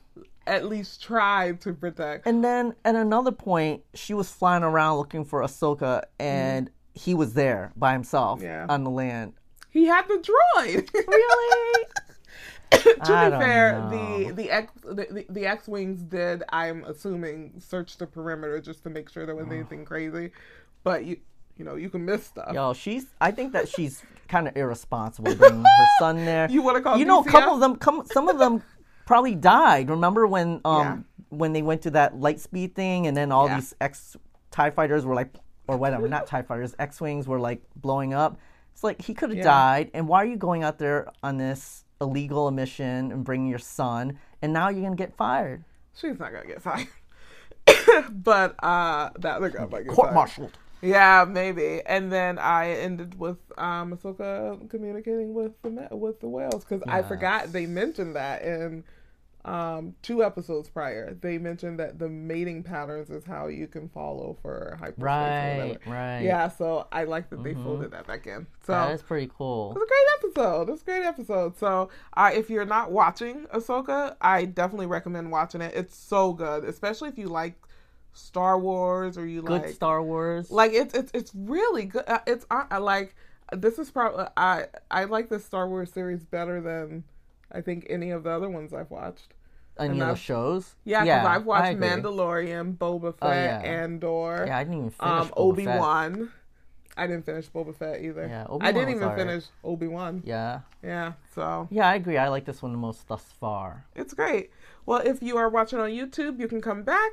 at 0.48 0.66
least 0.66 1.02
try 1.04 1.52
to 1.54 1.74
protect. 1.74 2.26
And 2.26 2.44
then 2.44 2.74
at 2.84 2.96
another 2.96 3.32
point, 3.32 3.84
she 3.94 4.14
was 4.14 4.32
flying 4.32 4.64
around 4.64 4.98
looking 4.98 5.24
for 5.26 5.42
Ahsoka, 5.42 6.04
and 6.20 6.70
he 6.94 7.14
was 7.14 7.34
there 7.34 7.72
by 7.76 7.94
himself 7.94 8.42
Yeah. 8.42 8.66
on 8.68 8.84
the 8.84 8.90
land. 8.90 9.34
He 9.70 9.86
had 9.86 10.08
the 10.08 10.16
droid. 10.16 10.90
Really? 11.08 11.86
to 12.72 12.96
I 13.02 13.30
be 13.30 13.36
fair, 13.38 13.80
know. 13.80 13.90
the 14.28 14.32
the 14.34 14.52
X 14.52 14.72
the, 14.84 14.94
the, 15.10 15.26
the 15.30 15.46
X 15.48 15.68
wings 15.68 16.02
did, 16.04 16.44
I'm 16.50 16.84
assuming, 16.84 17.54
search 17.60 17.98
the 17.98 18.06
perimeter 18.06 18.60
just 18.62 18.84
to 18.84 18.90
make 18.92 19.10
sure 19.10 19.26
there 19.26 19.36
wasn't 19.36 19.54
anything 19.54 19.86
crazy. 19.86 20.32
But 20.84 21.06
you 21.06 21.18
you 21.58 21.66
know 21.66 21.76
you 21.76 21.90
can 21.90 22.06
miss 22.06 22.26
stuff. 22.26 22.54
Yo, 22.54 22.74
she's. 22.74 23.06
I 23.20 23.32
think 23.32 23.54
that 23.54 23.68
she's 23.68 24.04
kind 24.28 24.48
of 24.48 24.56
irresponsible 24.56 25.34
bringing 25.36 25.64
her 25.64 25.86
son 26.00 26.26
there. 26.26 26.48
You 26.50 26.62
wanna 26.62 26.82
call 26.82 26.98
You 26.98 27.06
know, 27.06 27.22
a 27.22 27.26
couple 27.26 27.54
of 27.54 27.60
them. 27.60 27.76
Come, 27.76 28.06
some 28.06 28.30
of 28.30 28.38
them 28.40 28.64
probably 29.06 29.36
died. 29.36 29.90
Remember 29.90 30.26
when 30.28 30.62
um 30.66 30.78
Yeah. 30.78 30.98
when 31.30 31.54
they 31.54 31.62
went 31.62 31.82
to 31.84 31.92
that 31.92 32.20
light 32.20 32.40
speed 32.40 32.76
thing, 32.76 33.08
and 33.08 33.16
then 33.18 33.32
all 33.32 33.48
Yeah. 33.48 33.56
these 33.56 33.74
X 33.82 34.16
Tie 34.52 34.70
fighters 34.72 35.06
were 35.06 35.14
like, 35.16 35.36
or 35.68 35.78
whatever, 35.78 36.08
not 36.08 36.26
Tie 36.28 36.42
fighters, 36.44 36.76
X 36.80 37.00
wings 37.02 37.28
were 37.28 37.40
like 37.40 37.62
blowing 37.76 38.14
up. 38.14 38.38
It's 38.74 38.84
like 38.84 39.02
he 39.02 39.14
could 39.14 39.30
have 39.30 39.38
Yeah. 39.38 39.44
died, 39.44 39.92
and 39.94 40.08
why 40.08 40.24
are 40.24 40.26
you 40.26 40.38
going 40.38 40.64
out 40.64 40.78
there 40.80 41.08
on 41.22 41.38
this 41.38 41.84
illegal 42.02 42.50
mission 42.50 43.12
and 43.12 43.24
bringing 43.26 43.48
your 43.48 43.60
son, 43.60 44.18
and 44.42 44.54
now 44.54 44.70
you're 44.70 44.84
gonna 44.84 44.96
get 44.96 45.14
fired, 45.14 45.66
She's 45.94 46.18
not 46.18 46.32
gonna 46.32 46.48
get 46.48 46.62
fired. 46.62 46.88
but 48.12 48.56
uh 48.64 49.10
that 49.20 49.36
other 49.38 49.50
guy 49.50 49.66
might 49.66 49.84
get 49.84 49.94
court 49.94 50.10
fired. 50.14 50.16
Yeah, 50.82 51.26
maybe. 51.28 51.82
And 51.86 52.12
then 52.12 52.38
I 52.40 52.72
ended 52.72 53.20
with 53.20 53.38
um 53.58 53.96
Ahsoka 53.96 54.70
communicating 54.70 55.34
with 55.34 55.54
the 55.62 55.88
with 55.96 56.20
the 56.22 56.28
whales 56.28 56.64
because 56.64 56.82
I 56.88 57.02
forgot 57.02 57.52
they 57.52 57.66
mentioned 57.66 58.16
that 58.16 58.44
in 58.44 58.84
um 59.46 59.96
two 60.02 60.24
episodes 60.24 60.70
prior. 60.70 61.14
They 61.22 61.38
mentioned 61.38 61.80
that 61.80 61.98
the 61.98 62.10
mating 62.10 62.64
patterns 62.64 63.10
is 63.10 63.26
how 63.26 63.48
you 63.48 63.68
can 63.68 63.88
follow 63.90 64.38
for 64.42 64.78
hyperspace. 64.80 65.02
Right, 65.04 65.78
right. 65.86 66.20
Yeah, 66.22 66.50
so 66.50 66.88
I 66.92 67.06
like 67.06 67.30
that 67.30 67.44
they 67.44 67.54
folded 67.54 67.92
that 67.92 68.06
back 68.06 68.28
in. 68.28 68.48
So 68.66 68.74
That 68.74 68.92
is 68.92 69.02
pretty 69.02 69.32
cool. 69.38 69.72
it's 69.72 69.82
a 69.82 69.88
great 69.88 70.08
episode. 70.32 70.70
It's 70.70 70.82
a 70.82 70.86
great 70.86 71.04
episode. 71.04 71.58
So, 71.58 71.90
uh, 72.16 72.32
if 72.34 72.50
you're 72.50 72.66
not 72.66 72.92
watching 72.92 73.46
Ahsoka, 73.54 74.16
I 74.22 74.44
definitely 74.46 74.88
recommend 74.88 75.32
watching 75.32 75.62
it. 75.62 75.74
It's 75.74 75.96
so 75.96 76.34
good, 76.34 76.66
especially 76.66 77.08
if 77.10 77.18
you 77.18 77.28
like 77.28 77.56
Star 78.20 78.60
Wars 78.60 79.18
or 79.18 79.26
you 79.26 79.42
Good 79.42 79.62
like 79.64 79.70
Star 79.74 80.04
Wars. 80.04 80.52
like 80.52 80.74
it's 80.74 80.94
it's 80.94 81.12
it's 81.14 81.32
really 81.36 81.86
good. 81.86 82.04
Uh, 82.08 82.20
It's 82.28 82.46
uh, 82.52 82.66
I 82.70 82.78
like 82.78 83.16
this 83.54 83.80
is 83.80 83.90
probably 83.90 84.26
I 84.38 84.66
I 84.92 85.06
like 85.06 85.30
the 85.30 85.40
Star 85.40 85.68
Wars 85.68 85.92
series 85.92 86.24
better 86.26 86.62
than 86.62 87.04
I 87.52 87.62
think 87.62 87.88
any 87.90 88.12
of 88.12 88.24
the 88.24 88.30
other 88.32 88.50
ones 88.50 88.74
I've 88.74 88.92
watched. 88.92 89.34
Any 89.80 90.02
of 90.02 90.08
the 90.10 90.16
shows? 90.16 90.76
Yeah, 90.84 91.04
because 91.06 91.26
I've 91.26 91.46
watched. 91.46 91.78
Mandalorian, 91.80 92.78
Boba 92.78 93.18
Fett, 93.18 93.30
Oh, 93.30 93.32
yeah. 93.32 93.62
Andor, 93.64 94.44
Yeah, 94.46 94.58
I 94.58 94.64
didn't 94.66 94.78
even 94.80 94.90
finish 94.90 95.02
um, 95.28 95.32
Obi. 95.38 95.66
Wan. 95.66 96.32
I 96.98 97.08
didn't 97.08 97.26
finish 97.26 97.50
Boba 97.50 97.74
Fett 97.74 98.02
either. 98.02 98.28
Yeah, 98.28 98.42
I 98.42 98.46
Obi-Wan 98.48 98.74
didn't 98.74 98.90
even 98.90 99.04
alright. 99.04 99.18
finish 99.18 99.46
Obi 99.64 99.88
Wan. 99.88 100.22
Yeah, 100.26 100.60
Yeah, 100.84 101.14
so 101.34 101.70
yeah, 101.72 101.88
I 101.88 101.96
agree. 101.96 102.18
I 102.18 102.28
like 102.28 102.44
this 102.44 102.62
one 102.62 102.74
the 102.74 102.78
most 102.78 103.08
thus 103.08 103.24
far. 103.40 103.86
It's 103.96 104.14
great. 104.14 104.52
Well, 104.86 105.00
if 105.00 105.24
you 105.24 105.38
are 105.38 105.48
watching 105.48 105.80
on 105.80 105.92
YouTube, 105.92 106.42
you 106.42 106.50
can 106.50 106.60
come 106.62 106.84
back. 106.84 107.12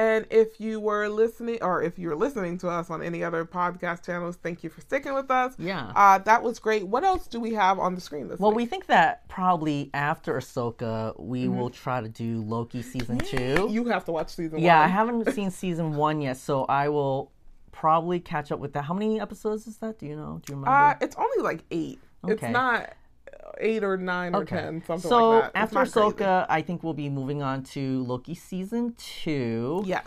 And 0.00 0.26
if 0.30 0.58
you 0.58 0.80
were 0.80 1.08
listening, 1.08 1.58
or 1.60 1.82
if 1.82 1.98
you're 1.98 2.16
listening 2.16 2.56
to 2.58 2.68
us 2.68 2.88
on 2.88 3.02
any 3.02 3.22
other 3.22 3.44
podcast 3.44 4.02
channels, 4.06 4.36
thank 4.36 4.64
you 4.64 4.70
for 4.70 4.80
sticking 4.80 5.12
with 5.12 5.30
us. 5.30 5.54
Yeah. 5.58 5.92
Uh, 5.94 6.16
that 6.18 6.42
was 6.42 6.58
great. 6.58 6.86
What 6.86 7.04
else 7.04 7.26
do 7.26 7.38
we 7.38 7.52
have 7.52 7.78
on 7.78 7.94
the 7.94 8.00
screen 8.00 8.28
this 8.28 8.40
Well, 8.40 8.50
week? 8.52 8.56
we 8.56 8.66
think 8.66 8.86
that 8.86 9.28
probably 9.28 9.90
after 9.92 10.34
Ahsoka, 10.38 11.18
we 11.20 11.44
Mm-hmm. 11.44 11.58
will 11.58 11.68
try 11.70 12.00
to 12.00 12.08
do 12.08 12.40
Loki 12.40 12.80
season 12.80 13.18
two. 13.18 13.68
You 13.70 13.84
have 13.86 14.04
to 14.06 14.12
watch 14.12 14.30
season 14.30 14.58
yeah, 14.60 14.80
I 14.80 14.86
haven't 14.86 15.30
seen 15.34 15.50
season 15.50 15.94
one 15.94 16.22
yet, 16.22 16.38
so 16.38 16.64
I 16.64 16.88
will 16.88 17.30
probably 17.70 18.20
catch 18.20 18.50
up 18.52 18.58
with 18.58 18.72
that. 18.72 18.84
How 18.84 18.94
many 18.94 19.20
episodes 19.20 19.66
is 19.66 19.76
that? 19.78 19.98
Do 19.98 20.06
you 20.06 20.16
know? 20.16 20.40
Do 20.46 20.52
you 20.54 20.58
remember? 20.60 20.70
Uh, 20.70 20.94
it's 21.02 21.16
only 21.16 21.42
like 21.42 21.62
eight. 21.70 21.98
It's 22.26 22.42
not 22.42 22.94
eight 23.58 23.82
or 23.84 23.96
nine 23.96 24.34
or 24.34 24.44
ten, 24.44 24.82
something 24.84 25.08
so 25.08 25.30
like 25.30 25.52
that. 25.52 25.64
It's 25.64 25.76
after. 25.76 26.00
Ahsoka, 26.00 26.46
I 26.48 26.62
think 26.62 26.82
we'll 26.82 26.94
be 26.94 27.08
moving 27.08 27.42
on 27.42 27.62
to 27.64 28.02
Loki 28.04 28.34
season 28.34 28.94
two. 28.98 29.82
Yes. 29.86 30.06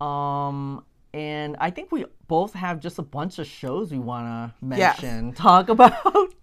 Um, 0.00 0.84
and 1.12 1.56
I 1.60 1.70
think 1.70 1.92
we 1.92 2.04
both 2.26 2.54
have 2.54 2.80
just 2.80 2.98
a 2.98 3.02
bunch 3.02 3.38
of 3.38 3.46
shows 3.46 3.92
we 3.92 3.98
want 3.98 4.26
to 4.26 4.76
Yes. 4.76 5.00
mention, 5.00 5.32
talk 5.34 5.68
about. 5.68 5.94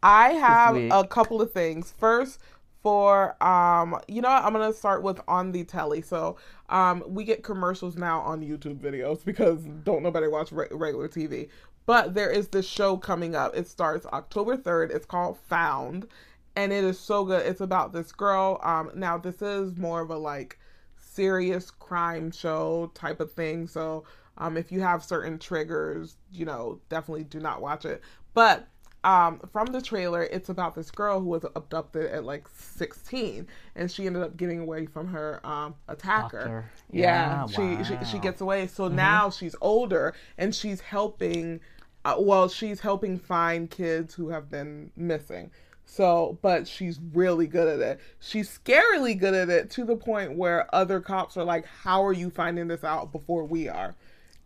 I 0.02 0.30
have 0.34 0.76
a 0.76 1.06
couple 1.08 1.42
of 1.42 1.52
things. 1.52 1.94
First, 1.98 2.40
for 2.82 3.42
um, 3.44 4.00
you 4.08 4.22
know, 4.22 4.30
what? 4.30 4.44
I'm 4.44 4.54
gonna 4.54 4.74
start 4.74 5.04
with 5.04 5.20
on 5.28 5.52
the 5.52 5.64
telly. 5.64 6.02
So, 6.02 6.38
um, 6.70 7.04
we 7.08 7.24
get 7.24 7.44
commercials 7.44 7.96
now 7.98 8.22
on 8.22 8.42
YouTube 8.42 8.78
videos 8.80 9.24
because 9.24 9.62
don't 9.84 10.02
nobody 10.04 10.28
watch 10.28 10.52
re- 10.52 10.68
regular 10.72 11.08
TV. 11.08 11.50
But 11.86 12.14
there 12.14 12.30
is 12.30 12.48
this 12.50 12.66
show 12.68 12.96
coming 12.96 13.36
up. 13.36 13.56
It 13.56 13.68
starts 13.68 14.06
October 14.06 14.56
3rd. 14.56 14.92
It's 14.96 15.06
called 15.06 15.38
Found, 15.50 16.08
and 16.56 16.72
it 16.74 16.84
is 16.84 17.00
so 17.00 17.24
good. 17.26 17.46
It's 17.46 17.62
about 17.62 17.94
this 17.94 18.12
girl. 18.12 18.60
Um, 18.64 18.92
now 18.96 19.18
this 19.18 19.42
is 19.42 19.78
more 19.78 20.02
of 20.02 20.10
a 20.10 20.18
like 20.18 20.60
serious 20.98 21.72
crime 21.72 22.32
show 22.32 22.92
type 22.94 23.20
of 23.20 23.32
thing. 23.32 23.68
So, 23.68 24.06
um, 24.38 24.58
if 24.58 24.72
you 24.72 24.82
have 24.82 25.04
certain 25.04 25.38
triggers, 25.38 26.18
you 26.32 26.46
know, 26.46 26.80
definitely 26.90 27.26
do 27.26 27.40
not 27.40 27.62
watch 27.62 27.86
it. 27.86 28.02
But 28.34 28.68
um, 29.04 29.40
from 29.52 29.68
the 29.68 29.82
trailer, 29.82 30.24
it's 30.24 30.50
about 30.50 30.76
this 30.76 30.92
girl 30.92 31.20
who 31.20 31.30
was 31.30 31.44
abducted 31.56 32.12
at 32.12 32.24
like 32.24 32.48
16, 32.48 33.48
and 33.76 33.92
she 33.92 34.06
ended 34.06 34.22
up 34.22 34.38
getting 34.38 34.60
away 34.60 34.86
from 34.86 35.08
her 35.08 35.46
um, 35.46 35.76
attacker. 35.88 36.38
Doctor. 36.38 36.72
Yeah, 36.92 37.48
Yeah, 37.50 37.78
she, 37.78 37.84
she 37.84 38.06
she 38.06 38.20
gets 38.20 38.42
away. 38.42 38.68
So 38.68 38.88
now 38.88 39.30
she's 39.30 39.56
older, 39.62 40.14
and 40.38 40.54
she's 40.54 40.82
helping. 40.82 41.60
Uh, 42.04 42.16
well, 42.20 42.48
she's 42.48 42.80
helping 42.80 43.18
find 43.18 43.70
kids 43.70 44.14
who 44.14 44.30
have 44.30 44.50
been 44.50 44.92
missing. 44.96 45.52
So, 45.92 46.38
but 46.42 46.70
she's 46.70 47.02
really 47.14 47.48
good 47.48 47.68
at 47.68 47.80
it. 47.82 48.00
She's 48.22 48.58
scarily 48.58 49.20
good 49.20 49.34
at 49.34 49.50
it 49.50 49.70
to 49.72 49.84
the 49.84 49.98
point 49.98 50.38
where 50.38 50.74
other 50.74 51.02
cops 51.02 51.36
are 51.36 51.44
like, 51.44 51.66
"How 51.66 52.02
are 52.06 52.14
you 52.14 52.30
finding 52.30 52.70
this 52.70 52.86
out 52.86 53.12
before 53.12 53.44
we 53.44 53.68
are?" 53.68 53.94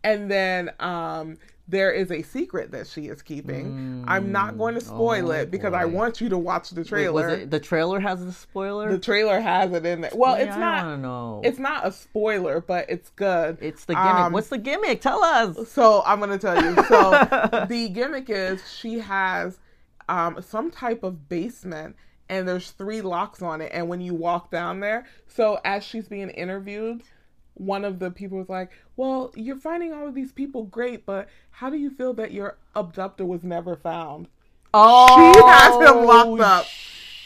And 0.02 0.28
then 0.28 0.72
um 0.80 1.38
there 1.68 1.92
is 1.92 2.10
a 2.10 2.22
secret 2.22 2.72
that 2.72 2.88
she 2.88 3.02
is 3.06 3.22
keeping. 3.22 4.04
I'm 4.08 4.32
not 4.32 4.58
going 4.58 4.74
to 4.74 4.80
spoil 4.80 5.28
oh 5.28 5.30
it 5.32 5.50
because 5.52 5.72
I 5.72 5.84
want 5.84 6.20
you 6.20 6.28
to 6.30 6.38
watch 6.38 6.70
the 6.70 6.80
Wait, 6.80 6.88
trailer. 6.88 7.12
was 7.28 7.38
it 7.38 7.50
the 7.52 7.60
trailer 7.60 8.00
has 8.00 8.24
the 8.24 8.32
spoiler? 8.32 8.90
the 8.90 8.98
trailer 8.98 9.40
has 9.40 9.72
it 9.72 9.86
in 9.86 10.00
there. 10.00 10.10
Well, 10.14 10.36
Yeah, 10.36 10.46
it's 10.46 10.56
I 10.56 10.60
not 10.60 10.82
to 10.82 10.96
know. 10.98 11.40
it's 11.44 11.58
not 11.60 11.86
a 11.86 11.92
spoiler, 11.92 12.60
but 12.60 12.86
it's 12.88 13.10
good. 13.10 13.58
It's 13.60 13.84
the 13.84 13.94
gimmick. 13.94 14.14
Um, 14.14 14.32
What's 14.32 14.48
the 14.48 14.58
gimmick? 14.58 15.00
Tell 15.00 15.22
us. 15.22 15.68
So 15.70 16.02
I'm 16.06 16.18
gonna 16.18 16.38
tell 16.38 16.60
you. 16.60 16.74
So 16.88 17.10
the 17.68 17.88
gimmick 17.92 18.30
is 18.30 18.60
she 18.72 18.98
has 18.98 19.58
um, 20.08 20.40
some 20.42 20.70
type 20.70 21.02
of 21.02 21.28
basement, 21.28 21.96
and 22.28 22.46
there's 22.48 22.70
three 22.70 23.00
locks 23.00 23.42
on 23.42 23.60
it. 23.60 23.70
And 23.72 23.88
when 23.88 24.00
you 24.00 24.14
walk 24.14 24.50
down 24.50 24.80
there, 24.80 25.06
so 25.26 25.58
as 25.64 25.84
she's 25.84 26.08
being 26.08 26.30
interviewed, 26.30 27.02
one 27.54 27.84
of 27.84 27.98
the 27.98 28.10
people 28.10 28.38
was 28.38 28.48
like, 28.48 28.70
"Well, 28.96 29.32
you're 29.34 29.56
finding 29.56 29.92
all 29.92 30.06
of 30.06 30.14
these 30.14 30.32
people 30.32 30.64
great, 30.64 31.06
but 31.06 31.28
how 31.50 31.70
do 31.70 31.76
you 31.76 31.90
feel 31.90 32.12
that 32.14 32.32
your 32.32 32.56
abductor 32.74 33.24
was 33.24 33.42
never 33.42 33.76
found?" 33.76 34.28
Oh, 34.74 35.08
She 35.14 35.50
has 35.50 35.74
him 35.76 36.04
locked 36.04 36.40
up, 36.40 36.66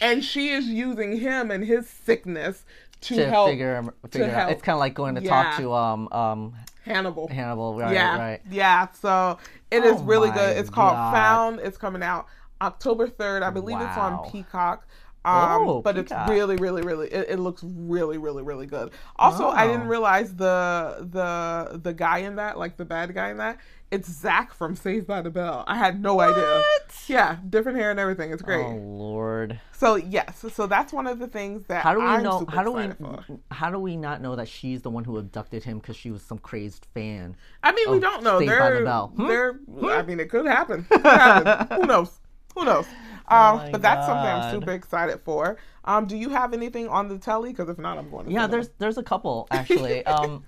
and 0.00 0.24
she 0.24 0.50
is 0.50 0.66
using 0.66 1.18
him 1.18 1.50
and 1.50 1.64
his 1.64 1.88
sickness 1.88 2.64
to, 3.02 3.16
to 3.16 3.28
help 3.30 3.48
figure, 3.48 3.82
figure 4.10 4.26
it 4.28 4.30
out. 4.30 4.38
help. 4.40 4.50
It's 4.52 4.62
kind 4.62 4.74
of 4.74 4.80
like 4.80 4.94
going 4.94 5.14
to 5.16 5.22
Yeah. 5.22 5.28
talk 5.30 5.56
to 5.58 5.72
um 5.72 6.08
um 6.12 6.54
Hannibal. 6.84 7.28
Hannibal. 7.28 7.74
Right, 7.78 7.92
yeah, 7.92 8.18
right. 8.18 8.40
yeah. 8.50 8.88
So 8.92 9.38
it 9.70 9.84
is 9.84 10.00
Oh 10.00 10.04
really 10.04 10.30
good. 10.30 10.56
It's 10.56 10.70
called 10.70 10.94
God. 10.94 11.12
Found. 11.12 11.60
It's 11.60 11.76
coming 11.76 12.02
out 12.02 12.26
October 12.60 13.08
third. 13.08 13.42
I 13.42 13.50
believe 13.50 13.80
it's 13.80 13.96
on 13.96 14.30
Peacock. 14.30 14.86
Um, 15.22 15.34
Oh, 15.68 15.82
but 15.82 15.96
Peacock. 15.96 16.22
it's 16.22 16.30
really, 16.30 16.56
really, 16.56 16.80
really. 16.82 17.08
It, 17.08 17.26
it 17.30 17.38
looks 17.38 17.62
really, 17.62 18.16
really, 18.16 18.42
really 18.42 18.64
good. 18.66 18.90
Also, 19.16 19.48
I 19.48 19.66
didn't 19.66 19.88
realize 19.88 20.34
the 20.34 21.06
the 21.12 21.78
the 21.78 21.92
guy 21.92 22.18
in 22.18 22.36
that, 22.36 22.58
like 22.58 22.78
the 22.78 22.86
bad 22.86 23.14
guy 23.14 23.28
in 23.30 23.36
that, 23.36 23.58
it's 23.90 24.10
Zach 24.10 24.54
from 24.54 24.74
Saved 24.74 25.06
by 25.06 25.20
the 25.20 25.28
Bell. 25.28 25.64
I 25.66 25.76
had 25.76 26.00
no 26.00 26.20
idea. 26.20 26.42
What? 26.42 27.04
Yeah, 27.06 27.36
different 27.50 27.76
hair 27.76 27.90
and 27.90 28.00
everything. 28.00 28.32
It's 28.32 28.40
great. 28.40 28.64
Oh 28.64 28.76
Lord. 28.76 29.60
So 29.72 29.96
yes, 29.96 30.42
so 30.54 30.66
that's 30.66 30.90
one 30.90 31.06
of 31.06 31.18
the 31.18 31.26
things 31.26 31.66
that 31.66 31.82
How 31.82 31.92
do 31.92 32.00
we 32.00 32.06
I'm 32.06 32.22
know? 32.22 32.46
How 32.48 32.62
do 32.62 32.72
we? 32.72 32.88
for. 32.92 33.22
How 33.50 33.70
do 33.70 33.78
we 33.78 33.98
not 33.98 34.22
know 34.22 34.36
that 34.36 34.48
she's 34.48 34.80
the 34.80 34.90
one 34.90 35.04
who 35.04 35.18
abducted 35.18 35.64
him 35.64 35.80
because 35.80 35.96
she 35.96 36.10
was 36.10 36.22
some 36.22 36.38
crazed 36.38 36.86
fan? 36.94 37.36
I 37.62 37.72
mean, 37.72 37.90
we 37.90 37.98
Oh, 37.98 38.00
don't 38.00 38.22
know. 38.24 38.38
Saved 38.38 38.50
by 38.58 38.70
the 38.70 38.76
They're, 38.76 38.84
Bell. 38.86 39.08
Hmm? 39.14 39.28
they're. 39.28 39.60
I 39.98 40.02
mean, 40.02 40.18
it 40.18 40.30
could 40.30 40.46
happen. 40.46 40.86
Could 40.90 41.02
happen. 41.02 41.76
Who 41.82 41.86
knows? 41.86 42.20
Who 42.54 42.64
knows? 42.64 42.86
Um, 43.32 43.58
my 43.58 43.70
but 43.70 43.80
that's 43.80 44.06
something 44.06 44.26
I'm 44.26 44.50
super 44.50 44.72
excited 44.72 45.20
for. 45.24 45.56
Um, 45.84 46.06
do 46.06 46.16
you 46.16 46.30
have 46.30 46.52
anything 46.52 46.88
on 46.88 47.06
the 47.06 47.16
telly? 47.16 47.50
Because 47.50 47.68
if 47.68 47.78
not, 47.78 47.96
I'm 47.96 48.10
going 48.10 48.26
to. 48.26 48.32
Yeah, 48.32 48.48
there's 48.48 48.70
there's 48.78 48.98
a 48.98 49.04
couple 49.04 49.46
actually. 49.52 50.04
um, 50.04 50.42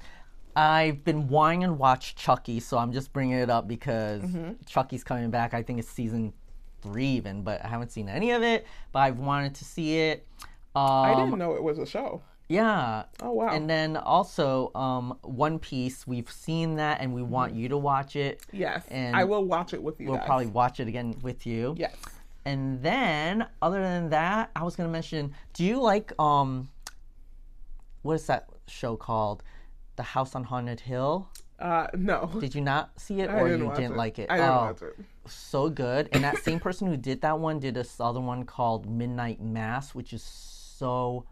I've 0.57 1.05
been 1.05 1.29
wanting 1.29 1.63
and 1.63 1.79
watch 1.79 2.17
Chucky, 2.17 2.59
so 2.59 2.79
I'm 2.79 2.93
just 2.93 3.13
bringing 3.13 3.39
it 3.39 3.51
up 3.51 3.69
because 3.69 4.23
Mm-hmm. 4.23 4.55
Chucky's 4.67 5.05
coming 5.05 5.31
back. 5.31 5.55
I 5.55 5.63
think 5.63 5.79
it's 5.79 5.89
season 5.89 6.33
three 6.83 7.07
even, 7.07 7.43
but 7.45 7.65
I 7.65 7.69
haven't 7.69 7.93
seen 7.93 8.09
any 8.09 8.33
of 8.33 8.43
it. 8.43 8.67
But 8.91 8.99
I've 9.01 9.21
wanted 9.21 9.55
to 9.55 9.65
see 9.65 10.01
it. 10.01 10.27
Um, 10.75 10.83
I 10.85 11.15
didn't 11.15 11.39
know 11.39 11.55
it 11.55 11.63
was 11.63 11.79
a 11.79 11.87
show. 11.87 12.21
Yeah. 12.53 13.05
Oh 13.23 13.33
wow. 13.33 13.49
And 13.49 13.69
then 13.69 13.97
also 13.97 14.71
um, 14.75 15.19
One 15.23 15.59
Piece. 15.59 16.07
We've 16.07 16.31
seen 16.31 16.77
that, 16.77 17.01
and 17.01 17.15
we 17.15 17.23
want 17.23 17.55
you 17.55 17.69
to 17.71 17.79
watch 17.79 18.15
it. 18.15 18.43
yes, 18.53 18.85
and 18.91 19.17
I 19.17 19.25
will 19.25 19.45
watch 19.45 19.73
it 19.73 19.83
with 19.83 19.99
you 20.01 20.09
We'll 20.09 20.19
guys. 20.19 20.27
probably 20.27 20.47
watch 20.47 20.79
it 20.79 20.87
again 20.87 21.17
with 21.23 21.47
you. 21.47 21.75
Yes. 21.79 21.97
And 22.45 22.83
then, 22.83 23.47
other 23.63 23.81
than 23.81 24.11
that, 24.11 24.51
I 24.55 24.65
was 24.65 24.77
gonna 24.77 24.91
mention. 24.91 25.33
Do 25.55 25.65
you 25.65 25.81
like 25.81 26.13
um, 26.21 26.69
what 28.03 28.15
is 28.15 28.27
that 28.27 28.49
show 28.67 28.97
called? 28.97 29.43
The 29.97 30.03
House 30.03 30.35
on 30.35 30.45
Haunted 30.45 30.81
Hill. 30.81 31.29
Uh, 31.59 31.87
no. 31.95 32.31
Did 32.41 32.55
you 32.55 32.61
not 32.61 32.91
see 33.01 33.21
it, 33.21 33.31
or 33.31 33.49
didn't 33.49 33.65
you 33.67 33.75
didn't 33.75 33.93
it. 33.93 33.97
like 33.97 34.19
it? 34.19 34.31
I 34.31 34.37
didn't 34.37 34.51
oh, 34.51 34.57
watch 34.57 34.83
it. 34.83 34.97
so 35.27 35.71
good. 35.71 36.09
And 36.13 36.25
that 36.25 36.39
same 36.39 36.59
person 36.59 36.89
who 36.89 36.97
did 36.97 37.21
that 37.23 37.39
one 37.39 37.61
did 37.61 37.75
this 37.75 38.01
other 38.01 38.21
one 38.21 38.45
called 38.45 38.91
Midnight 38.91 39.41
Mass, 39.41 39.95
which 39.95 40.13
is 40.13 40.23
so 40.23 41.25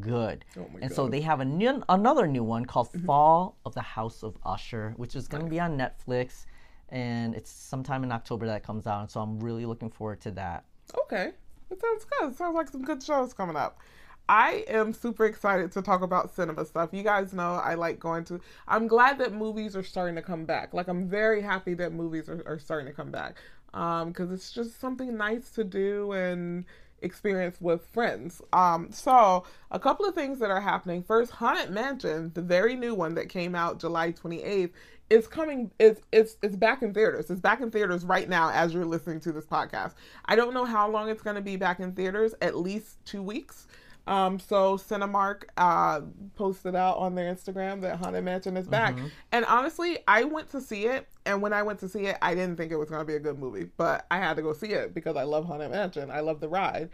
good. 0.00 0.44
Oh 0.58 0.66
and 0.80 0.90
so 0.90 0.96
God. 0.96 1.02
Mm-hmm. 1.04 1.10
they 1.12 1.20
have 1.22 1.40
a 1.40 1.44
new, 1.44 1.82
another 1.88 2.26
new 2.26 2.44
one 2.44 2.64
called 2.64 2.88
Fall 3.04 3.56
of 3.64 3.74
the 3.74 3.82
House 3.82 4.22
of 4.22 4.36
Usher, 4.44 4.94
which 4.96 5.16
is 5.16 5.28
going 5.28 5.44
to 5.44 5.50
be 5.50 5.60
on 5.60 5.76
Netflix. 5.78 6.46
and 6.88 7.34
it's 7.34 7.50
sometime 7.50 8.04
in 8.04 8.12
October 8.12 8.46
that 8.46 8.62
comes 8.62 8.86
out, 8.86 9.00
and 9.00 9.10
so 9.10 9.20
I'm 9.20 9.40
really 9.40 9.66
looking 9.66 9.90
forward 9.90 10.20
to 10.22 10.30
that. 10.32 10.64
Okay. 11.04 11.32
It 11.70 11.80
sounds 11.80 12.04
good. 12.04 12.30
It 12.30 12.36
sounds 12.36 12.54
like 12.54 12.68
some 12.68 12.82
good 12.82 13.02
shows 13.02 13.34
coming 13.34 13.56
up. 13.56 13.80
I 14.28 14.64
am 14.68 14.92
super 14.92 15.24
excited 15.26 15.70
to 15.72 15.82
talk 15.82 16.02
about 16.02 16.34
cinema 16.34 16.64
stuff. 16.64 16.90
You 16.92 17.02
guys 17.04 17.32
know 17.32 17.54
I 17.54 17.74
like 17.74 17.98
going 18.00 18.24
to. 18.26 18.40
I'm 18.66 18.86
glad 18.88 19.18
that 19.18 19.32
movies 19.32 19.76
are 19.76 19.82
starting 19.84 20.16
to 20.16 20.22
come 20.22 20.44
back. 20.44 20.74
Like 20.74 20.88
I'm 20.88 21.08
very 21.08 21.40
happy 21.42 21.74
that 21.74 21.92
movies 21.92 22.28
are, 22.28 22.42
are 22.46 22.58
starting 22.58 22.86
to 22.86 22.92
come 22.92 23.10
back 23.10 23.36
because 23.72 24.30
it's 24.32 24.50
just 24.52 24.80
something 24.80 25.16
nice 25.16 25.50
to 25.50 25.62
do 25.64 26.12
and 26.12 26.64
experience 27.06 27.58
with 27.60 27.86
friends. 27.86 28.42
Um, 28.52 28.88
so 28.92 29.44
a 29.70 29.78
couple 29.78 30.04
of 30.04 30.14
things 30.14 30.38
that 30.40 30.50
are 30.50 30.60
happening. 30.60 31.02
First, 31.02 31.30
Haunted 31.30 31.70
Mansion, 31.70 32.32
the 32.34 32.42
very 32.42 32.76
new 32.76 32.94
one 32.94 33.14
that 33.14 33.30
came 33.30 33.54
out 33.54 33.80
July 33.80 34.12
28th, 34.12 34.72
is 35.08 35.26
coming. 35.28 35.70
It's 35.78 36.02
it's 36.12 36.36
it's 36.42 36.56
back 36.56 36.82
in 36.82 36.92
theaters. 36.92 37.30
It's 37.30 37.40
back 37.40 37.60
in 37.60 37.70
theaters 37.70 38.04
right 38.04 38.28
now 38.28 38.50
as 38.50 38.74
you're 38.74 38.84
listening 38.84 39.20
to 39.20 39.32
this 39.32 39.46
podcast. 39.46 39.94
I 40.26 40.36
don't 40.36 40.52
know 40.52 40.64
how 40.64 40.90
long 40.90 41.08
it's 41.08 41.22
going 41.22 41.36
to 41.36 41.42
be 41.42 41.56
back 41.56 41.80
in 41.80 41.92
theaters. 41.92 42.34
At 42.42 42.56
least 42.56 42.98
two 43.06 43.22
weeks. 43.22 43.66
Um, 44.06 44.38
so 44.38 44.76
Cinemark 44.76 45.44
uh, 45.56 46.02
posted 46.36 46.76
out 46.76 46.98
on 46.98 47.14
their 47.14 47.32
Instagram 47.32 47.80
that 47.80 47.96
Haunted 47.96 48.24
Mansion 48.24 48.56
is 48.56 48.68
back. 48.68 48.96
And 49.32 49.44
honestly, 49.46 49.98
I 50.06 50.22
went 50.24 50.48
to 50.52 50.60
see 50.60 50.86
it, 50.86 51.08
and 51.24 51.42
when 51.42 51.52
I 51.52 51.62
went 51.62 51.80
to 51.80 51.88
see 51.88 52.06
it, 52.06 52.16
I 52.22 52.34
didn't 52.34 52.56
think 52.56 52.70
it 52.70 52.76
was 52.76 52.88
going 52.88 53.00
to 53.00 53.04
be 53.04 53.16
a 53.16 53.20
good 53.20 53.38
movie, 53.38 53.68
but 53.76 54.06
I 54.10 54.18
had 54.18 54.36
to 54.36 54.42
go 54.42 54.52
see 54.52 54.68
it 54.68 54.94
because 54.94 55.16
I 55.16 55.24
love 55.24 55.44
Haunted 55.44 55.72
Mansion. 55.72 56.10
I 56.10 56.20
love 56.20 56.40
the 56.40 56.48
ride. 56.48 56.90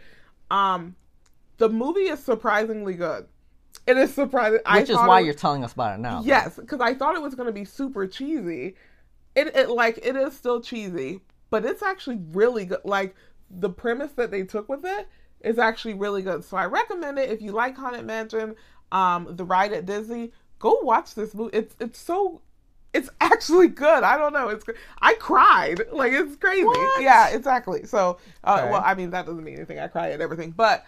Um, 0.49 0.95
the 1.57 1.69
movie 1.69 2.01
is 2.01 2.19
surprisingly 2.19 2.95
good. 2.95 3.27
It 3.85 3.97
is 3.97 4.13
surprising. 4.13 4.59
Which 4.71 4.89
is 4.89 4.97
why 4.97 5.19
you're 5.19 5.33
telling 5.33 5.63
us 5.63 5.73
about 5.73 5.99
it 5.99 6.01
now. 6.01 6.21
Yes, 6.23 6.55
because 6.55 6.79
I 6.79 6.93
thought 6.93 7.15
it 7.15 7.21
was 7.21 7.35
going 7.35 7.47
to 7.47 7.53
be 7.53 7.65
super 7.65 8.07
cheesy. 8.07 8.75
It, 9.35 9.55
it 9.55 9.69
like 9.69 9.99
it 10.01 10.15
is 10.15 10.35
still 10.35 10.61
cheesy, 10.61 11.21
but 11.49 11.65
it's 11.65 11.83
actually 11.83 12.19
really 12.31 12.65
good. 12.65 12.81
Like 12.85 13.15
the 13.49 13.69
premise 13.69 14.13
that 14.13 14.31
they 14.31 14.43
took 14.43 14.69
with 14.69 14.85
it 14.85 15.07
is 15.43 15.59
actually 15.59 15.93
really 15.93 16.21
good. 16.21 16.43
So 16.43 16.57
I 16.57 16.65
recommend 16.65 17.19
it 17.19 17.29
if 17.29 17.41
you 17.41 17.51
like 17.51 17.75
Haunted 17.77 18.05
Mansion, 18.05 18.55
um, 18.91 19.27
the 19.31 19.43
ride 19.45 19.73
at 19.73 19.85
Disney. 19.85 20.31
Go 20.59 20.79
watch 20.81 21.13
this 21.15 21.33
movie. 21.33 21.55
It's 21.57 21.75
it's 21.79 21.99
so 21.99 22.41
it's 22.93 23.09
actually 23.21 23.67
good. 23.67 24.03
I 24.03 24.17
don't 24.17 24.33
know. 24.33 24.49
It's. 24.49 24.65
I 25.01 25.15
cried 25.15 25.81
like 25.91 26.13
it's 26.13 26.35
crazy. 26.37 26.63
What? 26.63 27.01
Yeah, 27.03 27.29
exactly. 27.29 27.85
So 27.85 28.17
uh, 28.43 28.59
Okay. 28.61 28.71
well, 28.71 28.83
I 28.85 28.93
mean 28.95 29.09
that 29.11 29.25
doesn't 29.25 29.43
mean 29.43 29.55
anything. 29.55 29.79
I 29.79 29.87
cry 29.87 30.11
at 30.11 30.21
everything, 30.21 30.51
but 30.51 30.85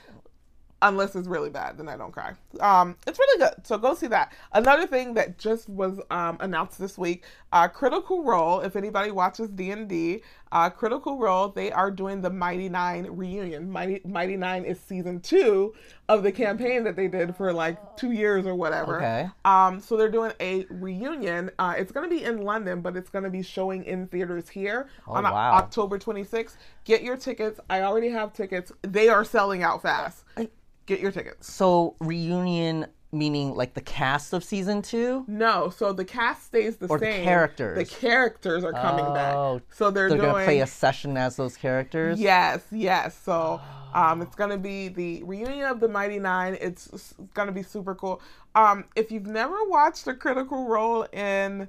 unless 0.81 1.15
it's 1.15 1.27
really 1.27 1.49
bad, 1.49 1.77
then 1.77 1.89
I 1.89 1.97
don't 1.97 2.11
cry. 2.11 2.33
Um, 2.59 2.95
it's 3.07 3.17
really 3.17 3.39
good, 3.39 3.65
so 3.65 3.77
go 3.77 3.95
see 3.95 4.07
that. 4.07 4.33
Another 4.51 4.85
thing 4.85 5.13
that 5.15 5.39
just 5.39 5.67
was 5.67 5.99
um, 6.11 6.37
announced 6.41 6.77
this 6.77 6.97
week, 6.97 7.23
uh, 7.51 7.67
Critical 7.67 8.23
Role. 8.23 8.59
If 8.59 8.75
anybody 8.75 9.09
watches 9.09 9.49
D 9.49 9.71
and 9.71 9.87
D, 9.87 10.21
uh, 10.55 10.69
Critical 10.69 11.17
Role, 11.19 11.49
they 11.49 11.69
are 11.69 11.91
doing 11.91 12.21
the 12.21 12.29
Mighty 12.29 12.69
Nein 12.69 13.07
reunion. 13.11 13.69
Mighty 13.69 13.99
Mighty 14.05 14.37
Nein 14.37 14.63
is 14.63 14.79
season 14.79 15.19
two 15.19 15.73
of 16.07 16.23
the 16.23 16.31
campaign 16.31 16.85
that 16.85 16.95
they 16.95 17.09
did 17.09 17.35
for 17.35 17.51
like 17.51 17.97
two 17.97 18.11
years 18.11 18.45
or 18.45 18.55
whatever. 18.55 18.95
Okay. 18.95 19.27
Um, 19.43 19.81
so 19.81 19.97
they're 19.97 20.09
doing 20.09 20.31
a 20.39 20.65
reunion. 20.69 21.51
Uh, 21.59 21.75
it's 21.77 21.91
going 21.91 22.09
to 22.09 22.15
be 22.15 22.23
in 22.23 22.41
London, 22.43 22.79
but 22.79 22.95
it's 22.95 23.09
going 23.09 23.25
to 23.25 23.29
be 23.29 23.43
showing 23.43 23.83
in 23.83 24.07
theaters 24.07 24.47
here 24.47 24.87
on 25.05 25.25
Oh, 25.25 25.31
wow. 25.33 25.55
October 25.55 25.99
26th. 25.99 26.55
Get 26.85 27.03
your 27.03 27.17
tickets. 27.17 27.59
I 27.69 27.81
already 27.81 28.09
have 28.09 28.31
tickets. 28.31 28.71
They 28.81 29.09
are 29.09 29.25
selling 29.25 29.61
out 29.61 29.81
fast. 29.81 30.23
Get 30.85 31.01
your 31.01 31.11
tickets. 31.11 31.51
So 31.53 31.95
reunion 31.99 32.85
meaning 33.11 33.55
like 33.55 33.73
the 33.73 33.81
cast 33.81 34.33
of 34.33 34.43
season 34.43 34.81
two. 34.81 35.23
No, 35.27 35.69
so 35.69 35.93
the 35.93 36.03
cast 36.05 36.45
stays 36.45 36.77
the 36.77 36.87
Or 36.87 36.99
the 36.99 37.05
same. 37.05 37.23
characters. 37.23 37.77
The 37.77 37.85
characters 37.85 38.63
are 38.63 38.73
coming 38.73 39.05
Oh, 39.05 39.13
back. 39.13 39.73
So 39.73 39.89
they're, 39.91 40.09
They're 40.09 40.17
doing 40.17 40.31
gonna 40.31 40.43
play 40.45 40.59
a 40.59 40.67
session 40.67 41.15
as 41.17 41.35
those 41.35 41.55
characters. 41.55 42.19
Yes, 42.19 42.61
yes. 42.71 43.17
So 43.17 43.61
um, 43.93 44.21
it's 44.21 44.35
gonna 44.35 44.57
be 44.57 44.89
the 44.89 45.23
reunion 45.23 45.67
of 45.69 45.79
the 45.79 45.87
Mighty 45.87 46.19
Nein. 46.19 46.57
It's, 46.59 46.87
it's 46.87 47.13
gonna 47.33 47.51
be 47.53 47.63
super 47.63 47.95
cool. 47.95 48.21
Um, 48.55 48.85
if 48.95 49.11
you've 49.11 49.27
never 49.27 49.63
watched 49.65 50.07
a 50.07 50.13
Critical 50.13 50.67
Role 50.67 51.03
in 51.13 51.67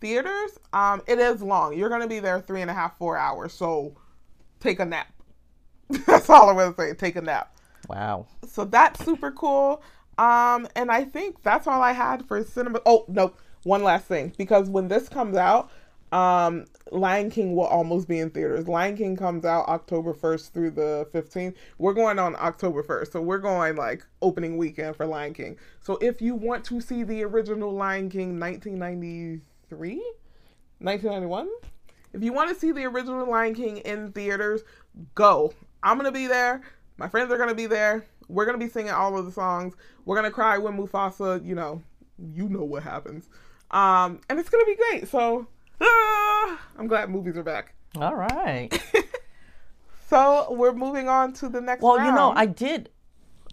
theaters, 0.00 0.58
um, 0.72 1.02
it 1.06 1.18
is 1.18 1.42
long. 1.42 1.76
You're 1.76 1.88
gonna 1.88 2.06
be 2.08 2.20
there 2.20 2.40
three 2.40 2.60
and 2.62 2.70
a 2.70 2.74
half, 2.74 2.96
four 2.98 3.16
hours. 3.16 3.52
So 3.52 3.96
take 4.60 4.78
a 4.80 4.84
nap. 4.84 5.08
That's 6.06 6.30
all 6.30 6.48
I'm 6.50 6.56
gonna 6.56 6.74
say. 6.76 6.94
Take 6.94 7.16
a 7.16 7.20
nap. 7.20 7.50
Wow. 7.88 8.26
So 8.48 8.64
that's 8.64 9.04
super 9.04 9.30
cool. 9.30 9.82
Um, 10.18 10.68
and 10.76 10.90
I 10.90 11.04
think 11.04 11.42
that's 11.42 11.66
all 11.66 11.82
I 11.82 11.92
had 11.92 12.26
for 12.26 12.42
cinema. 12.44 12.80
Oh 12.86 13.04
no, 13.08 13.34
one 13.64 13.82
last 13.82 14.06
thing 14.06 14.32
because 14.36 14.68
when 14.68 14.88
this 14.88 15.08
comes 15.08 15.36
out, 15.36 15.70
um, 16.12 16.66
Lion 16.92 17.30
King 17.30 17.56
will 17.56 17.64
almost 17.64 18.06
be 18.06 18.20
in 18.20 18.30
theaters. 18.30 18.68
Lion 18.68 18.96
King 18.96 19.16
comes 19.16 19.44
out 19.44 19.66
October 19.68 20.14
first 20.14 20.54
through 20.54 20.70
the 20.72 21.08
fifteenth. 21.12 21.56
We're 21.78 21.94
going 21.94 22.18
on 22.18 22.36
October 22.36 22.82
first, 22.82 23.12
so 23.12 23.20
we're 23.20 23.38
going 23.38 23.76
like 23.76 24.06
opening 24.22 24.56
weekend 24.56 24.96
for 24.96 25.06
Lion 25.06 25.34
King. 25.34 25.56
So 25.80 25.96
if 26.00 26.22
you 26.22 26.34
want 26.34 26.64
to 26.66 26.80
see 26.80 27.02
the 27.02 27.24
original 27.24 27.72
Lion 27.72 28.08
King, 28.10 28.38
nineteen 28.38 28.78
ninety 28.78 29.40
three. 29.68 30.02
1991. 30.84 31.48
If 32.12 32.22
you 32.22 32.32
want 32.32 32.50
to 32.50 32.54
see 32.54 32.70
the 32.70 32.84
original 32.84 33.28
Lion 33.28 33.54
King 33.54 33.78
in 33.78 34.12
theaters, 34.12 34.62
go. 35.14 35.52
I'm 35.82 35.96
gonna 35.96 36.12
be 36.12 36.26
there. 36.26 36.62
My 36.96 37.08
friends 37.08 37.32
are 37.32 37.38
gonna 37.38 37.54
be 37.54 37.66
there. 37.66 38.04
We're 38.28 38.46
gonna 38.46 38.58
be 38.58 38.68
singing 38.68 38.92
all 38.92 39.16
of 39.18 39.24
the 39.26 39.32
songs. 39.32 39.74
We're 40.04 40.16
gonna 40.16 40.30
cry 40.30 40.58
when 40.58 40.76
Mufasa. 40.76 41.44
You 41.44 41.54
know, 41.54 41.82
you 42.34 42.48
know 42.48 42.64
what 42.64 42.82
happens. 42.82 43.28
Um, 43.70 44.20
and 44.28 44.38
it's 44.38 44.48
gonna 44.48 44.64
be 44.66 44.76
great. 44.76 45.08
So 45.08 45.46
ah, 45.80 46.60
I'm 46.78 46.86
glad 46.86 47.10
movies 47.10 47.36
are 47.36 47.42
back. 47.42 47.74
All 47.96 48.14
right. 48.14 48.68
So 50.08 50.52
we're 50.52 50.72
moving 50.74 51.08
on 51.08 51.32
to 51.34 51.48
the 51.48 51.60
next. 51.60 51.82
Well, 51.82 51.96
you 52.04 52.12
know. 52.12 52.32
I 52.36 52.46
did 52.46 52.90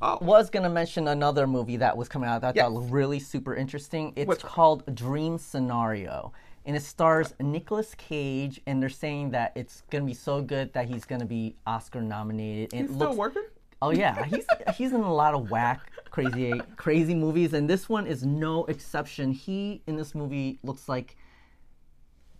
Oh. 0.04 0.18
was 0.20 0.50
gonna 0.50 0.70
mention 0.70 1.08
another 1.08 1.46
movie 1.46 1.78
that 1.78 1.96
was 1.96 2.10
coming 2.10 2.28
out 2.28 2.42
that 2.42 2.50
I 2.50 2.52
Yes. 2.56 2.66
thought 2.72 2.90
really 2.92 3.20
super 3.20 3.56
interesting. 3.56 4.14
It's 4.16 4.28
Which 4.28 4.44
one? 4.44 4.52
called 4.52 4.96
Dream 4.96 5.38
Scenario, 5.38 6.34
and 6.66 6.76
it 6.76 6.82
stars 6.82 7.34
Nicolas 7.40 7.94
Cage, 7.96 8.60
and 8.66 8.82
they're 8.82 8.90
saying 8.90 9.32
that 9.32 9.52
it's 9.56 9.84
gonna 9.92 10.06
be 10.06 10.14
so 10.16 10.42
good 10.42 10.74
that 10.74 10.88
he's 10.88 11.06
gonna 11.06 11.26
be 11.26 11.56
Oscar 11.68 12.02
nominated. 12.02 12.74
And 12.74 12.82
He's 12.82 12.92
it 12.92 12.96
still 12.96 13.16
working. 13.16 13.44
Oh 13.82 13.92
yeah, 13.92 14.24
he's 14.26 14.46
he's 14.76 14.94
in 14.94 15.02
a 15.02 15.14
lot 15.14 15.34
of 15.34 15.50
whack, 15.50 15.92
crazy, 16.12 16.62
crazy 16.78 17.16
movies, 17.16 17.54
and 17.54 17.70
this 17.70 17.90
one 17.90 18.06
is 18.06 18.24
no 18.24 18.66
exception. 18.66 19.32
He 19.32 19.82
in 19.88 19.96
this 19.96 20.14
movie 20.16 20.60
looks 20.64 20.88
like. 20.88 21.16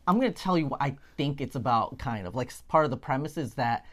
I'm 0.08 0.20
gonna 0.20 0.32
tell 0.32 0.58
you 0.58 0.66
what 0.68 0.82
I 0.82 0.98
think 1.16 1.42
it's 1.42 1.56
about. 1.56 1.98
Kind 2.00 2.28
of 2.28 2.36
like 2.36 2.52
part 2.68 2.86
of 2.86 2.92
the 2.92 2.98
premise 2.98 3.38
is 3.38 3.54
that 3.56 3.86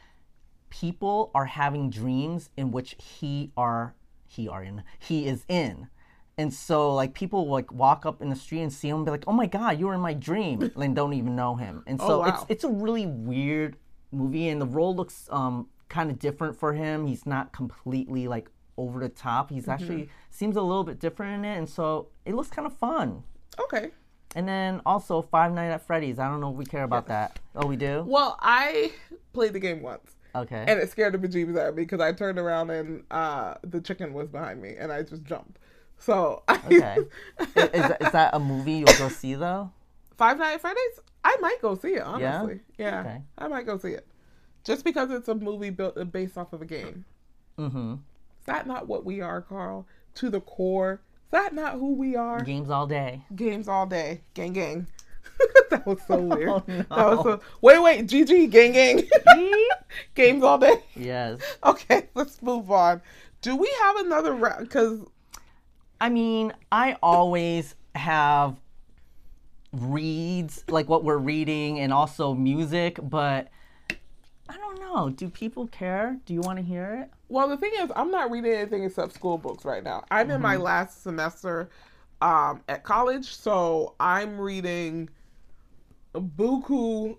people 0.71 1.31
are 1.35 1.45
having 1.45 1.91
dreams 1.91 2.51
in 2.57 2.71
which 2.71 2.97
he 2.99 3.53
are 3.57 3.95
he 4.27 4.49
are 4.49 4.63
in 4.63 4.83
he 4.99 5.27
is 5.27 5.45
in. 5.49 5.89
And 6.37 6.55
so, 6.55 6.95
like, 6.95 7.15
people 7.15 7.49
like 7.49 7.73
walk 7.73 8.07
up 8.07 8.23
in 8.23 8.29
the 8.29 8.37
street 8.37 8.63
and 8.63 8.73
see 8.73 8.89
him 8.89 8.97
and 8.99 9.05
be 9.05 9.11
like, 9.11 9.25
"Oh 9.27 9.33
my 9.33 9.47
God, 9.47 9.81
you 9.81 9.87
were 9.87 9.95
in 9.95 10.01
my 10.01 10.15
dream," 10.15 10.71
and 10.77 10.95
don't 10.95 11.13
even 11.15 11.35
know 11.35 11.57
him. 11.57 11.83
And 11.87 12.01
so, 12.01 12.23
Oh, 12.23 12.25
it's 12.25 12.45
it's 12.49 12.65
a 12.65 12.69
really 12.71 13.07
weird 13.07 13.77
movie, 14.13 14.49
and 14.49 14.61
the 14.61 14.67
role 14.67 14.95
looks 14.95 15.29
um 15.33 15.69
kind 15.89 16.11
of 16.11 16.19
different 16.19 16.57
for 16.59 16.73
him. 16.73 17.07
He's 17.07 17.27
not 17.27 17.53
completely 17.53 18.29
like 18.29 18.49
over 18.77 19.01
the 19.01 19.09
top. 19.09 19.51
He's 19.51 19.69
actually 19.69 20.09
seems 20.31 20.57
a 20.57 20.63
little 20.63 20.85
bit 20.85 21.01
different 21.01 21.35
in 21.35 21.45
it, 21.45 21.57
and 21.57 21.69
so 21.69 22.09
it 22.25 22.35
looks 22.35 22.49
kind 22.49 22.67
of 22.67 22.77
fun. 22.77 23.23
Okay. 23.61 23.91
And 24.37 24.47
then 24.47 24.81
also 24.85 25.23
Five 25.23 25.53
Nights 25.53 25.75
at 25.75 25.87
Freddy's. 25.87 26.19
I 26.19 26.29
don't 26.29 26.41
know 26.41 26.51
if 26.51 26.57
we 26.57 26.67
care 26.67 26.85
about 26.85 27.07
that. 27.09 27.39
Oh, 27.57 27.67
we 27.67 27.77
do. 27.77 28.05
Well, 28.07 28.39
I 28.41 28.93
played 29.33 29.53
the 29.55 29.61
game 29.61 29.83
once. 29.83 30.15
Okay. 30.35 30.63
and 30.69 30.79
it 30.79 30.91
scared 30.91 31.15
the 31.15 31.19
bejeebus 31.19 31.59
out 31.59 31.71
of 31.71 31.75
me 31.75 31.83
because 31.83 32.01
I 32.01 32.13
turned 32.13 32.39
around 32.39 32.71
and 32.71 33.03
uh, 33.11 33.55
the 33.63 33.81
chicken 33.81 34.13
was 34.13 34.29
behind 34.29 34.61
me, 34.61 34.75
and 34.79 34.93
I 34.93 35.03
just 35.03 35.25
jumped. 35.25 35.59
So, 35.97 36.43
okay. 36.51 36.99
I- 37.39 37.45
is, 37.57 38.13
that 38.13 38.31
a 38.35 38.39
movie 38.39 38.75
you'll 38.75 38.99
go 38.99 39.09
see 39.09 39.35
though? 39.35 39.73
Five 40.17 40.39
Nights 40.39 40.57
at 40.57 40.61
Freddy's, 40.61 41.01
I 41.25 41.37
might 41.41 41.61
go 41.63 41.75
see 41.77 41.95
it. 41.95 42.03
Honestly, 42.03 42.61
yeah, 42.77 43.01
Okay. 43.01 43.23
I 43.39 43.49
might 43.49 43.67
go 43.67 43.79
see 43.79 43.93
it, 43.93 44.07
just 44.69 44.85
because 44.85 45.11
it's 45.11 45.29
a 45.29 45.35
movie 45.35 45.71
built 45.71 45.97
uh, 45.97 46.05
based 46.05 46.37
off 46.37 46.53
of 46.53 46.61
a 46.61 46.67
game. 46.67 47.07
Mm-hmm. 47.59 47.95
Is 47.95 48.45
that 48.45 48.67
not 48.67 48.87
what 48.87 49.03
we 49.03 49.23
are, 49.23 49.41
Carl? 49.41 49.87
To 50.17 50.29
the 50.29 50.43
core, 50.43 51.01
is 51.25 51.31
that 51.31 51.55
not 51.55 51.75
who 51.75 51.95
we 51.95 52.17
are? 52.17 52.43
Games 52.45 52.69
all 52.69 52.87
day. 52.87 53.23
Games 53.35 53.67
all 53.67 53.87
day, 53.87 54.21
gang, 54.35 54.53
gang. 54.53 54.87
that 55.71 55.87
was 55.87 55.99
so 56.07 56.19
weird. 56.21 56.49
Oh, 56.51 56.63
That 56.67 56.87
was 56.91 57.23
so. 57.23 57.41
Wait, 57.63 57.83
wait, 57.83 58.07
GG, 58.07 58.51
gang, 58.51 58.73
gang. 58.73 59.09
Games 60.15 60.43
all 60.43 60.59
day. 60.59 60.83
Yes. 60.95 61.41
Okay, 61.65 62.09
let's 62.15 62.43
move 62.43 62.71
on. 62.71 63.01
Do 63.41 63.57
we 63.57 63.73
have 63.83 63.97
another 63.97 64.35
round? 64.35 64.65
Because 64.65 65.01
I 65.99 66.11
mean, 66.11 66.53
I 66.71 66.99
always 67.03 67.75
have 67.95 68.61
reads 69.73 70.63
like 70.69 70.91
what 70.91 71.05
we're 71.05 71.17
reading 71.17 71.79
and 71.81 71.91
also 71.91 72.35
music, 72.35 72.99
but 73.03 73.49
I 74.49 74.57
don't 74.57 74.79
know. 74.81 75.11
Do 75.11 75.29
people 75.31 75.67
care? 75.69 76.19
Do 76.27 76.35
you 76.35 76.43
want 76.43 76.59
to 76.59 76.65
hear 76.65 76.95
it? 77.03 77.11
Well, 77.29 77.49
the 77.49 77.57
thing 77.57 77.73
is, 77.81 77.91
I'm 77.95 78.11
not 78.11 78.31
reading 78.31 78.53
anything 78.53 78.85
except 78.85 79.13
school 79.13 79.37
books 79.39 79.65
right 79.65 79.83
now. 79.85 80.05
I'm 80.11 80.31
in 80.31 80.41
Mm-hmm. 80.41 80.43
my 80.43 80.57
last 80.57 81.03
semester 81.03 81.71
um, 82.23 82.63
at 82.69 82.85
college, 82.85 83.27
so 83.35 83.95
I'm 84.01 84.41
reading 84.41 85.11
buku 86.15 87.17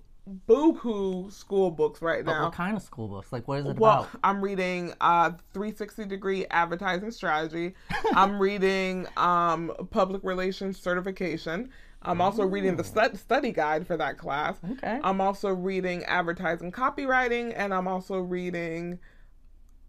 buku 0.48 1.32
school 1.32 1.72
books 1.72 2.02
right 2.02 2.24
But 2.24 2.26
now. 2.26 2.44
what 2.44 2.52
kind 2.54 2.78
of 2.78 2.84
school 2.84 3.08
books? 3.08 3.32
Like, 3.34 3.48
what 3.48 3.60
is 3.60 3.68
it 3.68 3.78
Well, 3.78 3.78
about? 3.78 4.16
I'm 4.24 4.42
reading 4.44 4.94
uh 5.02 5.32
360 5.54 6.06
degree 6.06 6.46
advertising 6.52 7.12
strategy. 7.12 7.76
I'm 8.12 8.40
reading 8.40 9.08
um 9.18 9.72
public 9.92 10.24
relations 10.24 10.80
certification. 10.80 11.70
I'm 12.02 12.22
also 12.22 12.46
reading 12.46 12.76
the 12.78 12.84
stu- 12.84 13.16
study 13.18 13.52
guide 13.52 13.86
for 13.86 13.98
that 13.98 14.18
class. 14.18 14.58
Okay. 14.72 15.00
I'm 15.04 15.20
also 15.20 15.50
reading 15.50 16.04
advertising 16.06 16.72
copywriting, 16.72 17.54
and 17.56 17.74
I'm 17.74 17.88
also 17.88 18.20
reading. 18.20 19.00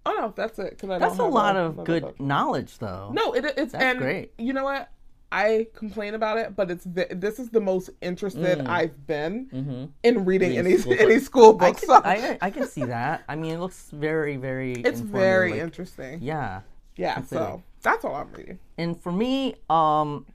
Oh 0.07 0.13
no, 0.19 0.33
that's 0.35 0.59
it. 0.59 0.71
Because 0.71 0.91
I 0.91 0.99
That's 0.99 1.19
a 1.19 1.25
lot 1.25 1.57
a- 1.57 1.61
of 1.67 1.85
good 1.85 2.03
book. 2.03 2.21
knowledge, 2.21 2.79
though. 2.79 3.11
No, 3.13 3.33
it, 3.35 3.45
it's 3.57 3.73
That's 3.73 3.85
and 3.85 3.99
great. 3.99 4.33
You 4.39 4.53
know 4.55 4.65
what? 4.65 4.91
I 5.33 5.69
complain 5.75 6.15
about 6.15 6.39
it, 6.39 6.57
but 6.57 6.73
it's 6.73 6.85
ve- 6.85 7.05
this 7.13 7.39
is 7.39 7.51
the 7.51 7.61
most 7.61 7.91
interested 8.01 8.63
I've 8.67 9.07
been 9.07 9.93
in 10.03 10.25
reading 10.25 10.53
Mm. 10.53 10.57
Mm-hmm. 10.57 10.67
Any 10.67 10.77
school 10.79 10.95
any 10.99 11.19
school 11.21 11.57
I 11.61 11.69
books. 11.71 11.81
can, 11.81 11.89
so 11.89 12.01
I, 12.05 12.39
I 12.41 12.51
can 12.51 12.67
see 12.67 12.85
that. 12.87 13.23
I 13.29 13.37
mean, 13.37 13.55
it 13.55 13.59
looks 13.61 13.91
very, 13.93 14.37
very. 14.39 14.73
it's 14.85 14.99
very 15.01 15.53
like- 15.53 15.61
interesting. 15.61 16.21
Yeah. 16.23 16.63
Yeah, 16.97 17.23
so 17.23 17.63
that's 17.83 18.05
all 18.05 18.17
I'm 18.17 18.33
reading. 18.33 18.59
And 18.77 19.01
for 19.01 19.13
me, 19.13 19.55
um, 19.71 20.27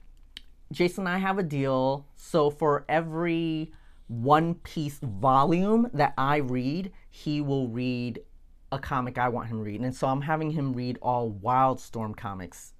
Jason 0.72 1.06
and 1.06 1.14
I 1.14 1.18
have 1.18 1.38
a 1.38 1.42
deal. 1.42 2.06
So 2.16 2.50
for 2.50 2.84
every 2.88 3.72
One 4.08 4.54
Piece 4.54 4.98
volume 5.02 5.90
that 5.94 6.14
I 6.18 6.36
read, 6.36 6.92
he 7.10 7.40
will 7.40 7.68
read 7.68 8.20
a 8.72 8.78
comic 8.78 9.18
I 9.18 9.28
want 9.28 9.48
him 9.48 9.60
read. 9.60 9.80
And 9.80 9.94
so 9.94 10.08
I'm 10.08 10.22
having 10.22 10.50
him 10.50 10.72
read 10.72 10.98
all 11.00 11.30
Wildstorm 11.30 12.16
comics. 12.16 12.72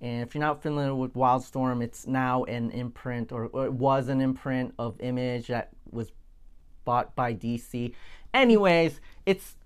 And 0.00 0.22
if 0.22 0.34
you're 0.34 0.40
not 0.42 0.62
familiar 0.62 0.94
with 0.94 1.14
Wildstorm, 1.14 1.82
it's 1.82 2.06
now 2.06 2.44
an 2.44 2.70
imprint, 2.70 3.32
or, 3.32 3.46
or 3.46 3.66
it 3.66 3.72
was 3.72 4.08
an 4.08 4.20
imprint 4.20 4.74
of 4.78 5.00
Image 5.00 5.46
that 5.46 5.70
was 5.90 6.10
bought 6.84 7.14
by 7.14 7.34
DC. 7.34 7.94
Anyways, 8.34 9.00
it's 9.26 9.56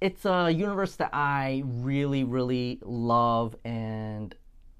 it's 0.00 0.24
a 0.24 0.50
universe 0.50 0.94
that 0.96 1.10
I 1.12 1.62
really, 1.64 2.22
really 2.22 2.78
love 2.82 3.56
and 3.64 4.34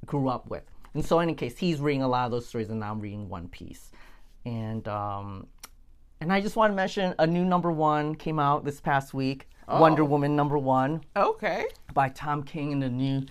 grew 0.06 0.28
up 0.28 0.48
with. 0.48 0.62
And 0.94 1.04
so, 1.04 1.18
in 1.20 1.24
any 1.24 1.34
case, 1.34 1.58
he's 1.58 1.80
reading 1.80 2.02
a 2.02 2.08
lot 2.08 2.24
of 2.26 2.30
those 2.32 2.46
stories, 2.46 2.70
and 2.70 2.82
I'm 2.82 3.00
reading 3.00 3.28
One 3.28 3.48
Piece. 3.48 3.90
And 4.44 4.86
um, 4.88 5.46
and 6.20 6.32
I 6.32 6.40
just 6.40 6.56
want 6.56 6.72
to 6.72 6.74
mention 6.76 7.14
a 7.18 7.26
new 7.26 7.44
number 7.44 7.70
one 7.70 8.14
came 8.14 8.38
out 8.38 8.64
this 8.64 8.80
past 8.80 9.12
week, 9.14 9.48
Wonder 9.68 10.04
Woman 10.04 10.34
number 10.34 10.56
one 10.58 11.02
Okay. 11.16 11.66
by 11.92 12.08
Tom 12.08 12.42
King 12.42 12.72
and 12.72 12.82
the 12.82 12.88
new 12.88 13.22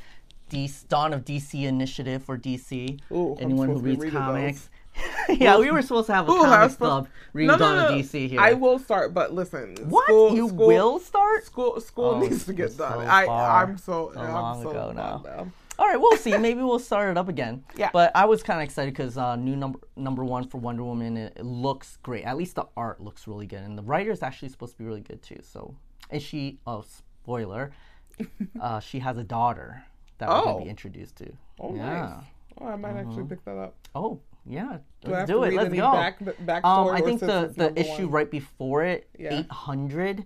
D- 0.49 0.69
Dawn 0.87 1.13
of 1.13 1.25
DC 1.25 1.63
initiative 1.65 2.23
for 2.23 2.37
DC. 2.37 2.99
Ooh, 3.11 3.35
Anyone 3.39 3.69
who 3.69 3.75
supposed 3.79 3.83
to 3.83 3.89
be 3.97 4.01
reads 4.01 4.13
comics. 4.15 4.69
yeah, 5.29 5.57
we 5.57 5.69
were 5.71 5.81
supposed 5.81 6.07
to 6.07 6.13
have 6.13 6.27
a 6.29 6.31
Ooh, 6.31 6.41
comics 6.43 6.75
club 6.75 7.07
reading 7.33 7.57
Dawn 7.57 7.79
of 7.79 7.91
DC 7.91 8.29
here. 8.29 8.39
I 8.39 8.53
will 8.53 8.79
start, 8.79 9.13
but 9.13 9.33
listen. 9.33 9.75
what? 9.89 10.05
School, 10.05 10.35
you 10.35 10.47
school, 10.47 10.67
will 10.67 10.99
start? 10.99 11.45
School 11.45 11.81
school 11.81 12.05
Oh, 12.05 12.19
needs 12.19 12.45
to 12.45 12.53
get 12.53 12.77
done. 12.77 12.93
so 13.05 13.09
I 13.09 13.61
I'm 13.61 13.77
so, 13.77 14.11
so 14.13 14.19
I'm 14.21 14.33
long 14.33 14.63
so 14.63 14.69
ago 14.69 14.91
now. 14.95 15.17
down. 15.17 15.53
All 15.79 15.87
right, 15.87 15.99
we'll 15.99 16.17
see. 16.17 16.35
Maybe 16.37 16.61
we'll 16.61 16.79
start 16.79 17.11
it 17.11 17.17
up 17.17 17.29
again. 17.29 17.63
Yeah. 17.77 17.89
But 17.93 18.11
I 18.15 18.25
was 18.25 18.41
kind 18.41 18.59
of 18.59 18.63
excited 18.65 18.93
because 18.93 19.17
uh, 19.17 19.35
new 19.35 19.55
number 19.55 19.79
number 19.95 20.23
one 20.25 20.47
for 20.47 20.57
Wonder 20.57 20.83
Woman. 20.83 21.15
It, 21.17 21.33
it 21.37 21.45
looks 21.45 21.97
great. 22.01 22.23
At 22.25 22.35
least 22.37 22.55
the 22.55 22.65
art 22.75 22.99
looks 23.01 23.27
really 23.27 23.45
good, 23.45 23.59
and 23.61 23.77
the 23.77 23.83
writer 23.83 24.11
is 24.11 24.23
actually 24.23 24.49
supposed 24.49 24.73
to 24.73 24.77
be 24.79 24.85
really 24.85 25.01
good 25.01 25.21
too. 25.21 25.37
So, 25.43 25.75
and 26.09 26.21
she, 26.21 26.57
oh 26.65 26.83
spoiler, 26.87 27.71
uh, 28.61 28.79
she 28.79 28.99
has 28.99 29.17
a 29.17 29.23
daughter 29.23 29.83
that 30.17 30.27
we're 30.29 30.35
Oh. 30.39 30.43
gonna 30.45 30.63
be 30.63 30.69
introduced 30.69 31.17
to. 31.17 31.31
Oh, 31.59 31.75
yeah. 31.75 31.85
nice. 31.85 32.23
Oh, 32.59 32.65
I 32.67 32.75
might 32.75 32.95
actually 32.95 33.25
pick 33.25 33.43
that 33.45 33.57
up. 33.57 33.75
Oh 33.93 34.19
yeah. 34.47 34.77
Do 35.03 35.11
Let's 35.11 35.29
do 35.29 35.43
it. 35.43 35.53
Let's 35.53 35.73
go. 35.75 35.91
back 35.91 36.19
backstory? 36.19 36.63
Um, 36.65 36.87
I 36.89 37.01
think 37.01 37.19
the 37.19 37.53
the 37.55 37.79
issue 37.79 38.03
one? 38.03 38.11
right 38.11 38.31
before 38.31 38.83
it, 38.83 39.07
Yeah. 39.19 39.31
Mm-hmm. 39.33 39.39
800, 39.41 40.25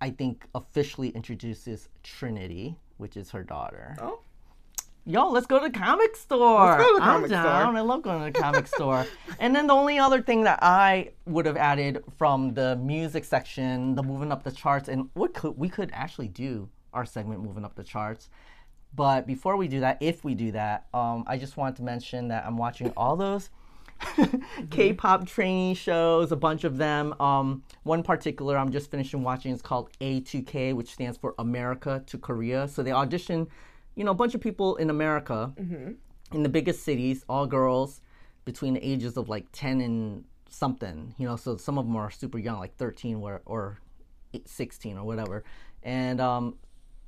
I 0.00 0.10
think 0.10 0.46
officially 0.54 1.10
introduces 1.10 1.88
Trinity, 2.02 2.76
which 2.96 3.16
is 3.18 3.30
her 3.32 3.42
daughter. 3.42 3.96
Oh, 4.00 4.20
Yo, 5.04 5.28
let's 5.30 5.46
go 5.46 5.58
to 5.58 5.68
the 5.68 5.78
comic 5.78 6.14
store. 6.14 6.66
Let's 6.66 6.82
go 6.82 6.92
to 6.94 6.98
the 7.00 7.04
I'm 7.04 7.14
comic 7.14 7.30
store. 7.30 7.42
down. 7.42 7.76
I 7.76 7.80
love 7.80 8.02
going 8.02 8.24
to 8.24 8.32
the 8.32 8.38
comic 8.38 8.66
store. 8.68 9.04
And 9.40 9.54
then 9.54 9.66
the 9.66 9.74
only 9.74 9.98
other 9.98 10.22
thing 10.22 10.44
that 10.44 10.60
I 10.62 11.10
would 11.26 11.44
have 11.46 11.56
added 11.56 12.04
from 12.16 12.54
the 12.54 12.76
music 12.76 13.24
section, 13.24 13.96
the 13.96 14.02
moving 14.04 14.30
up 14.30 14.44
the 14.44 14.52
charts, 14.52 14.88
and 14.88 15.08
what 15.14 15.34
could 15.34 15.58
we 15.58 15.68
could 15.68 15.90
actually 15.92 16.28
do 16.28 16.68
our 16.92 17.04
segment 17.04 17.42
moving 17.42 17.64
up 17.64 17.74
the 17.74 17.82
charts. 17.82 18.28
But 18.94 19.26
before 19.26 19.56
we 19.56 19.66
do 19.68 19.80
that, 19.80 19.98
if 20.00 20.22
we 20.22 20.34
do 20.34 20.52
that, 20.52 20.86
um, 20.94 21.24
I 21.26 21.36
just 21.36 21.56
wanted 21.56 21.76
to 21.76 21.82
mention 21.82 22.28
that 22.28 22.44
I'm 22.46 22.56
watching 22.58 22.92
all 22.96 23.16
those 23.16 23.50
K-pop 24.70 25.26
trainee 25.26 25.74
shows, 25.74 26.30
a 26.32 26.36
bunch 26.36 26.64
of 26.64 26.76
them. 26.76 27.14
Um, 27.20 27.62
one 27.84 28.02
particular 28.02 28.56
I'm 28.56 28.70
just 28.70 28.90
finishing 28.90 29.22
watching 29.22 29.52
is 29.52 29.62
called 29.62 29.90
A2K, 30.00 30.74
which 30.74 30.92
stands 30.92 31.16
for 31.16 31.34
America 31.38 32.02
to 32.06 32.18
Korea. 32.18 32.68
So 32.68 32.82
they 32.82 32.92
audition, 32.92 33.48
you 33.94 34.04
know, 34.04 34.10
a 34.10 34.14
bunch 34.14 34.34
of 34.34 34.40
people 34.40 34.76
in 34.76 34.90
America, 34.90 35.52
in 36.32 36.42
the 36.42 36.48
biggest 36.48 36.82
cities, 36.82 37.24
all 37.28 37.46
girls 37.46 38.00
between 38.44 38.74
the 38.74 38.80
ages 38.86 39.16
of 39.16 39.28
like 39.28 39.46
10 39.52 39.80
and 39.80 40.24
something. 40.48 41.14
You 41.18 41.26
know, 41.28 41.36
so 41.36 41.56
some 41.56 41.78
of 41.78 41.86
them 41.86 41.96
are 41.96 42.10
super 42.10 42.38
young, 42.38 42.58
like 42.58 42.76
13 42.76 43.16
or, 43.16 43.42
or 43.44 43.78
16 44.44 44.96
or 44.98 45.04
whatever. 45.04 45.44
And 45.82 46.20
um, 46.20 46.54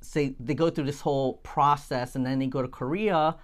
say 0.01 0.35
they 0.39 0.53
go 0.53 0.69
through 0.69 0.85
this 0.85 1.01
whole 1.01 1.33
process, 1.37 2.15
and 2.15 2.25
then 2.25 2.39
they 2.39 2.47
go 2.47 2.61
to 2.61 2.67
Korea 2.67 3.35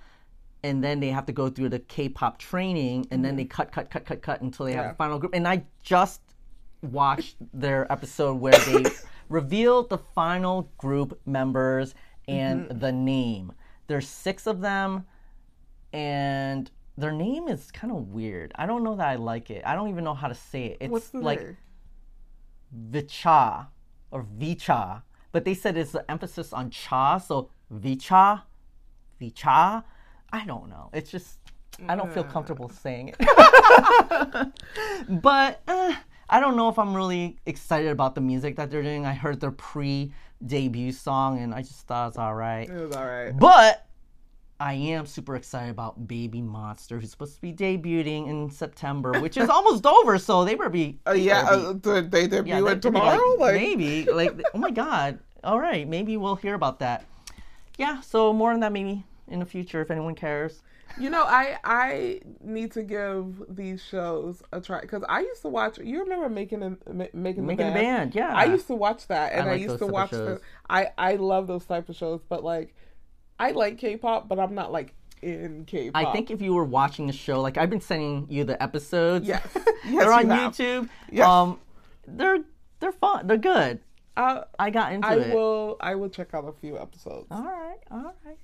and 0.64 0.84
then 0.84 1.00
they 1.00 1.08
have 1.10 1.26
to 1.26 1.32
go 1.34 1.50
through 1.50 1.70
the 1.70 1.80
K-pop 1.80 2.38
training, 2.38 3.08
and 3.10 3.26
then 3.26 3.36
they 3.36 3.46
cut, 3.46 3.72
cut, 3.72 3.90
cut, 3.90 4.06
cut, 4.06 4.22
cut 4.22 4.42
until 4.42 4.68
they 4.68 4.74
have 4.74 4.86
Yeah. 4.86 4.92
a 4.92 4.94
final 4.94 5.18
group. 5.18 5.34
And 5.34 5.48
I 5.48 5.64
just 5.82 6.22
watched 6.84 7.38
their 7.52 7.92
episode 7.92 8.36
where 8.36 8.54
they 8.54 8.86
revealed 9.30 9.90
the 9.90 9.98
final 9.98 10.70
group 10.78 11.20
members 11.26 11.96
and 12.32 12.70
the 12.80 12.92
name. 12.92 13.54
There's 13.88 14.08
six 14.08 14.48
of 14.48 14.62
them, 14.62 15.06
and 15.94 16.70
their 16.98 17.12
name 17.12 17.48
is 17.48 17.72
kind 17.72 17.92
of 17.92 18.10
weird. 18.10 18.52
I 18.56 18.66
don't 18.66 18.84
know 18.84 18.96
that 18.96 19.08
I 19.08 19.16
like 19.16 19.50
it. 19.50 19.64
I 19.66 19.76
don't 19.76 19.90
even 19.90 20.04
know 20.04 20.14
how 20.14 20.28
to 20.28 20.36
say 20.36 20.66
it. 20.66 20.78
It's 20.82 20.92
what's 20.92 21.10
the 21.10 21.20
like 21.20 21.42
name? 21.42 21.58
Vicha 22.92 23.68
or 24.12 24.26
Vicha, 24.38 25.02
but 25.32 25.46
they 25.46 25.54
said 25.54 25.78
it's 25.78 25.92
the 25.92 26.10
emphasis 26.10 26.54
on 26.54 26.70
cha, 26.70 27.18
so 27.18 27.50
Vicha, 27.74 28.44
Vicha. 29.22 29.84
I 30.34 30.46
don't 30.46 30.70
know. 30.70 30.90
It's 30.94 31.12
just 31.12 31.40
I 31.88 31.96
don't 31.96 32.14
feel 32.14 32.24
comfortable 32.24 32.70
saying 32.70 33.14
it. 33.18 34.52
but 35.22 35.62
uh, 35.68 35.94
I 36.30 36.40
don't 36.40 36.56
know 36.56 36.70
if 36.70 36.78
I'm 36.80 36.96
really 36.96 37.38
excited 37.46 37.92
about 37.92 38.16
the 38.16 38.22
music 38.22 38.56
that 38.58 38.70
they're 38.72 38.84
doing. 38.84 39.06
I 39.06 39.14
heard 39.14 39.40
their 39.40 39.52
pre-debut 40.42 40.92
song 40.92 41.40
and 41.40 41.54
I 41.54 41.62
just 41.62 41.88
thought 41.88 42.06
it 42.06 42.08
was 42.10 42.18
all 42.18 42.36
right. 42.36 42.70
It 42.70 42.88
was 42.88 42.96
all 42.96 43.06
right. 43.06 43.38
But 43.38 43.86
I 44.60 44.74
am 44.74 45.06
super 45.06 45.36
excited 45.36 45.72
about 45.72 46.08
Baby 46.08 46.42
Monster, 46.42 47.00
who's 47.00 47.12
supposed 47.12 47.36
to 47.36 47.42
be 47.42 47.54
debuting 47.54 48.30
in 48.30 48.50
September, 48.50 49.20
which 49.20 49.38
is 49.38 49.50
almost 49.50 49.86
over. 49.86 50.18
So 50.18 50.46
they 50.46 50.56
better 50.56 50.70
be. 50.70 51.00
Uh, 51.06 51.14
they 51.14 51.20
yeah, 51.20 51.44
better 51.44 51.74
be- 51.74 51.90
uh, 51.90 52.02
they 52.02 52.28
debut 52.28 52.54
yeah, 52.54 52.60
it 52.60 52.76
they 52.76 52.80
tomorrow. 52.80 53.36
Like, 53.40 53.56
maybe, 53.56 54.06
like, 54.12 54.40
oh 54.54 54.58
my 54.58 54.72
god! 54.72 55.20
All 55.44 55.60
right, 55.60 55.88
maybe 55.88 56.18
we'll 56.18 56.36
hear 56.36 56.54
about 56.54 56.80
that. 56.80 57.06
Yeah, 57.78 58.02
so 58.02 58.32
more 58.34 58.52
on 58.52 58.60
that 58.60 58.72
maybe 58.72 59.04
in 59.28 59.40
the 59.40 59.46
future 59.46 59.82
if 59.82 59.90
anyone 59.90 60.14
cares. 60.14 60.62
You 61.00 61.10
know, 61.10 61.24
I 61.24 61.58
I 61.64 62.22
need 62.42 62.72
to 62.74 62.84
give 62.84 63.44
these 63.50 63.84
shows 63.84 64.42
a 64.52 64.62
try 64.62 64.82
because 64.82 65.04
I 65.08 65.22
used 65.22 65.42
to 65.44 65.50
watch. 65.50 65.78
You 65.78 66.00
remember 66.02 66.30
making 66.30 66.64
a 66.64 66.70
ma- 66.92 67.06
making, 67.14 67.46
Making 67.46 67.68
the 67.68 67.72
a 67.72 67.74
band, 67.74 68.16
yeah. 68.16 68.34
I 68.36 68.46
used 68.46 68.68
to 68.68 68.76
watch 68.76 69.08
that, 69.08 69.34
and 69.34 69.50
I, 69.50 69.54
like 69.54 69.62
used 69.62 69.80
to 69.80 69.88
watch 69.88 70.12
the. 70.12 70.42
I 70.70 70.90
I 70.98 71.16
love 71.16 71.48
those 71.48 71.66
type 71.66 71.90
of 71.90 71.96
shows, 71.96 72.22
but 72.28 72.44
like, 72.44 72.76
I 73.40 73.52
like 73.52 73.78
K-pop, 73.78 74.28
but 74.28 74.40
I'm 74.40 74.56
not 74.56 74.72
like 74.72 74.94
in 75.22 75.66
K-pop. 75.66 76.08
I 76.08 76.12
think 76.12 76.32
if 76.32 76.42
you 76.42 76.54
were 76.54 76.66
watching 76.66 77.08
the 77.08 77.14
show, 77.14 77.42
like 77.42 77.58
I've 77.58 77.70
been 77.70 77.82
sending 77.82 78.28
you 78.30 78.44
the 78.44 78.62
episodes. 78.62 79.28
Yes. 79.28 79.46
Yes, 79.84 80.04
they're 80.04 80.14
on 80.14 80.28
you. 80.28 80.36
YouTube. 80.36 80.90
Yes. 81.12 81.28
Um, 81.28 81.60
they're 82.08 82.44
they're 82.80 82.92
fun. 82.92 83.26
They're 83.26 83.38
good. 83.38 83.80
I, 84.16 84.44
I 84.60 84.70
got 84.70 84.94
into 84.94 85.08
I 85.08 85.16
it. 85.16 85.32
I 85.32 85.34
will 85.34 85.78
I 85.80 85.96
will 85.96 86.10
check 86.10 86.34
out 86.34 86.46
a 86.46 86.52
few 86.52 86.78
episodes. 86.78 87.28
All 87.32 87.44
right, 87.44 87.80
all 87.90 88.14
right. 88.26 88.38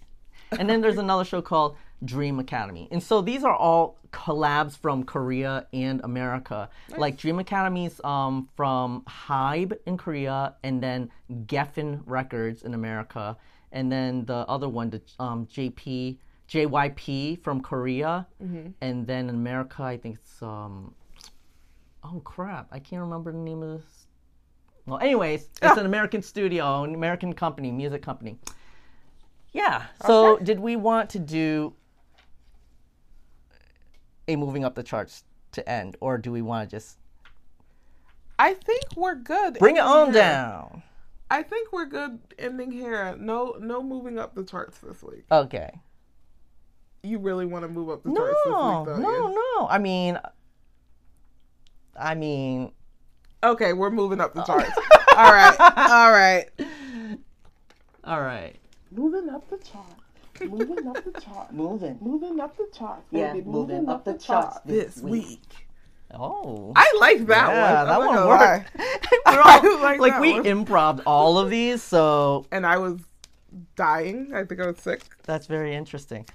And 0.60 0.70
then 0.70 0.82
there's 0.82 0.98
another 1.06 1.26
show 1.26 1.42
called 1.42 1.78
Dream 2.06 2.40
Academy. 2.40 2.88
And 2.92 3.02
so 3.02 3.22
these 3.22 3.44
are 3.44 3.56
all 3.56 3.98
collabs 4.12 4.78
from 4.78 5.04
Korea 5.04 5.68
and 5.74 6.00
America. 6.04 6.70
Like 6.98 7.18
Dream 7.18 7.40
Academy's 7.40 8.00
um, 8.04 8.48
from 8.56 9.04
Hybe 9.04 9.74
in 9.86 9.98
Korea 9.98 10.56
and 10.64 10.82
then 10.82 11.10
Geffen 11.46 12.02
Records 12.06 12.64
in 12.64 12.74
America. 12.74 13.36
And 13.72 13.92
then 13.92 14.26
the 14.26 14.46
other 14.48 14.70
one, 14.70 14.90
the 14.90 15.02
um, 15.20 15.46
JP, 15.48 16.18
JYP 16.50 17.42
from 17.44 17.62
Korea. 17.62 18.26
And 18.40 19.06
then 19.08 19.30
in 19.30 19.36
America, 19.36 19.84
I 19.84 19.98
think 19.98 20.16
it's, 20.16 20.42
um, 20.42 20.94
oh 22.04 22.22
crap, 22.24 22.68
I 22.72 22.80
can't 22.80 23.02
remember 23.02 23.32
the 23.32 23.38
name 23.40 23.62
of 23.64 23.78
this. 23.82 24.08
Well, 24.86 25.00
anyways, 25.00 25.50
it's 25.62 25.78
an 25.78 25.86
American 25.86 26.22
studio, 26.22 26.84
an 26.84 26.94
American 26.96 27.34
company, 27.34 27.72
music 27.72 28.02
company. 28.02 28.38
Yeah. 29.52 29.84
So, 30.06 30.36
Okay. 30.36 30.46
did 30.46 30.60
we 30.60 30.76
want 30.78 31.10
to 31.12 31.20
do 31.20 31.74
a 34.28 34.36
moving 34.36 34.64
up 34.66 34.76
the 34.76 34.84
charts 34.84 35.24
to 35.54 35.68
end, 35.70 35.98
or 36.02 36.18
do 36.18 36.32
we 36.32 36.42
want 36.42 36.70
to 36.70 36.76
just 36.76 36.98
I 38.40 38.54
think 38.54 38.84
we're 38.96 39.16
good. 39.16 39.56
Bring 39.56 39.78
it 39.78 39.84
on 39.84 40.08
here. 40.14 40.22
down. 40.22 40.84
I 41.30 41.44
think 41.44 41.74
we're 41.74 41.86
good 41.86 42.20
ending 42.38 42.72
here. 42.72 43.16
No, 43.18 43.56
no 43.60 43.82
moving 43.84 44.18
up 44.20 44.36
the 44.36 44.44
charts 44.44 44.78
this 44.80 45.02
week. 45.04 45.26
Okay. 45.32 45.72
You 47.04 47.18
really 47.20 47.46
want 47.46 47.64
to 47.64 47.68
move 47.70 47.90
up 47.90 48.04
the 48.04 48.10
No, 48.10 48.22
charts 48.22 48.38
this 48.46 48.46
week, 48.46 48.56
don't 48.56 49.02
no, 49.02 49.30
you? 49.30 49.36
no. 49.60 49.68
I 49.68 49.78
mean, 49.78 50.20
I 52.00 52.16
mean, 52.16 52.72
Okay, 53.44 53.74
we're 53.74 53.90
moving 53.92 54.20
up 54.20 54.34
the 54.34 54.42
oh. 54.44 54.46
charts. 54.46 54.72
all 55.16 55.32
right, 55.32 55.56
all 55.60 56.12
right. 56.12 56.46
all 58.04 58.22
right. 58.22 58.56
Moving 58.92 59.30
up 59.30 59.48
the 59.50 59.58
charts. 59.58 59.94
Moving 60.42 60.88
up 60.88 61.04
the 61.04 61.20
charts. 61.22 61.54
Moving. 61.54 61.98
Moving 62.02 62.40
up 62.40 62.58
the 62.58 62.68
charts. 62.74 63.04
Yeah, 63.12 63.34
baby. 63.34 63.46
moving 63.46 63.90
up 63.90 64.06
the 64.06 64.14
charts 64.18 64.60
this 64.66 64.96
this 64.96 65.04
week. 65.04 65.68
Oh. 66.14 66.72
I 66.76 66.94
like 67.00 67.26
that 67.28 67.50
yeah, 67.50 67.84
one. 67.84 67.88
that 67.88 68.00
one 68.00 68.16
not 68.16 68.28
worked. 68.28 68.76
We're 69.26 69.42
all, 69.42 69.82
like 69.82 70.00
like 70.00 70.20
we 70.20 70.34
one. 70.34 70.44
improv 70.44 71.02
all 71.06 71.38
of 71.38 71.50
these, 71.50 71.84
so 71.84 72.46
And 72.52 72.66
I 72.66 72.78
was 72.78 73.02
dying. 73.76 74.32
I 74.34 74.44
think 74.46 74.62
I 74.62 74.68
was 74.68 74.78
sick. 74.78 75.02
that's 75.24 75.48
very 75.48 75.76
interesting. 75.76 76.26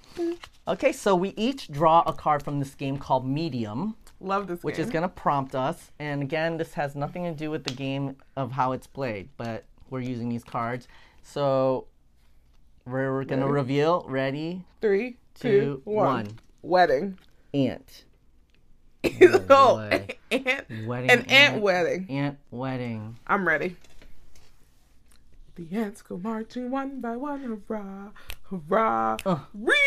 Okay, 0.69 0.93
so 0.93 1.15
we 1.15 1.31
each 1.37 1.71
draw 1.71 2.03
a 2.07 2.13
card 2.13 2.43
from 2.43 2.59
this 2.59 2.75
game 2.75 2.99
called 2.99 3.27
Medium. 3.27 3.97
Love 4.21 4.47
this 4.47 4.63
which 4.63 4.77
game. 4.77 4.85
is 4.85 4.91
going 4.91 5.03
to 5.03 5.09
prompt 5.09 5.55
us. 5.55 5.91
And 5.99 6.23
again, 6.23 6.57
this 6.57 6.75
has 6.75 6.95
nothing 6.95 7.25
to 7.25 7.33
do 7.33 7.51
with 7.51 7.65
the 7.65 7.73
game 7.75 8.17
of 8.37 8.53
how 8.53 8.73
it's 8.73 8.87
played, 8.87 9.29
but 9.37 9.65
we're 9.91 10.01
using 10.01 10.29
these 10.29 10.45
cards. 10.45 10.87
So 11.23 11.87
we're 12.85 13.25
to 13.25 13.37
Ready? 13.37 13.53
reveal. 13.53 14.05
Ready? 14.09 14.65
Three, 14.81 15.17
two, 15.35 15.49
two, 15.49 15.83
one. 15.85 16.07
one. 16.07 16.39
Wedding. 16.63 17.19
Ant. 17.55 18.05
oh, 19.05 19.39
boy. 19.41 20.07
ant, 20.31 20.87
Wedding. 20.87 21.11
an 21.11 21.25
ant 21.27 21.61
wedding. 21.63 22.07
Ant 22.09 22.39
wedding. 22.51 23.17
I'm 23.27 23.47
ready. 23.47 23.77
The 25.57 25.67
ants 25.73 26.01
go 26.03 26.17
marching 26.17 26.71
one 26.71 27.01
by 27.01 27.17
one, 27.17 27.43
hurrah, 27.69 28.11
hurrah. 28.49 29.17
Uh. 29.27 29.41
Remix 29.55 29.83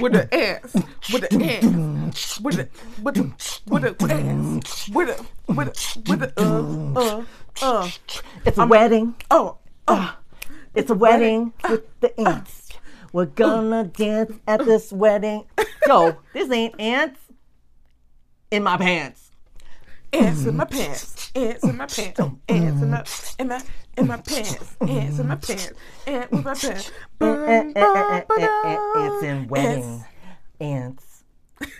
with 0.00 0.12
the 0.12 0.28
ants, 0.32 0.74
with 1.12 1.22
the 1.22 1.42
ants, 1.42 2.40
with 2.40 2.56
the 2.56 2.68
with 3.02 3.14
the 3.14 3.22
with 3.66 3.82
the 3.82 3.96
with 3.98 4.10
the 4.10 4.14
ants, 4.14 4.88
with 4.90 5.08
the 5.08 5.26
with 5.52 5.72
the 5.72 6.02
with 6.08 6.20
the 6.20 6.32
uh 6.36 7.00
uh 7.18 7.24
uh 7.62 7.90
It's 8.44 8.58
a 8.58 8.66
wedding. 8.66 9.14
oh 9.30 9.58
oh. 9.88 10.16
It's 10.74 10.90
a 10.90 10.94
wedding 10.94 11.52
with 11.68 12.00
the 12.00 12.18
ants. 12.20 12.70
We're 13.12 13.26
gonna 13.26 13.84
dance 13.84 14.32
at 14.48 14.64
this 14.64 14.92
wedding. 14.92 15.44
Yo, 15.86 16.16
this 16.32 16.50
ain't 16.50 16.80
ants 16.80 17.20
in 18.50 18.64
my 18.64 18.76
pants. 18.76 19.30
Ants 20.12 20.44
in 20.44 20.56
my 20.56 20.64
mm. 20.64 20.70
pants. 20.70 21.30
Ants 21.34 21.62
in 21.62 21.76
my 21.76 21.86
pants. 21.86 22.20
Ants 22.48 22.82
in 22.82 22.90
my 22.90 23.02
mm. 23.02 23.36
in 23.38 23.48
my 23.48 23.62
in 23.96 24.06
my 24.08 24.16
pants. 24.16 24.76
Ants 24.80 25.18
in 25.18 25.28
my 25.28 25.36
mm. 25.36 25.46
pants. 25.46 25.72
Ant 26.06 26.32
with 26.32 26.44
my 26.44 26.54
pants. 26.54 26.92
Boom, 27.18 27.46
boom, 27.46 27.72
ba-da. 27.72 29.00
Ants 29.00 29.22
in 29.22 29.48
wedding. 29.48 30.04
Ants. 30.60 31.24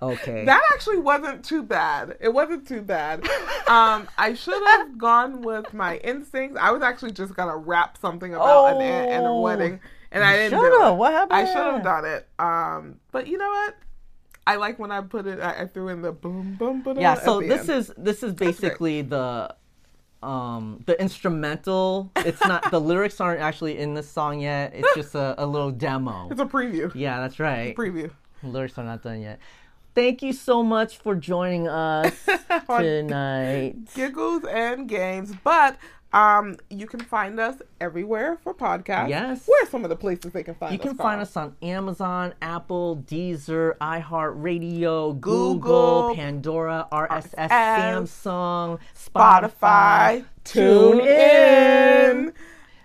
Okay. 0.00 0.44
That 0.44 0.62
actually 0.72 0.98
wasn't 0.98 1.44
too 1.44 1.62
bad. 1.62 2.16
It 2.20 2.32
wasn't 2.32 2.66
too 2.68 2.82
bad. 2.82 3.26
Um, 3.66 4.08
I 4.16 4.34
should 4.34 4.62
have 4.66 4.96
gone 4.98 5.42
with 5.42 5.72
my 5.74 5.96
instincts. 5.98 6.58
I 6.60 6.70
was 6.70 6.82
actually 6.82 7.12
just 7.12 7.34
gonna 7.34 7.56
rap 7.56 7.98
something 7.98 8.34
about 8.34 8.76
an 8.76 8.82
ant 8.82 9.10
and 9.10 9.24
a 9.24 9.28
Oh. 9.28 9.40
wedding, 9.40 9.80
and 10.12 10.22
I 10.24 10.36
didn't 10.36 10.58
do 10.60 10.66
Shoulda. 10.68 10.92
it. 10.94 10.96
What 10.96 11.12
happened 11.12 11.32
I 11.40 11.44
should 11.46 11.56
have 11.74 11.82
done 11.82 12.04
it. 12.04 12.28
Um, 12.38 13.00
but 13.12 13.26
you 13.26 13.38
know 13.38 13.48
what? 13.48 13.74
I 14.46 14.56
like 14.56 14.78
when 14.78 14.90
I 14.90 15.00
put 15.02 15.26
it. 15.26 15.40
I, 15.40 15.62
I 15.62 15.66
threw 15.66 15.88
in 15.88 16.00
the 16.00 16.12
boom 16.12 16.56
boom 16.58 16.80
boom. 16.82 16.98
yeah 16.98 17.14
so 17.14 17.40
this 17.40 17.68
end. 17.68 17.78
is 17.78 17.92
this 17.98 18.22
is 18.22 18.32
basically 18.32 19.02
the 19.02 19.54
um 20.22 20.82
the 20.86 21.00
instrumental 21.00 22.10
it's 22.16 22.40
not 22.44 22.68
the 22.72 22.80
lyrics 22.80 23.20
aren't 23.20 23.40
actually 23.40 23.78
in 23.78 23.94
this 23.94 24.08
song 24.10 24.40
yet 24.40 24.72
it's 24.74 24.94
just 24.96 25.14
a, 25.14 25.34
a 25.38 25.46
little 25.46 25.70
demo 25.70 26.26
it's 26.30 26.40
a 26.40 26.44
preview. 26.44 26.90
yeah 26.94 27.20
that's 27.20 27.38
right 27.38 27.76
Preview. 27.76 28.10
lyrics 28.42 28.76
are 28.78 28.84
not 28.84 29.00
done 29.02 29.20
yet 29.20 29.38
thank 29.98 30.22
you 30.22 30.32
so 30.32 30.62
much 30.62 30.98
for 30.98 31.16
joining 31.16 31.66
us 31.66 32.14
tonight 32.68 33.74
giggles 33.94 34.44
and 34.44 34.88
games. 34.88 35.32
But 35.42 35.76
um, 36.12 36.56
you 36.70 36.86
can 36.86 37.00
find 37.00 37.40
us 37.40 37.56
everywhere 37.80 38.38
for 38.44 38.54
podcasts. 38.54 39.08
Yes. 39.08 39.42
Where 39.46 39.64
are 39.64 39.68
some 39.68 39.82
of 39.82 39.90
the 39.90 39.96
places 39.96 40.32
they 40.32 40.44
can 40.44 40.54
find 40.54 40.72
you 40.72 40.78
us? 40.78 40.84
You 40.84 40.90
can 40.90 40.96
find 40.96 41.16
Carl? 41.16 41.20
us 41.22 41.36
on 41.36 41.56
Amazon, 41.62 42.32
Apple, 42.40 43.02
Deezer, 43.08 43.76
iHeartRadio, 43.78 45.20
Google, 45.20 45.54
Google, 45.54 46.14
Pandora, 46.14 46.86
RSS, 46.92 47.34
RSS, 47.34 47.48
Samsung, 47.48 48.78
Spotify. 48.96 50.24
TuneIn. 50.44 52.32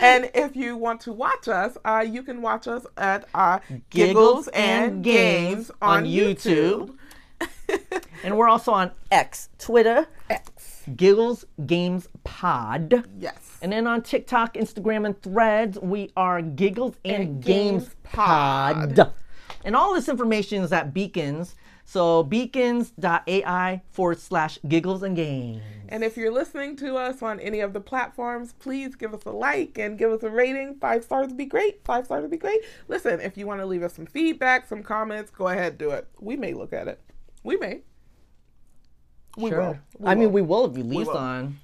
and 0.00 0.30
if 0.34 0.54
you 0.56 0.76
want 0.76 1.00
to 1.02 1.12
watch 1.12 1.48
us, 1.48 1.76
uh, 1.84 2.04
you 2.06 2.22
can 2.22 2.42
watch 2.42 2.66
us 2.68 2.86
at 2.96 3.26
uh, 3.34 3.58
Giggles 3.90 4.48
and 4.48 5.02
Games 5.02 5.70
on 5.80 6.04
YouTube. 6.04 6.96
And 8.24 8.36
we're 8.36 8.48
also 8.48 8.72
on 8.72 8.92
X, 9.10 9.48
Twitter, 9.58 10.06
X. 10.30 10.84
Giggles 10.96 11.44
Games 11.66 12.08
Pod. 12.24 13.04
Yes. 13.18 13.58
And 13.62 13.72
then 13.72 13.86
on 13.86 14.02
TikTok, 14.02 14.54
Instagram, 14.54 15.06
and 15.06 15.20
Threads, 15.22 15.78
we 15.80 16.10
are 16.16 16.40
Giggles 16.40 16.94
and, 17.04 17.14
And 17.14 17.42
Games, 17.42 17.84
Games 17.84 17.96
Pod. 18.04 18.96
Pod. 18.96 19.12
And 19.64 19.76
all 19.76 19.94
this 19.94 20.08
information 20.08 20.62
is 20.62 20.72
at 20.72 20.94
Beacons. 20.94 21.54
So 21.84 22.22
beacons.ai 22.22 23.82
forward 23.90 24.18
slash 24.18 24.58
giggles 24.66 25.02
and 25.02 25.14
games. 25.14 25.62
And 25.88 26.02
if 26.02 26.16
you're 26.16 26.32
listening 26.32 26.76
to 26.76 26.96
us 26.96 27.22
on 27.22 27.38
any 27.38 27.60
of 27.60 27.74
the 27.74 27.80
platforms, 27.80 28.54
please 28.58 28.94
give 28.94 29.12
us 29.12 29.24
a 29.26 29.30
like 29.30 29.76
and 29.78 29.98
give 29.98 30.10
us 30.10 30.22
a 30.22 30.30
rating. 30.30 30.76
Five 30.80 31.04
stars 31.04 31.28
would 31.28 31.36
be 31.36 31.44
great. 31.44 31.84
Five 31.84 32.06
stars 32.06 32.22
would 32.22 32.30
be 32.30 32.38
great. 32.38 32.60
Listen, 32.88 33.20
if 33.20 33.36
you 33.36 33.46
want 33.46 33.60
to 33.60 33.66
leave 33.66 33.82
us 33.82 33.92
some 33.92 34.06
feedback, 34.06 34.66
some 34.66 34.82
comments, 34.82 35.30
go 35.30 35.48
ahead, 35.48 35.76
do 35.76 35.90
it. 35.90 36.08
We 36.18 36.36
may 36.36 36.54
look 36.54 36.72
at 36.72 36.88
it. 36.88 36.98
We 37.42 37.56
may. 37.58 37.80
We 39.36 39.50
will. 39.50 39.78
We 39.98 40.08
I 40.08 40.14
mean, 40.14 40.32
we 40.32 40.42
will 40.42 40.64
if 40.70 40.76
you 40.76 40.84
leave 40.84 41.08
will. 41.08 41.16
on. 41.16 41.58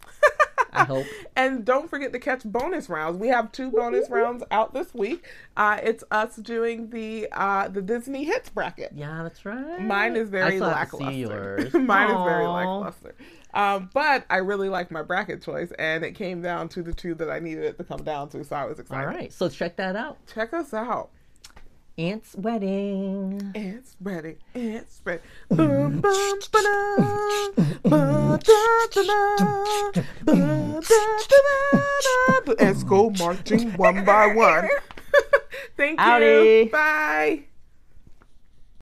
I 0.73 0.85
hope. 0.85 1.07
And 1.37 1.65
don't 1.65 1.89
forget 1.89 2.13
to 2.15 2.19
catch 2.19 2.43
bonus 2.43 2.89
rounds. 2.89 3.17
We 3.17 3.29
have 3.29 3.53
two 3.53 3.71
bonus 3.71 4.11
rounds 4.11 4.43
out 4.51 4.75
this 4.75 4.93
week. 4.93 5.25
Uh, 5.57 5.79
it's 5.81 6.03
us 6.11 6.35
doing 6.35 6.91
the 6.91 7.29
uh, 7.31 7.69
the 7.69 7.81
Disney 7.81 8.25
hits 8.25 8.49
bracket. 8.51 8.91
Yeah, 8.93 9.23
that's 9.23 9.45
right. 9.45 9.81
Mine 9.81 10.17
is 10.17 10.31
very 10.31 10.59
lackluster. 10.59 11.71
Mine 11.79 12.11
is 12.11 12.25
very 12.25 12.47
lackluster. 12.47 13.15
Um, 13.55 13.89
but 13.95 14.27
I 14.29 14.39
really 14.39 14.69
like 14.69 14.91
my 14.91 15.03
bracket 15.03 15.43
choice, 15.43 15.73
and 15.79 16.05
it 16.05 16.17
came 16.17 16.43
down 16.43 16.69
to 16.71 16.83
the 16.83 16.93
two 16.93 17.15
that 17.15 17.31
I 17.31 17.39
needed 17.39 17.65
it 17.65 17.79
to 17.79 17.85
come 17.85 18.03
down 18.03 18.29
to, 18.31 18.45
so 18.45 18.57
I 18.57 18.65
was 18.65 18.79
excited. 18.79 19.07
All 19.07 19.15
right, 19.15 19.33
so 19.33 19.49
check 19.49 19.77
that 19.77 19.95
out. 19.97 20.19
Check 20.27 20.53
us 20.53 20.75
out. 20.75 21.11
Ant's 21.99 22.37
wedding. 22.37 23.51
It's 23.57 23.97
wedding. 24.01 24.37
It's 24.55 25.03
wedding. 25.05 25.21
Boom, 25.51 26.01
boom, 26.01 26.39
ba-da. 26.53 27.51
Ba-da-da-da. 27.83 29.35
Ba-da-da-da-da. 30.23 30.85
Let's 32.61 32.85
go 32.85 33.11
marching 33.19 33.73
one 33.73 34.05
by 34.05 34.33
one. 34.33 34.69
Thank 35.77 35.99
you. 35.99 36.05
Howdy. 36.07 36.65
Bye. 36.67 37.48